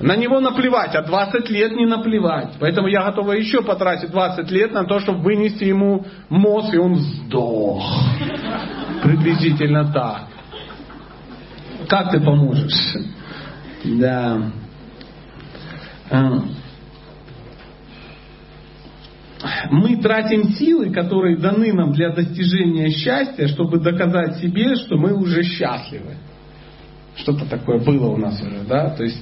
[0.00, 2.50] На него наплевать, а 20 лет не наплевать.
[2.60, 6.94] Поэтому я готова еще потратить 20 лет на то, чтобы вынести ему мозг, и он
[6.96, 7.82] сдох.
[9.02, 10.37] Приблизительно так.
[11.88, 12.96] Как ты поможешь?
[13.84, 14.52] Да.
[16.10, 16.40] А.
[19.70, 25.42] Мы тратим силы, которые даны нам для достижения счастья, чтобы доказать себе, что мы уже
[25.42, 26.16] счастливы.
[27.16, 28.90] Что-то такое было у нас уже, да?
[28.90, 29.20] То есть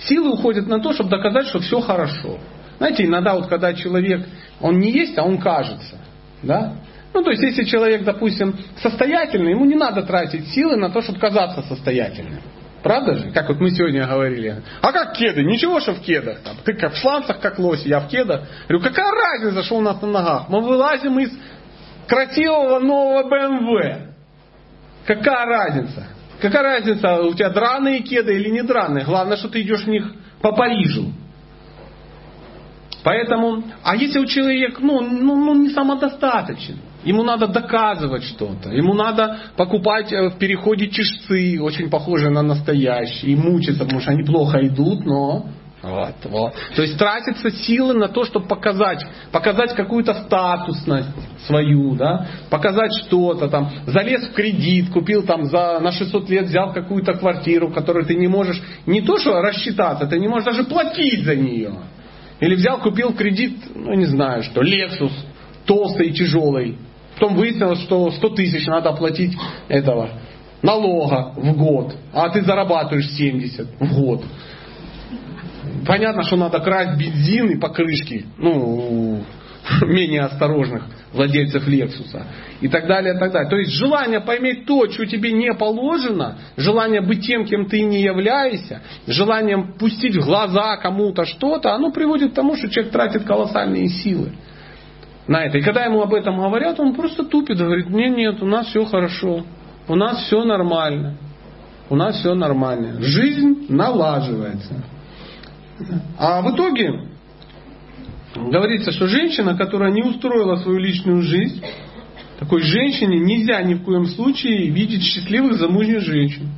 [0.00, 2.38] силы уходят на то, чтобы доказать, что все хорошо.
[2.78, 4.26] Знаете, иногда вот когда человек,
[4.60, 5.98] он не есть, а он кажется,
[6.42, 6.74] да?
[7.14, 11.20] Ну, то есть, если человек, допустим, состоятельный, ему не надо тратить силы на то, чтобы
[11.20, 12.40] казаться состоятельным.
[12.82, 13.30] Правда же?
[13.30, 14.62] Как вот мы сегодня говорили.
[14.82, 15.44] А как кеды?
[15.44, 16.40] Ничего, что в кедах.
[16.40, 16.56] Там.
[16.64, 18.42] Ты как в шланцах, как лось, я в кедах.
[18.68, 20.48] Говорю, какая разница, что у нас на ногах?
[20.48, 21.30] Мы вылазим из
[22.08, 24.08] красивого нового БМВ.
[25.06, 26.08] Какая разница?
[26.40, 29.04] Какая разница, у тебя драные кеды или не драные?
[29.04, 30.12] Главное, что ты идешь в них
[30.42, 31.12] по Парижу.
[33.04, 38.70] Поэтому, а если у человека, ну, ну, ну не самодостаточен, Ему надо доказывать что-то.
[38.70, 44.12] Ему надо покупать э, в переходе часы, очень похожие на настоящие, и мучиться, потому что
[44.12, 45.46] они плохо идут, но
[45.84, 46.54] вот, вот.
[46.74, 51.10] То есть тратятся силы на то, чтобы показать, показать какую-то статусность
[51.46, 56.72] свою, да, показать что-то там, залез в кредит, купил там за, на 600 лет, взял
[56.72, 61.24] какую-то квартиру, которую ты не можешь не то что рассчитаться, ты не можешь даже платить
[61.24, 61.74] за нее.
[62.40, 65.12] Или взял, купил кредит, ну не знаю что, Lexus,
[65.66, 66.78] толстый и тяжелый.
[67.14, 69.36] Потом выяснилось, что 100 тысяч надо оплатить
[69.68, 70.10] этого
[70.62, 74.24] налога в год, а ты зарабатываешь 70 в год.
[75.86, 79.22] Понятно, что надо красть бензин и покрышки, ну,
[79.82, 82.26] менее осторожных владельцев Лексуса
[82.60, 83.50] и так далее, и так далее.
[83.50, 88.02] То есть желание поиметь то, что тебе не положено, желание быть тем, кем ты не
[88.02, 93.88] являешься, желание пустить в глаза кому-то что-то, оно приводит к тому, что человек тратит колоссальные
[93.88, 94.32] силы
[95.26, 95.58] на это.
[95.58, 98.84] И когда ему об этом говорят, он просто тупит, говорит, нет, нет, у нас все
[98.84, 99.44] хорошо,
[99.88, 101.16] у нас все нормально,
[101.88, 103.00] у нас все нормально.
[103.00, 104.84] Жизнь налаживается.
[106.18, 107.08] А в итоге
[108.34, 111.64] говорится, что женщина, которая не устроила свою личную жизнь,
[112.38, 116.48] такой женщине нельзя ни в коем случае видеть счастливых замужних женщин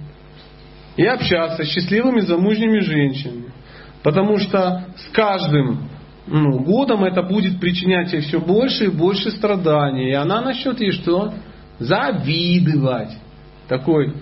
[0.97, 3.53] и общаться с счастливыми замужними женщинами.
[4.03, 5.89] Потому что с каждым
[6.27, 10.11] ну, годом это будет причинять ей все больше и больше страданий.
[10.11, 11.35] И она начнет ей что?
[11.79, 13.17] Завидовать.
[13.69, 14.15] Такой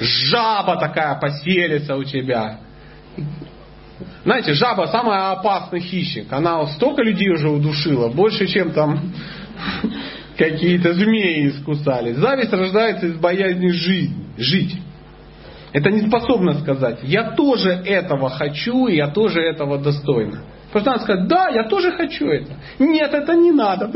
[0.00, 2.58] жаба такая поселится у тебя.
[4.24, 6.32] Знаете, жаба самый опасный хищник.
[6.32, 9.12] Она столько людей уже удушила, больше, чем там
[10.36, 12.12] какие-то змеи искусали.
[12.12, 14.76] Зависть рождается из боязни жизни, жить.
[15.72, 20.42] Это не способно сказать, я тоже этого хочу, я тоже этого достойна.
[20.72, 22.56] Просто надо сказать, да, я тоже хочу это.
[22.78, 23.90] Нет, это не надо.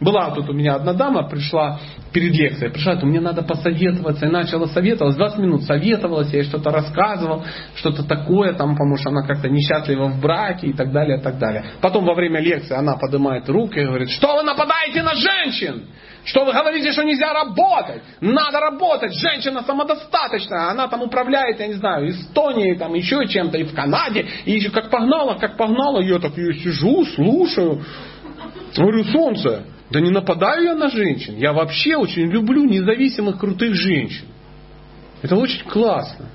[0.00, 1.78] Была тут у меня одна дама, пришла
[2.12, 6.44] перед лекцией, пришла, то мне надо посоветоваться, и начала советоваться, 20 минут советовалась, я ей
[6.44, 7.44] что-то рассказывал,
[7.76, 11.38] что-то такое, там, потому что она как-то несчастлива в браке и так далее, и так
[11.38, 11.64] далее.
[11.80, 15.84] Потом во время лекции она поднимает руки и говорит, что вы нападаете на женщин?
[16.24, 18.02] Что вы говорите, что нельзя работать?
[18.20, 19.14] Надо работать.
[19.14, 20.70] Женщина самодостаточная.
[20.70, 24.26] Она там управляет, я не знаю, Эстонией, там еще чем-то, и в Канаде.
[24.44, 27.82] И еще как погнала, как погнала, я так ее сижу, слушаю.
[28.76, 31.36] Говорю, солнце, да не нападаю я на женщин.
[31.36, 34.26] Я вообще очень люблю независимых крутых женщин.
[35.22, 36.26] Это очень классно.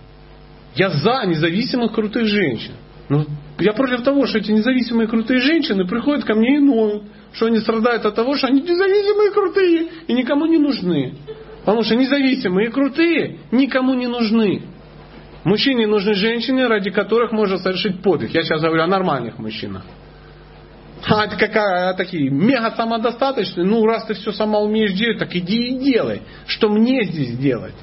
[0.76, 2.74] Я за независимых крутых женщин.
[3.08, 3.26] Но
[3.60, 7.04] я против того, что эти независимые крутые женщины приходят ко мне и ноют,
[7.36, 11.16] что они страдают от того, что они независимые и крутые и никому не нужны.
[11.60, 14.64] Потому что независимые и крутые никому не нужны.
[15.44, 18.32] Мужчине нужны женщины, ради которых можно совершить подвиг.
[18.32, 19.84] Я сейчас говорю о нормальных мужчинах.
[21.08, 23.66] А это какая, такие мега самодостаточные.
[23.66, 26.22] Ну, раз ты все сама умеешь делать, так иди и делай.
[26.48, 27.76] Что мне здесь делать?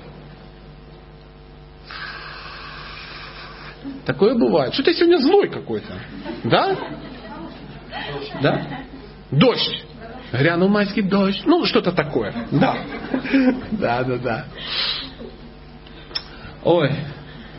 [4.07, 4.73] Такое бывает.
[4.75, 5.93] Что ты сегодня злой какой-то?
[6.45, 6.77] Да?
[8.41, 8.67] Да?
[9.33, 9.85] Дождь.
[10.31, 11.43] Грянул майский дождь.
[11.45, 12.33] Ну, что-то такое.
[12.53, 12.77] Да.
[13.73, 14.45] Да, да, да.
[16.65, 16.91] Ой.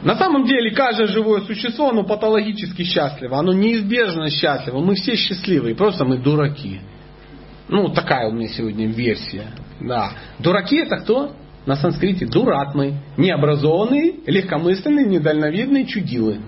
[0.03, 3.39] На самом деле, каждое живое существо, оно патологически счастливо.
[3.39, 4.79] Оно неизбежно счастливо.
[4.79, 5.75] Мы все счастливые.
[5.75, 6.81] Просто мы дураки.
[7.69, 9.47] Ну, такая у меня сегодня версия.
[9.79, 10.11] Да.
[10.39, 11.35] Дураки это кто?
[11.65, 12.95] На санскрите дуратмы.
[13.17, 16.39] Необразованные, легкомысленные, недальновидные чудилы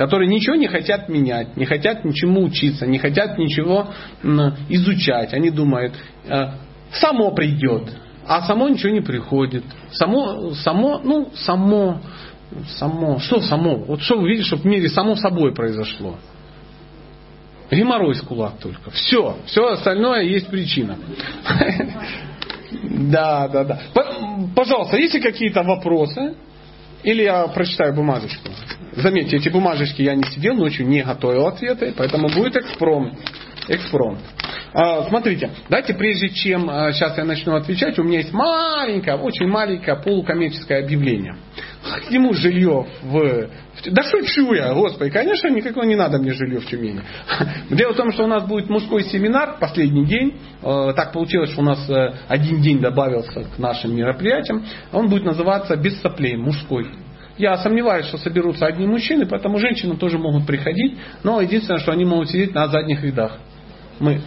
[0.00, 3.88] которые ничего не хотят менять, не хотят ничему учиться, не хотят ничего
[4.70, 5.34] изучать.
[5.34, 5.94] Они думают,
[6.26, 6.52] «Э,
[6.90, 7.92] само придет,
[8.26, 9.62] а само ничего не приходит.
[9.92, 12.00] Само, само, ну, само,
[12.78, 13.76] само, что само?
[13.76, 16.16] Вот что вы видите, что в мире само собой произошло?
[17.70, 18.90] Геморрой с кулак только.
[18.92, 20.96] Все, все остальное есть причина.
[22.72, 23.80] Да, да, да.
[24.54, 26.36] Пожалуйста, есть ли какие-то вопросы?
[27.02, 28.50] Или я прочитаю бумажечку.
[28.96, 33.16] Заметьте, эти бумажечки я не сидел ночью, не готовил ответы, поэтому будет экспром.
[33.68, 34.18] Экспром.
[34.72, 39.48] А, смотрите, давайте прежде чем а, сейчас я начну отвечать, у меня есть маленькое, очень
[39.48, 41.36] маленькое полукоммерческое объявление.
[42.06, 43.48] К нему жилье в...
[43.86, 47.00] Да шучу я, господи, конечно, никакого не надо мне жилье в Тюмени.
[47.70, 50.38] Дело в том, что у нас будет мужской семинар, последний день.
[50.62, 54.64] А, так получилось, что у нас э, один день добавился к нашим мероприятиям.
[54.92, 56.86] Он будет называться «Без соплей», мужской.
[57.38, 62.04] Я сомневаюсь, что соберутся одни мужчины, поэтому женщины тоже могут приходить, но единственное, что они
[62.04, 63.38] могут сидеть на задних рядах.
[63.98, 64.20] Мы.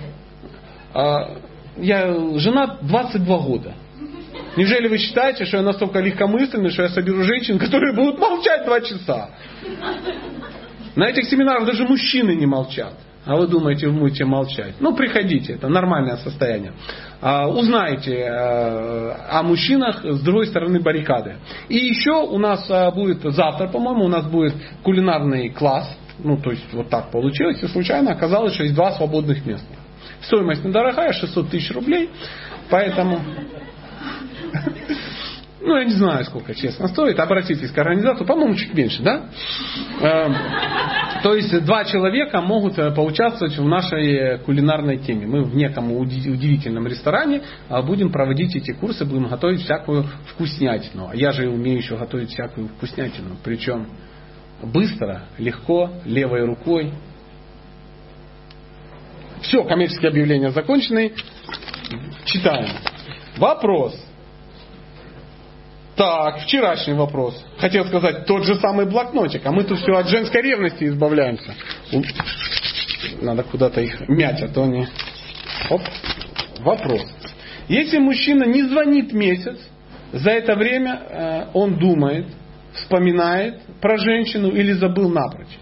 [0.94, 1.38] А,
[1.78, 3.74] я женат 22 года.
[4.56, 8.82] Неужели вы считаете, что я настолько легкомысленный, что я соберу женщин, которые будут молчать два
[8.82, 9.30] часа?
[10.96, 12.94] На этих семинарах даже мужчины не молчат.
[13.26, 14.76] а вы думаете, вы будете молчать.
[14.80, 16.74] Ну, приходите, это нормальное состояние.
[17.22, 21.38] А, узнаете э, о мужчинах с другой стороны баррикады.
[21.70, 24.54] И еще у нас э, будет завтра, по-моему, у нас будет
[24.84, 25.90] кулинарный класс.
[26.20, 27.64] Ну, то есть вот так получилось.
[27.64, 29.83] И случайно оказалось, что есть два свободных места.
[30.24, 32.10] Стоимость недорогая, 600 тысяч рублей.
[32.70, 33.20] Поэтому
[35.66, 37.18] ну, я не знаю, сколько честно стоит.
[37.20, 38.26] Обратитесь к организатору.
[38.26, 39.30] По-моему, чуть меньше, да?
[40.02, 40.36] Эм,
[41.24, 45.26] то есть два человека могут э, поучаствовать в нашей кулинарной теме.
[45.26, 51.08] Мы в неком удивительном ресторане а, будем проводить эти курсы, будем готовить всякую вкуснятину.
[51.10, 53.38] А я же умею еще готовить всякую вкуснятину.
[53.42, 53.88] Причем
[54.62, 56.92] быстро, легко, левой рукой.
[59.44, 61.14] Все, коммерческие объявления закончены.
[62.26, 62.70] Читаем.
[63.38, 63.96] Вопрос.
[65.96, 67.40] Так, вчерашний вопрос.
[67.58, 71.54] Хотел сказать, тот же самый блокнотик, а мы тут все от женской ревности избавляемся.
[73.22, 74.88] Надо куда-то их мять, а то они...
[75.70, 75.82] Оп.
[76.60, 77.04] Вопрос.
[77.68, 79.58] Если мужчина не звонит месяц,
[80.12, 82.28] за это время э, он думает,
[82.74, 85.60] вспоминает про женщину или забыл напрочь.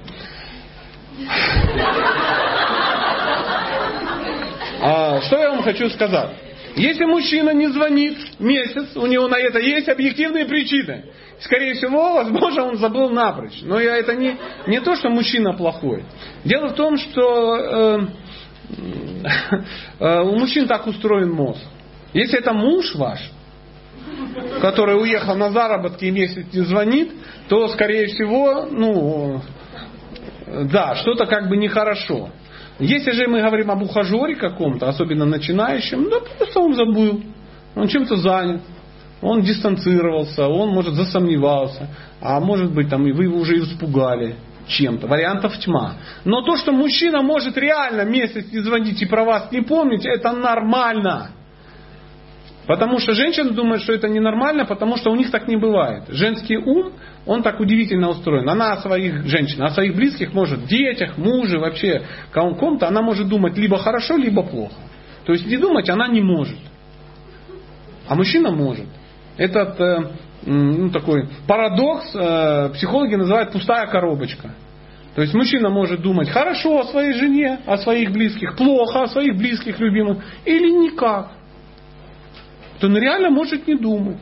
[4.81, 6.31] А, что я вам хочу сказать?
[6.75, 11.05] Если мужчина не звонит месяц, у него на это есть объективные причины.
[11.39, 13.61] Скорее всего, возможно, он забыл напрочь.
[13.61, 14.37] Но я, это не,
[14.67, 16.05] не то, что мужчина плохой.
[16.45, 17.99] Дело в том, что э,
[19.99, 21.61] э, у мужчин так устроен мозг.
[22.13, 23.19] Если это муж ваш,
[24.61, 27.11] который уехал на заработки и месяц не звонит,
[27.49, 29.41] то, скорее всего, ну,
[30.71, 32.29] да, что-то как бы нехорошо.
[32.81, 37.21] Если же мы говорим об ухажере каком-то, особенно начинающем, да просто он забыл.
[37.75, 38.61] Он чем-то занят.
[39.21, 41.89] Он дистанцировался, он, может, засомневался.
[42.19, 44.35] А может быть, там, и вы его уже испугали
[44.65, 45.05] чем-то.
[45.05, 45.93] Вариантов тьма.
[46.25, 50.31] Но то, что мужчина может реально месяц не звонить и про вас не помнить, это
[50.31, 51.29] нормально.
[52.67, 56.03] Потому что женщины думают, что это ненормально, потому что у них так не бывает.
[56.09, 56.93] Женский ум,
[57.25, 58.47] он так удивительно устроен.
[58.47, 63.57] Она о своих женщинах, о своих близких может, детях, муже, вообще ком-то, она может думать
[63.57, 64.75] либо хорошо, либо плохо.
[65.25, 66.57] То есть не думать она не может.
[68.07, 68.85] А мужчина может.
[69.37, 70.11] Этот э,
[70.45, 74.51] ну, такой парадокс э, психологи называют пустая коробочка.
[75.15, 79.35] То есть мужчина может думать хорошо о своей жене, о своих близких, плохо о своих
[79.35, 81.31] близких, любимых, или никак
[82.81, 84.17] то он реально может не думать.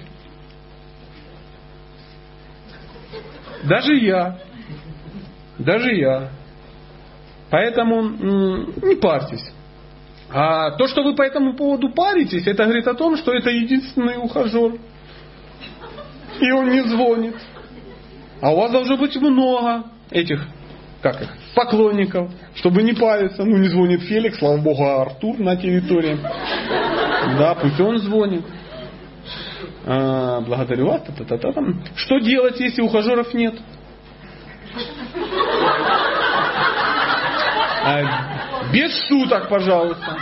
[3.63, 4.37] Даже я.
[5.57, 6.29] Даже я.
[7.49, 9.53] Поэтому не парьтесь.
[10.29, 14.17] А то, что вы по этому поводу паритесь, это говорит о том, что это единственный
[14.17, 14.73] ухажер.
[16.41, 17.35] И он не звонит.
[18.41, 20.45] А у вас должно быть много этих,
[21.01, 23.43] как их, поклонников, чтобы не париться.
[23.43, 26.17] Ну, не звонит Феликс, слава богу, а Артур на территории.
[27.37, 28.43] Да, пусть он звонит.
[29.85, 31.01] А, благодарю вас.
[31.03, 31.73] Та -та -та -та.
[31.95, 33.55] Что делать, если ухажеров нет?
[37.83, 38.38] А,
[38.73, 40.17] без шуток, пожалуйста.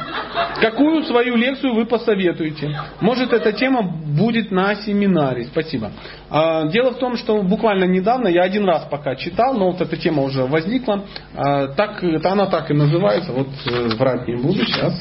[0.62, 2.80] Какую свою лекцию вы посоветуете?
[3.00, 5.46] Может, эта тема будет на семинаре.
[5.46, 5.92] Спасибо.
[6.30, 9.98] А, дело в том, что буквально недавно, я один раз пока читал, но вот эта
[9.98, 11.06] тема уже возникла.
[11.36, 13.32] А, так, это она так и называется.
[13.32, 14.94] Вот э, врать не буду сейчас.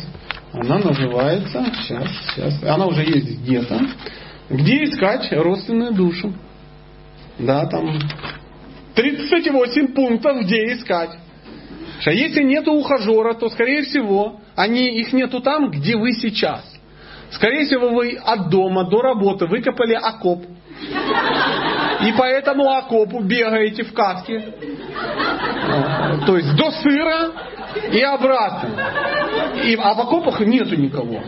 [0.53, 3.79] Она называется, сейчас, сейчас, она уже есть где-то.
[4.49, 6.33] Где искать родственную душу?
[7.39, 7.99] Да, там
[8.95, 11.11] 38 пунктов, где искать.
[12.05, 16.63] А если нету ухажера, то, скорее всего, они, их нету там, где вы сейчас.
[17.31, 20.45] Скорее всего, вы от дома до работы выкопали окоп.
[22.03, 24.55] И по этому окопу бегаете в каске.
[26.27, 27.33] То есть до сыра
[27.91, 28.71] и обратно.
[29.65, 31.23] И, а в окопах нету никого.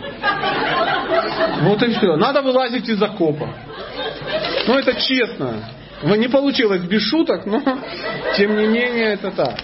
[1.62, 2.16] Вот и все.
[2.16, 3.48] Надо вылазить из окопа.
[4.66, 5.64] Ну это честно.
[6.02, 7.60] Не получилось без шуток, но
[8.36, 9.54] тем не менее это так.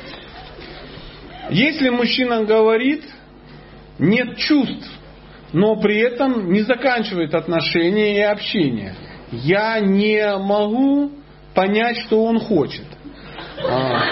[1.51, 3.05] Если мужчина говорит,
[3.99, 4.91] нет чувств,
[5.53, 8.95] но при этом не заканчивает отношения и общение,
[9.31, 11.13] я не могу
[11.55, 12.87] понять, что он хочет.
[13.69, 14.03] А,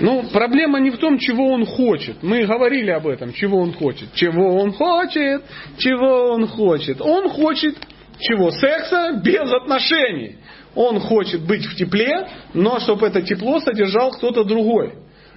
[0.00, 2.22] Ну, проблема не в том, чего он хочет.
[2.22, 4.08] Мы говорили об этом, чего он хочет.
[4.14, 5.42] Чего он хочет,
[5.76, 7.02] чего он хочет.
[7.02, 7.76] Он хочет
[8.18, 8.50] чего?
[8.50, 10.36] Секса без отношений.
[10.74, 14.94] Он хочет быть в тепле, но чтобы это тепло содержал кто-то другой.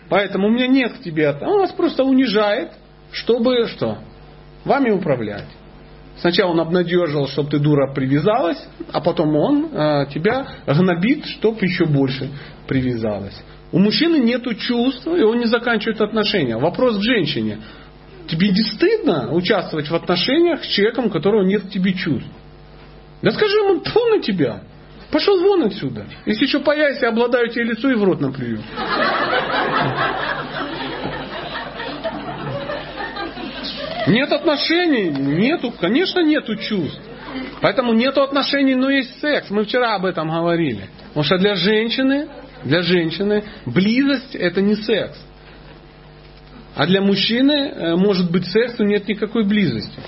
[0.10, 1.32] Поэтому у меня нет к тебе...
[1.42, 2.72] Он вас просто унижает,
[3.12, 3.98] чтобы что?
[4.66, 5.48] Вами управлять.
[6.18, 11.86] Сначала он обнадеживал, чтобы ты дура привязалась, а потом он э, тебя гнобит, чтобы еще
[11.86, 12.30] больше
[12.68, 13.36] привязалась.
[13.72, 16.58] У мужчины нет чувств, и он не заканчивает отношения.
[16.58, 17.58] Вопрос к женщине.
[18.28, 22.30] Тебе не стыдно участвовать в отношениях с человеком, у которого нет к тебе чувств?
[23.24, 24.62] Да скажи ему, тьфу на тебя.
[25.14, 26.08] Пошел вон отсюда.
[26.26, 28.64] Если еще появится, обладаю тебе лицо и в рот наплюю.
[34.08, 35.10] Нет отношений?
[35.12, 37.00] Нету, конечно, нету чувств.
[37.62, 39.52] Поэтому нету отношений, но есть секс.
[39.52, 40.90] Мы вчера об этом говорили.
[41.10, 42.28] Потому что для женщины,
[42.64, 45.24] для женщины близость это не секс.
[46.76, 50.00] А для мужчины э, может быть секс, но нет никакой близости.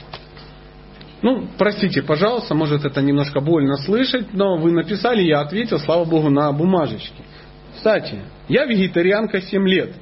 [1.25, 6.29] Ну, простите, пожалуйста, может это немножко больно слышать, но вы написали, я ответил, слава богу,
[6.29, 7.23] на бумажечке.
[7.75, 9.95] Кстати, я вегетарианка 7 лет,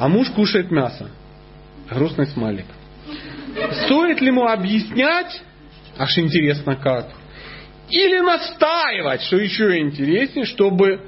[0.00, 1.10] а муж кушает мясо.
[1.88, 2.64] Грустный смайлик.
[3.84, 5.40] Стоит ли ему объяснять,
[5.96, 7.06] аж интересно как,
[7.88, 11.02] или настаивать, что еще интереснее, чтобы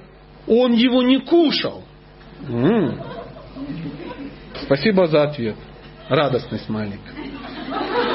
[0.46, 1.82] он его не кушал?
[2.48, 3.02] М-м.
[4.62, 5.56] Спасибо за ответ.
[6.08, 7.00] Радостный смайлик.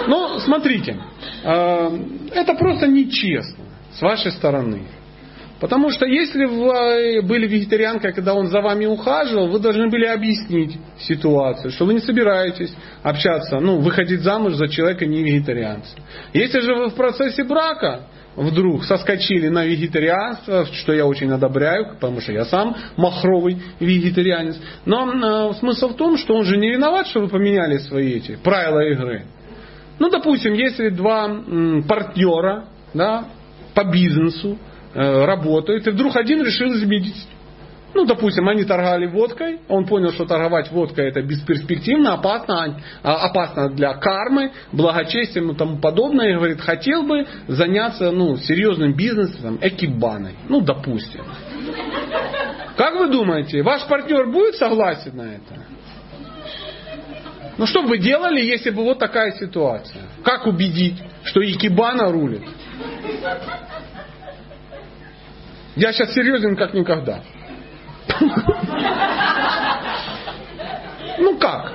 [0.07, 0.97] Ну, смотрите,
[1.43, 1.89] э,
[2.33, 3.63] это просто нечестно
[3.97, 4.87] с вашей стороны.
[5.59, 10.77] Потому что если вы были вегетарианкой, когда он за вами ухаживал, вы должны были объяснить
[10.99, 15.95] ситуацию, что вы не собираетесь общаться, ну, выходить замуж за человека не вегетарианца.
[16.33, 22.19] Если же вы в процессе брака вдруг соскочили на вегетарианство, что я очень одобряю, потому
[22.19, 24.57] что я сам махровый вегетарианец.
[24.85, 28.35] Но э, смысл в том, что он же не виноват, что вы поменяли свои эти
[28.35, 29.27] правила игры.
[29.99, 31.27] Ну, допустим, если два
[31.87, 33.25] партнера да,
[33.73, 34.57] по бизнесу
[34.93, 37.27] э, работают, и вдруг один решил изменить
[37.93, 43.69] ну, допустим, они торговали водкой, он понял, что торговать водкой это бесперспективно, опасно, а, опасно
[43.69, 50.35] для кармы, благочестием и тому подобное, и говорит, хотел бы заняться ну, серьезным бизнесом, экибаной,
[50.49, 51.23] ну, допустим.
[52.75, 55.72] Как вы думаете, ваш партнер будет согласен на это?
[57.57, 60.03] Ну что бы вы делали, если бы вот такая ситуация?
[60.23, 62.43] Как убедить, что Икебана рулит?
[65.75, 67.21] Я сейчас серьезен как никогда.
[71.19, 71.73] Ну как?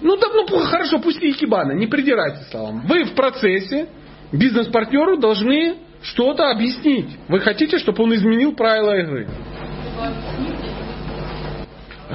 [0.00, 2.86] Ну да, ну хорошо, пусть Икебана, не придирайтесь словам.
[2.86, 3.88] Вы в процессе
[4.32, 7.08] бизнес-партнеру должны что-то объяснить.
[7.28, 9.28] Вы хотите, чтобы он изменил правила игры?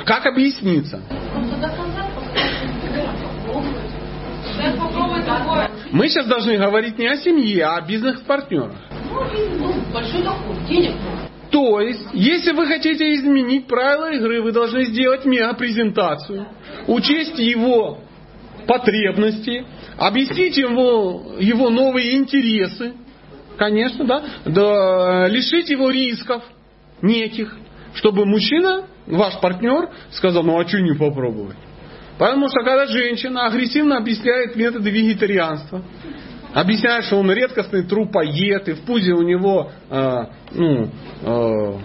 [0.06, 1.02] Как объясниться?
[5.92, 8.76] Мы сейчас должны говорить не о семье, а о бизнес-партнерах.
[10.24, 10.94] Доход, денег
[11.50, 16.48] То есть, если вы хотите изменить правила игры, вы должны сделать мега-презентацию,
[16.88, 18.00] учесть его
[18.68, 19.66] потребности,
[19.98, 22.94] объяснить ему его новые интересы,
[23.58, 26.44] конечно, да, да лишить его рисков
[27.02, 27.58] неких,
[27.96, 31.58] чтобы мужчина, ваш партнер, сказал, ну а что не попробовать?
[32.18, 35.82] Потому что когда женщина агрессивно объясняет методы вегетарианства,
[36.54, 40.90] объясняет, что он редкостный трупоед, и в пузе у него э, ну,
[41.22, 41.78] э,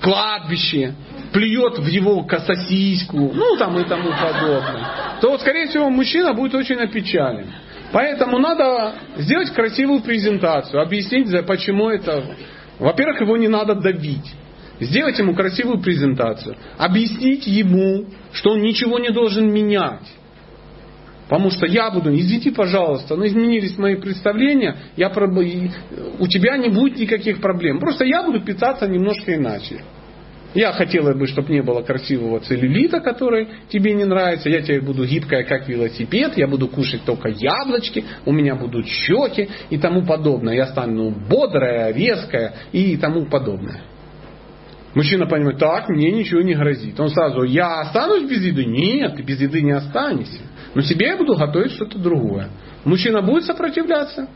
[0.00, 0.94] кладбище,
[1.32, 6.76] плюет в его сосиску, ну там и тому подобное, то, скорее всего, мужчина будет очень
[6.76, 7.46] опечален.
[7.92, 12.24] Поэтому надо сделать красивую презентацию, объяснить, почему это...
[12.78, 14.32] Во-первых, его не надо давить.
[14.84, 16.56] Сделать ему красивую презентацию.
[16.78, 20.08] Объяснить ему, что он ничего не должен менять.
[21.28, 26.98] Потому что я буду, извините, пожалуйста, но изменились мои представления, я, у тебя не будет
[26.98, 27.78] никаких проблем.
[27.78, 29.82] Просто я буду питаться немножко иначе.
[30.54, 34.50] Я хотела бы, чтобы не было красивого целлюлита, который тебе не нравится.
[34.50, 36.36] Я тебе буду гибкая, как велосипед.
[36.36, 38.04] Я буду кушать только яблочки.
[38.26, 40.54] У меня будут щеки и тому подобное.
[40.54, 43.80] Я стану бодрая, веская и тому подобное.
[44.94, 46.98] Мужчина понимает, так, мне ничего не грозит.
[47.00, 48.64] Он сразу, я останусь без еды?
[48.64, 50.40] Нет, ты без еды не останешься.
[50.74, 52.48] Но себе я буду готовить что-то другое.
[52.84, 54.28] Мужчина будет сопротивляться?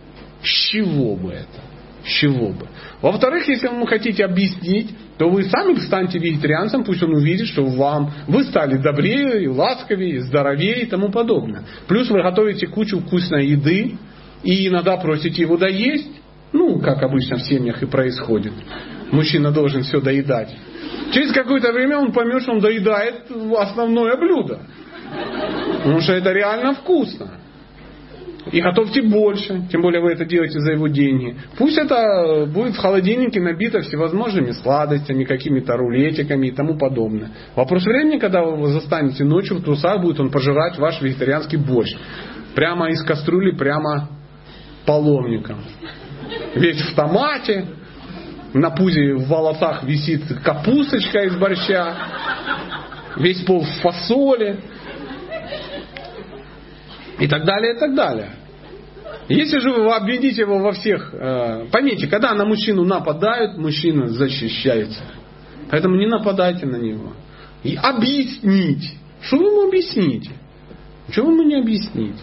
[0.42, 1.60] С чего бы это?
[2.04, 2.66] С чего бы?
[3.02, 8.12] Во-вторых, если вы хотите объяснить, то вы сами станьте вегетарианцем, пусть он увидит, что вам
[8.28, 11.64] вы стали добрее, и ласковее, здоровее и тому подобное.
[11.88, 13.96] Плюс вы готовите кучу вкусной еды,
[14.42, 16.10] и иногда просите его доесть,
[16.52, 18.52] ну, как обычно в семьях и происходит.
[19.12, 20.54] Мужчина должен все доедать.
[21.12, 24.60] Через какое-то время он поймет, что он доедает основное блюдо.
[25.78, 27.30] Потому что это реально вкусно.
[28.52, 31.36] И готовьте больше, тем более вы это делаете за его деньги.
[31.58, 37.30] Пусть это будет в холодильнике набито всевозможными сладостями, какими-то рулетиками и тому подобное.
[37.56, 41.92] Вопрос времени, когда вы его застанете ночью в трусах, будет он пожирать ваш вегетарианский борщ.
[42.54, 44.10] Прямо из кастрюли, прямо
[44.86, 45.58] паломником.
[46.54, 47.66] Весь в томате,
[48.54, 51.96] на пузе в волосах висит капусточка из борща,
[53.16, 54.60] весь пол в фасоли
[57.18, 58.30] и так далее, и так далее.
[59.28, 61.12] Если же вы обведите его во всех...
[61.12, 65.02] Э, поймите, когда на мужчину нападают, мужчина защищается.
[65.68, 67.12] Поэтому не нападайте на него.
[67.64, 68.94] И объяснить.
[69.22, 70.30] Что вы ему объясните?
[71.08, 72.20] Ничего вы ему не объясните.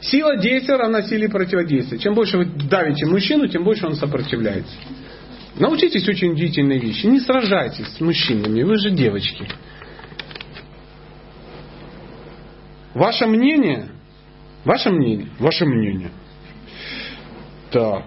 [0.00, 1.98] Сила действия равна силе противодействия.
[1.98, 4.74] Чем больше вы давите мужчину, тем больше он сопротивляется.
[5.58, 7.06] Научитесь очень удивительные вещи.
[7.06, 9.46] Не сражайтесь с мужчинами, вы же девочки.
[12.94, 13.88] Ваше мнение,
[14.64, 16.10] ваше мнение, ваше мнение.
[17.70, 18.04] Так.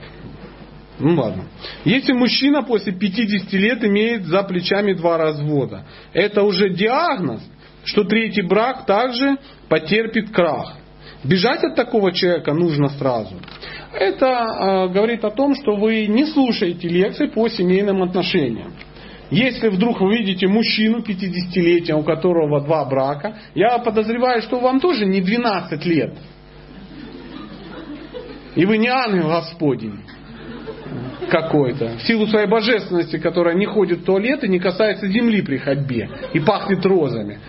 [0.99, 1.45] Ну ладно.
[1.85, 7.41] Если мужчина после 50 лет имеет за плечами два развода, это уже диагноз,
[7.83, 9.37] что третий брак также
[9.69, 10.75] потерпит крах.
[11.23, 13.35] Бежать от такого человека нужно сразу.
[13.93, 18.73] Это э, говорит о том, что вы не слушаете лекции по семейным отношениям.
[19.29, 25.05] Если вдруг вы видите мужчину 50-летия, у которого два брака, я подозреваю, что вам тоже
[25.05, 26.17] не 12 лет.
[28.55, 29.99] И вы не ангел Господень
[31.29, 35.57] какой-то, в силу своей божественности, которая не ходит в туалет и не касается земли при
[35.57, 37.39] ходьбе и пахнет розами.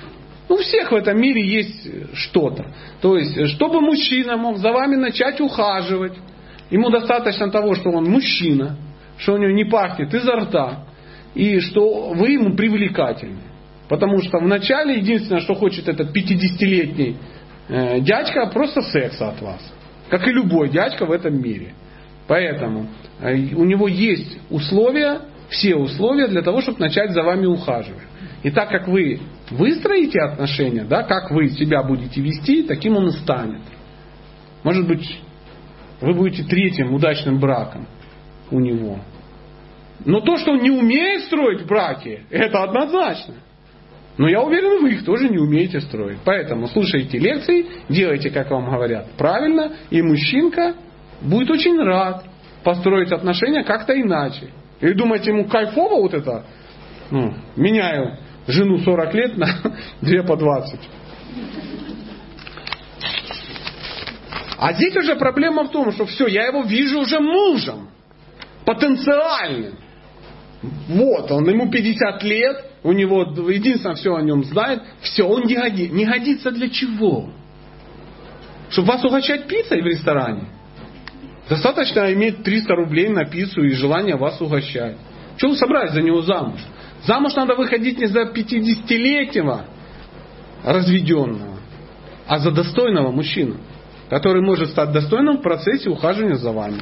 [0.51, 2.67] У всех в этом мире есть что-то.
[3.01, 6.15] То есть, чтобы мужчина мог за вами начать ухаживать,
[6.71, 8.77] ему достаточно того, что он мужчина,
[9.17, 10.87] что у него не пахнет изо рта,
[11.37, 13.43] и что вы ему привлекательны.
[13.89, 17.17] Потому что вначале единственное, что хочет этот 50-летний
[17.69, 19.61] э, дядька, просто секса от вас.
[20.09, 21.75] Как и любой дядька в этом мире.
[22.27, 22.89] Поэтому
[23.21, 28.03] э, у него есть условия, все условия для того, чтобы начать за вами ухаживать.
[28.43, 29.21] И так как вы
[29.51, 33.63] выстроите отношения, да, как вы себя будете вести, таким он и станет.
[34.63, 35.21] Может быть,
[36.01, 37.87] вы будете третьим удачным браком
[38.51, 38.99] у него.
[40.05, 43.35] Но то, что он не умеет строить браки, это однозначно.
[44.17, 46.19] Но я уверен, вы их тоже не умеете строить.
[46.25, 50.75] Поэтому слушайте лекции, делайте, как вам говорят, правильно, и мужчинка
[51.23, 52.25] будет очень рад
[52.63, 54.51] построить отношения как-то иначе.
[54.81, 56.45] И думаете, ему кайфово вот это?
[57.11, 59.47] Ну, меняю жену 40 лет на
[60.01, 60.81] 2 по 20.
[64.59, 67.89] А здесь уже проблема в том, что все, я его вижу уже мужем.
[68.67, 69.77] Потенциальным.
[70.89, 75.55] Вот, он ему 50 лет, у него единственное все о нем знает, все, он не,
[75.55, 77.31] годи, не годится для чего?
[78.69, 80.45] Чтобы вас угощать пиццей в ресторане?
[81.49, 84.97] Достаточно иметь 300 рублей на пиццу и желание вас угощать.
[85.39, 86.61] Чего вы собрались за него замуж?
[87.05, 89.65] Замуж надо выходить не за 50-летнего
[90.65, 91.57] разведенного,
[92.27, 93.57] а за достойного мужчину,
[94.11, 96.81] который может стать достойным в процессе ухаживания за вами.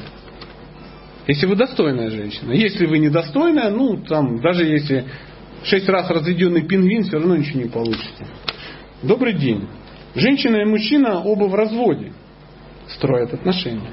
[1.27, 2.51] Если вы достойная женщина.
[2.53, 5.05] Если вы недостойная, ну, там, даже если
[5.63, 8.25] шесть раз разведенный пингвин, все равно ничего не получится.
[9.03, 9.67] Добрый день.
[10.15, 12.13] Женщина и мужчина оба в разводе
[12.87, 13.91] строят отношения.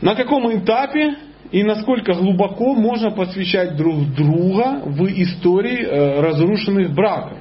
[0.00, 1.16] На каком этапе
[1.50, 7.38] и насколько глубоко можно посвящать друг друга в истории э, разрушенных браков?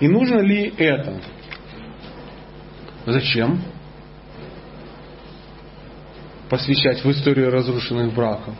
[0.00, 1.20] И нужно ли это?
[3.06, 3.60] Зачем?
[6.52, 8.54] посвящать в историю разрушенных браков.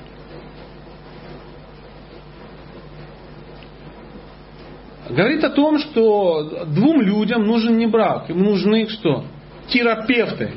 [5.11, 9.27] Говорит о том, что двум людям нужен не брак, им нужны что?
[9.69, 10.55] Терапевты.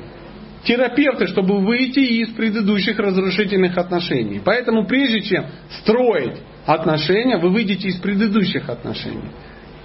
[0.66, 4.42] Терапевты, чтобы выйти из предыдущих разрушительных отношений.
[4.44, 5.46] Поэтому прежде чем
[5.82, 9.30] строить отношения, вы выйдете из предыдущих отношений.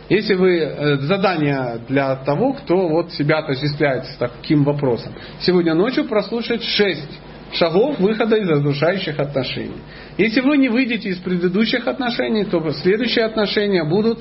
[0.08, 5.12] Если вы э, задание для того, кто вот себя отождествляет с таким вопросом.
[5.40, 7.20] Сегодня ночью прослушать шесть
[7.52, 9.76] шагов выхода из разрушающих отношений.
[10.18, 14.18] Если вы не выйдете из предыдущих отношений, то следующие отношения будут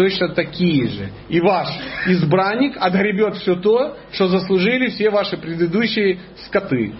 [0.00, 1.10] точно такие же.
[1.28, 1.68] И ваш
[2.06, 6.94] избранник отгребет все то, что заслужили все ваши предыдущие скоты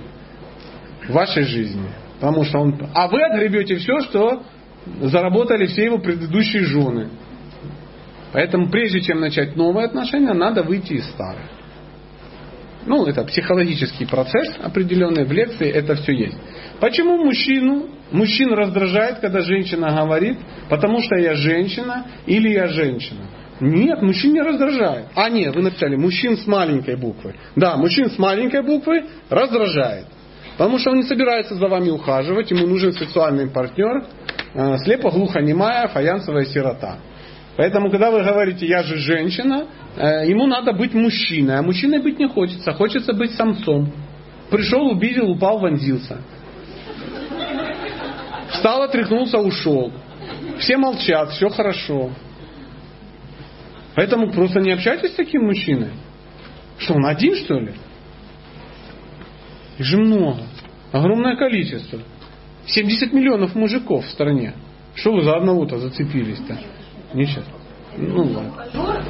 [1.08, 1.88] в вашей жизни.
[2.20, 2.78] Потому что он...
[2.94, 4.42] А вы отгребете все, что
[5.00, 7.08] заработали все его предыдущие жены.
[8.34, 11.46] Поэтому прежде чем начать новые отношения, надо выйти из старых.
[12.84, 16.36] Ну, это психологический процесс определенный, в лекции это все есть.
[16.80, 20.38] Почему мужчину, мужчин раздражает, когда женщина говорит,
[20.68, 23.26] потому что я женщина или я женщина?
[23.60, 25.06] Нет, мужчин не раздражает.
[25.14, 27.34] А нет, вы написали мужчин с маленькой буквы.
[27.56, 30.06] Да, мужчин с маленькой буквы раздражает.
[30.56, 34.04] Потому что он не собирается за вами ухаживать, ему нужен сексуальный партнер,
[34.54, 36.98] э, слепо-глухонемая фаянсовая сирота.
[37.56, 39.66] Поэтому, когда вы говорите, я же женщина,
[39.96, 43.92] э, ему надо быть мужчиной, а мужчиной быть не хочется, хочется быть самцом.
[44.50, 46.18] Пришел, увидел, упал, вонзился.
[48.52, 49.92] Встал, отряхнулся, ушел.
[50.58, 52.10] Все молчат, все хорошо.
[53.94, 55.90] Поэтому просто не общайтесь с таким мужчиной.
[56.78, 57.72] Что, он один, что ли?
[59.78, 60.42] Их же много.
[60.92, 61.98] Огромное количество.
[62.66, 64.54] 70 миллионов мужиков в стране.
[64.94, 66.58] Что вы за одного-то зацепились-то?
[67.14, 67.44] Не сейчас.
[67.96, 68.52] Ну ладно.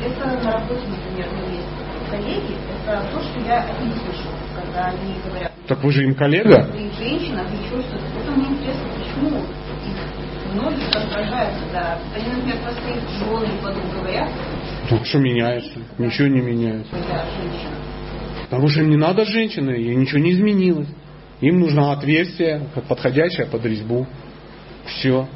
[0.04, 1.28] Это на работе, например,
[2.10, 6.66] коллеги, это то, что я не слышу, когда они говорят, Так вы же им коллега?
[6.98, 8.19] женщина, еще что-то.
[8.30, 13.84] Это мне интересно, почему их многих раздражают, когда они, например, про своих жен или подруг
[13.94, 14.28] говорят,
[14.90, 15.78] Ну, что меняется?
[15.98, 16.88] Ничего не меняется.
[16.88, 17.74] что женщина.
[18.48, 20.88] Потому что им не надо женщины, ей ничего не изменилось.
[21.40, 24.06] Им нужно отверстие, как подходящее под резьбу.
[24.86, 25.26] Все.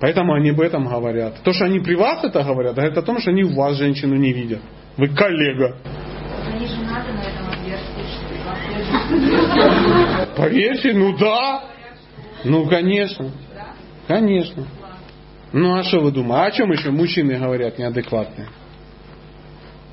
[0.00, 1.42] Поэтому они об этом говорят.
[1.42, 4.16] То, что они при вас это говорят, говорит о том, что они у вас женщину
[4.16, 4.60] не видят.
[4.96, 5.76] Вы коллега.
[6.52, 8.24] Они женаты на этом отверстии, что
[10.36, 11.73] Поверьте, ну да.
[12.44, 13.30] Ну, конечно.
[14.06, 14.66] Конечно.
[15.52, 16.34] Ну, а что вы думаете?
[16.34, 18.48] А о чем еще мужчины говорят неадекватные?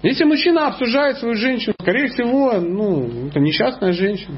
[0.03, 4.37] Если мужчина обсуждает свою женщину, скорее всего, ну, это несчастная женщина.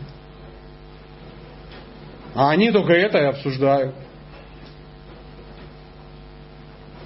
[2.36, 3.96] А они только это и обсуждают.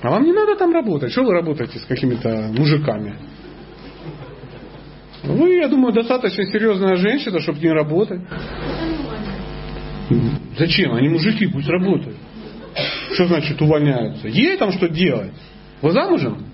[0.01, 1.11] А вам не надо там работать.
[1.11, 3.15] Что вы работаете с какими-то мужиками?
[5.23, 8.21] Вы, я думаю, достаточно серьезная женщина, чтобы не работать.
[10.57, 10.93] Зачем?
[10.93, 12.17] Они мужики, пусть работают.
[13.13, 14.27] Что значит увольняются?
[14.27, 15.31] Ей там что делать?
[15.81, 16.45] Вы замужем?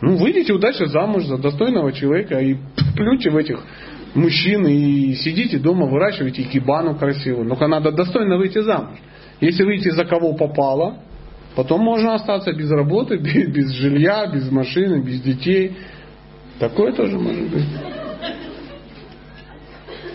[0.00, 2.56] Ну, выйдите удачно замуж за достойного человека и
[2.96, 3.62] плюньте в этих
[4.14, 7.46] мужчин и сидите дома, выращивайте икебану красивую.
[7.46, 8.98] Но надо достойно выйти замуж.
[9.40, 10.98] Если выйти за кого попало,
[11.54, 15.76] потом можно остаться без работы, без, без жилья, без машины, без детей.
[16.58, 17.64] Такое тоже может быть.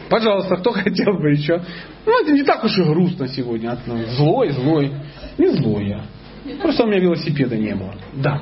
[0.09, 1.61] Пожалуйста, кто хотел бы еще?
[2.05, 3.77] Ну, это не так уж и грустно сегодня.
[4.17, 4.91] Злой, злой.
[5.37, 6.01] Не злой я.
[6.61, 7.93] Просто у меня велосипеда не было.
[8.13, 8.41] Да.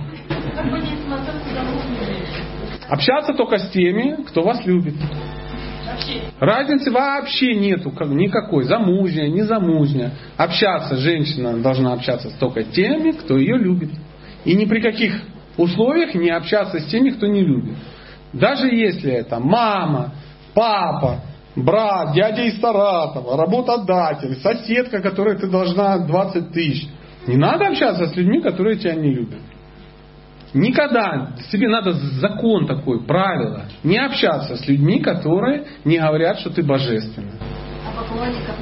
[2.87, 4.95] Общаться только с теми, кто вас любит.
[6.39, 8.63] Разницы вообще нету как- никакой.
[8.63, 10.11] Замужняя, не замужняя.
[10.37, 13.89] Общаться женщина должна общаться с только теми, кто ее любит.
[14.45, 15.21] И ни при каких
[15.57, 17.75] условиях не общаться с теми, кто не любит.
[18.31, 20.13] Даже если это мама,
[20.53, 21.21] папа,
[21.55, 26.87] брат, дядя из Саратова, работодатель, соседка, которой ты должна 20 тысяч.
[27.27, 29.39] Не надо общаться с людьми, которые тебя не любят.
[30.53, 33.65] Никогда себе надо закон такой, правило.
[33.83, 37.33] Не общаться с людьми, которые не говорят, что ты божественный.
[37.85, 38.55] А поклонников?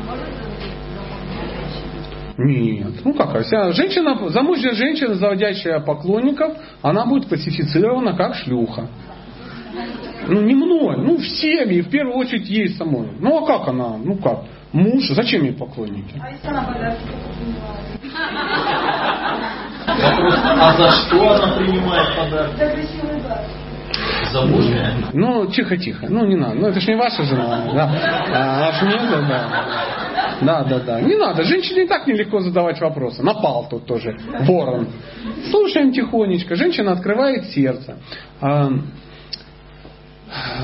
[2.38, 3.04] Нет.
[3.04, 8.90] Ну как, а вся женщина, замужняя женщина, заводящая поклонников, она будет классифицирована как шлюха.
[10.28, 13.08] Ну не мной, ну всеми, и в первую очередь ей самой.
[13.20, 14.44] Ну а как она, ну как?
[14.74, 16.22] Муж, зачем ей поклонники?
[16.22, 17.02] А если она подарки
[19.88, 22.52] Вопрос, а за что она принимает подарок?
[22.58, 23.22] За красивый.
[24.32, 24.94] Замужняя?
[25.14, 27.90] Ну, тихо-тихо, ну не надо, ну это ж не ваша жена, да.
[28.34, 29.66] А, аж нет, да, да.
[30.42, 31.02] Да, да, да.
[31.02, 33.24] Не надо, женщине и так нелегко задавать вопросы.
[33.24, 34.90] Напал тут тоже ворон.
[35.50, 36.56] Слушаем тихонечко.
[36.56, 37.98] Женщина открывает сердце.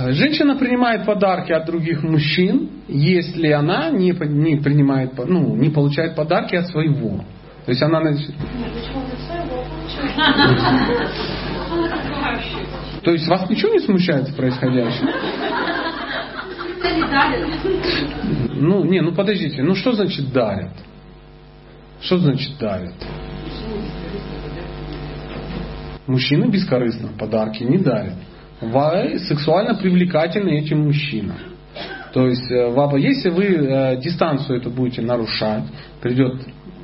[0.10, 6.56] Женщина принимает подарки от других мужчин, если она не, не принимает, ну, не получает подарки
[6.56, 7.23] от своего.
[7.65, 8.02] То есть она
[13.03, 15.07] То есть вас ничего не смущает в происходящем?
[18.56, 20.73] Ну, не, ну подождите, ну что значит дарят?
[22.02, 22.95] Что значит дарят?
[26.06, 28.15] Мужчины бескорыстно подарки не дарят.
[28.72, 31.38] Вы сексуально привлекательны этим мужчинам.
[32.14, 35.64] То есть, э, если вы э, дистанцию эту будете нарушать,
[36.02, 36.41] придет,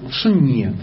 [0.10, 0.74] что нет.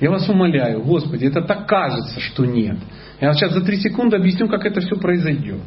[0.00, 2.76] Я вас умоляю, Господи, это так кажется, что нет.
[3.20, 5.62] Я сейчас за три секунды объясню, как это все произойдет.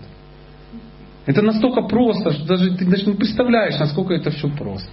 [1.26, 4.89] Это настолько просто, что даже ты даже не представляешь, насколько это все просто.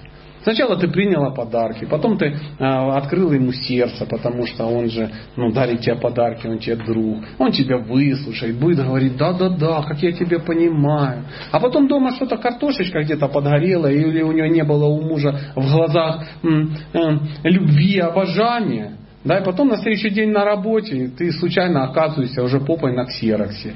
[0.47, 5.51] Сначала ты приняла подарки, потом ты э, открыла ему сердце, потому что он же ну,
[5.51, 7.25] дарит тебе подарки, он тебе друг.
[7.37, 11.25] Он тебя выслушает, будет говорить, да-да-да, как я тебя понимаю.
[11.51, 15.69] А потом дома что-то картошечка где-то подгорела, или у него не было у мужа в
[15.69, 18.99] глазах м, м, любви, обожания.
[19.25, 23.75] Да, и потом на следующий день на работе ты случайно оказываешься уже попой на ксероксе.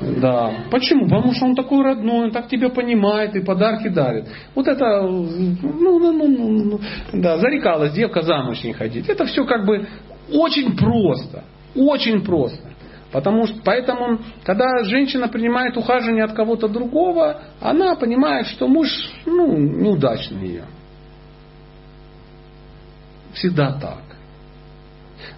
[0.00, 0.52] Да.
[0.70, 1.04] Почему?
[1.08, 4.26] Потому что он такой родной, он так тебя понимает и подарки дарит.
[4.54, 6.80] Вот это, ну, ну, ну, ну, ну
[7.12, 9.08] да, зарекалась девка замуж не ходить.
[9.08, 9.86] Это все как бы
[10.32, 11.44] очень просто.
[11.74, 12.72] Очень просто.
[13.12, 18.88] Потому что, поэтому, когда женщина принимает ухаживание от кого-то другого, она понимает, что муж
[19.26, 20.64] ну, неудачный ее.
[23.34, 24.11] Всегда так.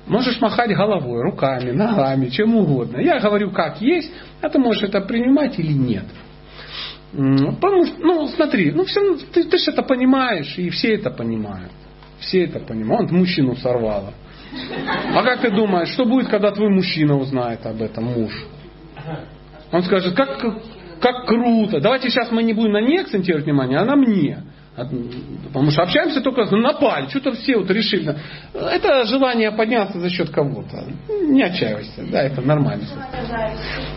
[0.07, 2.99] Можешь махать головой, руками, ногами, чем угодно.
[2.99, 4.13] Я говорю, как есть,
[4.43, 6.05] а ты можешь это принимать или нет.
[7.13, 11.71] Потому что, ну, смотри, ну, все, ты, ты же это понимаешь, и все это понимают.
[12.19, 13.11] Все это понимают.
[13.11, 14.13] Он мужчину сорвала.
[15.15, 18.33] А как ты думаешь, что будет, когда твой мужчина узнает об этом, муж?
[19.73, 20.39] Он скажет, как,
[21.01, 21.81] как круто.
[21.81, 24.43] Давайте сейчас мы не будем на ней акцентировать внимание, а на мне.
[24.77, 27.09] Потому что общаемся только на паль.
[27.09, 28.17] Что-то все вот решили.
[28.53, 30.85] Это желание подняться за счет кого-то.
[31.29, 32.05] Не отчаивайся.
[32.11, 32.85] Да, это нормально.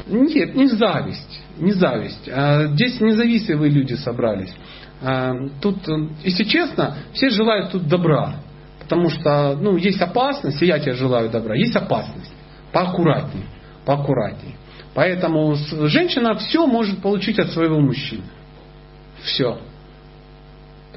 [0.07, 1.41] Нет, не зависть.
[1.57, 2.29] Не зависть.
[2.31, 4.53] А здесь независимые люди собрались.
[5.01, 5.77] А тут,
[6.23, 8.35] если честно, все желают тут добра.
[8.79, 12.31] Потому что ну, есть опасность, и я тебе желаю добра, есть опасность.
[12.71, 13.43] Поаккуратней,
[13.85, 14.55] поаккуратней.
[14.93, 15.55] Поэтому
[15.87, 18.23] женщина все может получить от своего мужчины.
[19.23, 19.59] Все.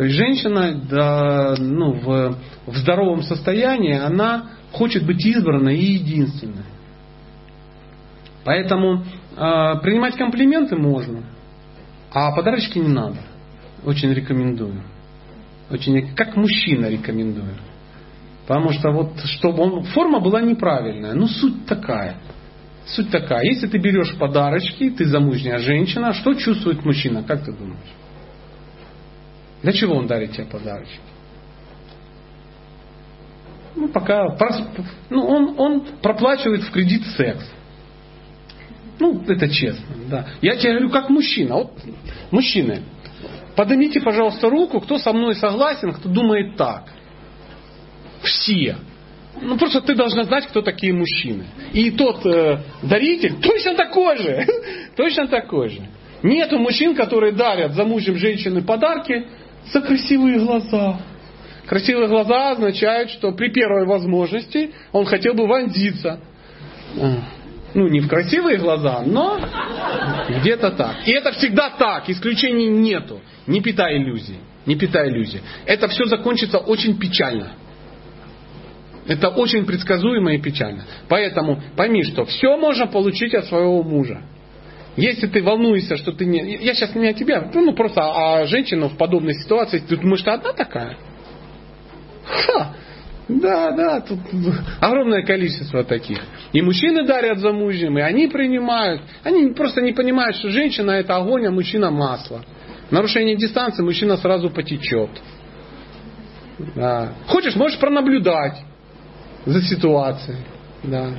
[0.01, 6.65] То есть женщина да, ну, в, в здоровом состоянии, она хочет быть избранной и единственной.
[8.43, 9.05] Поэтому э,
[9.83, 11.25] принимать комплименты можно,
[12.15, 13.19] а подарочки не надо.
[13.85, 14.83] Очень рекомендую.
[15.69, 17.57] Очень, как мужчина рекомендую.
[18.47, 22.17] Потому что вот, чтобы он, форма была неправильная, но суть такая.
[22.87, 23.45] Суть такая.
[23.45, 27.91] Если ты берешь подарочки, ты замужняя женщина, что чувствует мужчина, как ты думаешь?
[29.63, 31.01] Для чего он дарит тебе подарочки?
[33.77, 34.37] Ну, пока,
[35.11, 37.45] ну, он, он проплачивает в кредит секс.
[38.99, 40.27] Ну, это честно, да.
[40.43, 41.55] Я тебе говорю, как мужчина.
[41.55, 41.73] Вот,
[42.31, 42.83] мужчины,
[43.57, 46.85] поднимите, пожалуйста, руку, кто со мной согласен, кто думает так.
[48.23, 48.77] Все.
[49.41, 51.47] Ну просто ты должна знать, кто такие мужчины.
[51.73, 54.47] И тот э, даритель точно такой же.
[54.97, 55.81] точно такой же.
[56.23, 59.27] Нету мужчин, которые дарят замужним женщины подарки
[59.67, 61.01] за красивые глаза.
[61.67, 66.21] Красивые глаза означают, что при первой возможности он хотел бы вонзиться.
[67.01, 67.17] А,
[67.75, 69.39] ну, не в красивые глаза, но
[70.41, 71.07] где-то так.
[71.07, 73.21] И это всегда так, исключений нету.
[73.47, 74.39] Не питай иллюзий.
[74.67, 75.41] Не питай иллюзий.
[75.67, 77.53] Это все закончится очень печально.
[79.07, 80.85] Это очень предсказуемо и печально.
[81.09, 84.23] Поэтому пойми, что все можно получить от своего мужа.
[85.01, 86.57] Если ты волнуешься, что ты не...
[86.57, 89.79] Я сейчас не о тебе, ну просто о женщину в подобной ситуации.
[89.79, 90.97] Ты думаешь, ты одна такая?
[92.25, 92.75] Ха!
[93.29, 94.19] Да, да, тут
[94.81, 96.19] огромное количество таких.
[96.53, 99.03] И мужчины дарят замужним, и они принимают.
[99.23, 102.45] Они просто не понимают, что женщина это огонь, а мужчина масло.
[102.91, 105.11] Нарушение дистанции, мужчина сразу потечет.
[106.75, 107.15] Да.
[107.29, 108.59] Хочешь, можешь пронаблюдать
[109.47, 110.39] за ситуацией.
[110.83, 111.15] Да.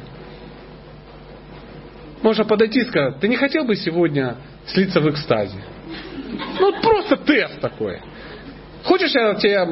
[2.21, 4.37] Можно подойти и сказать, ты не хотел бы сегодня
[4.67, 5.57] слиться в экстазе?
[6.59, 7.99] Ну, просто тест такой.
[8.83, 9.65] Хочешь, я тебе...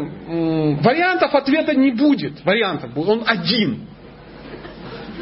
[0.81, 2.43] Вариантов ответа не будет.
[2.43, 3.09] Вариантов будет.
[3.09, 3.87] Он один.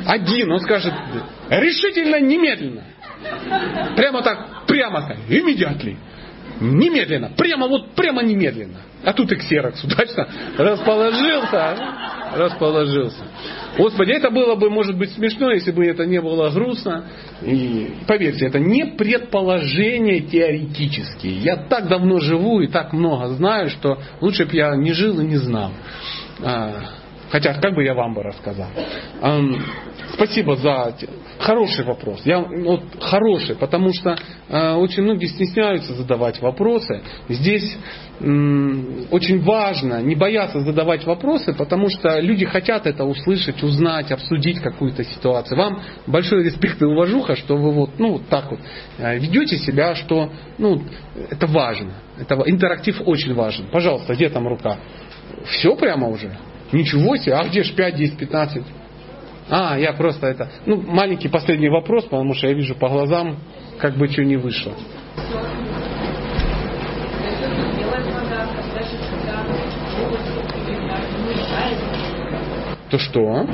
[0.05, 0.51] Один.
[0.51, 0.93] Он скажет,
[1.49, 2.83] решительно, немедленно.
[3.95, 5.97] Прямо так, прямо так, immediately.
[6.59, 7.31] Немедленно.
[7.37, 8.79] Прямо вот, прямо немедленно.
[9.03, 10.27] А тут и ксерокс удачно
[10.57, 11.77] расположился.
[12.38, 13.23] Расположился.
[13.77, 17.05] Господи, это было бы, может быть, смешно, если бы это не было грустно.
[17.41, 21.39] И поверьте, это не предположения теоретические.
[21.39, 25.26] Я так давно живу и так много знаю, что лучше бы я не жил и
[25.26, 25.72] не знал.
[27.29, 28.67] Хотя, как бы я вам бы рассказал.
[30.13, 30.95] Спасибо за
[31.39, 32.21] хороший вопрос.
[32.25, 34.17] Я, вот, хороший, потому что
[34.49, 37.01] э, очень многие стесняются задавать вопросы.
[37.29, 37.77] Здесь
[38.19, 38.23] э,
[39.11, 45.03] очень важно не бояться задавать вопросы, потому что люди хотят это услышать, узнать, обсудить какую-то
[45.03, 45.57] ситуацию.
[45.57, 48.59] Вам большой респект и уважуха, что вы вот, ну, вот так вот
[48.97, 50.81] э, ведете себя, что ну,
[51.29, 51.93] это важно.
[52.17, 53.67] Это, интерактив очень важен.
[53.71, 54.77] Пожалуйста, где там рука?
[55.45, 56.35] Все прямо уже?
[56.72, 58.64] Ничего себе, а где ж 5, 10, 15?
[59.49, 60.49] А, я просто это...
[60.65, 63.38] Ну, маленький последний вопрос, потому что я вижу по глазам,
[63.80, 64.73] как бы что не вышло.
[72.89, 73.45] То что?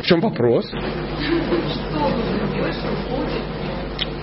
[0.00, 0.70] В чем вопрос?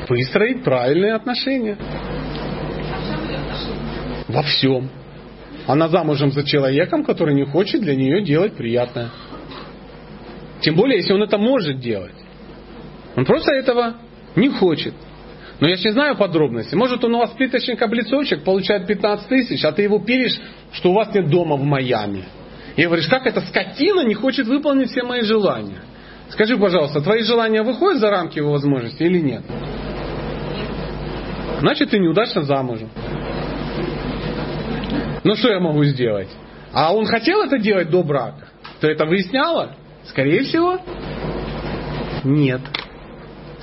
[0.10, 1.78] Выстроить правильные отношения.
[4.28, 4.90] Во всем.
[5.72, 9.10] Она замужем за человеком, который не хочет для нее делать приятное.
[10.60, 12.12] Тем более, если он это может делать.
[13.16, 13.96] Он просто этого
[14.36, 14.94] не хочет.
[15.62, 16.76] Но я же не знаю подробностей.
[16.76, 20.38] Может, он у вас плиточник-облицовщик, получает 15 тысяч, а ты его пилишь,
[20.74, 22.26] что у вас нет дома в Майами.
[22.76, 25.84] И говоришь, как эта скотина не хочет выполнить все мои желания.
[26.32, 29.44] Скажи, пожалуйста, твои желания выходят за рамки его возможностей или нет?
[31.62, 32.90] Значит, ты неудачно замужем.
[35.24, 36.30] Ну что я могу сделать?
[36.74, 38.48] А он хотел это делать до брака?
[38.80, 39.76] Ты это выясняла?
[40.06, 40.80] Скорее всего,
[42.24, 42.62] нет.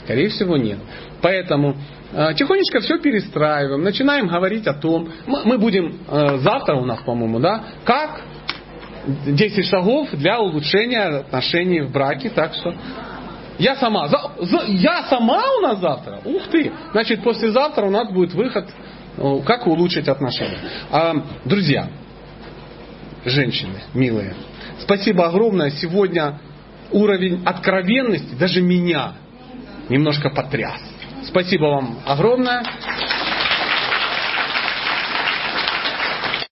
[0.05, 0.79] Скорее всего, нет.
[1.21, 1.77] Поэтому
[2.13, 7.41] э, тихонечко все перестраиваем, начинаем говорить о том, мы, будем э, завтра у нас, по-моему,
[7.41, 8.23] да, как
[9.27, 12.75] 10 шагов для улучшения отношений в браке, так что
[13.59, 18.11] я сама, за, за, я сама у нас завтра, ух ты, значит послезавтра у нас
[18.13, 18.67] будет выход,
[19.45, 20.59] как улучшить отношения.
[20.91, 21.15] А,
[21.45, 21.89] друзья,
[23.25, 24.35] женщины, милые,
[24.81, 26.39] спасибо огромное, сегодня
[26.91, 29.15] уровень откровенности даже меня
[29.89, 30.81] немножко потряс.
[31.27, 32.63] Спасибо вам огромное.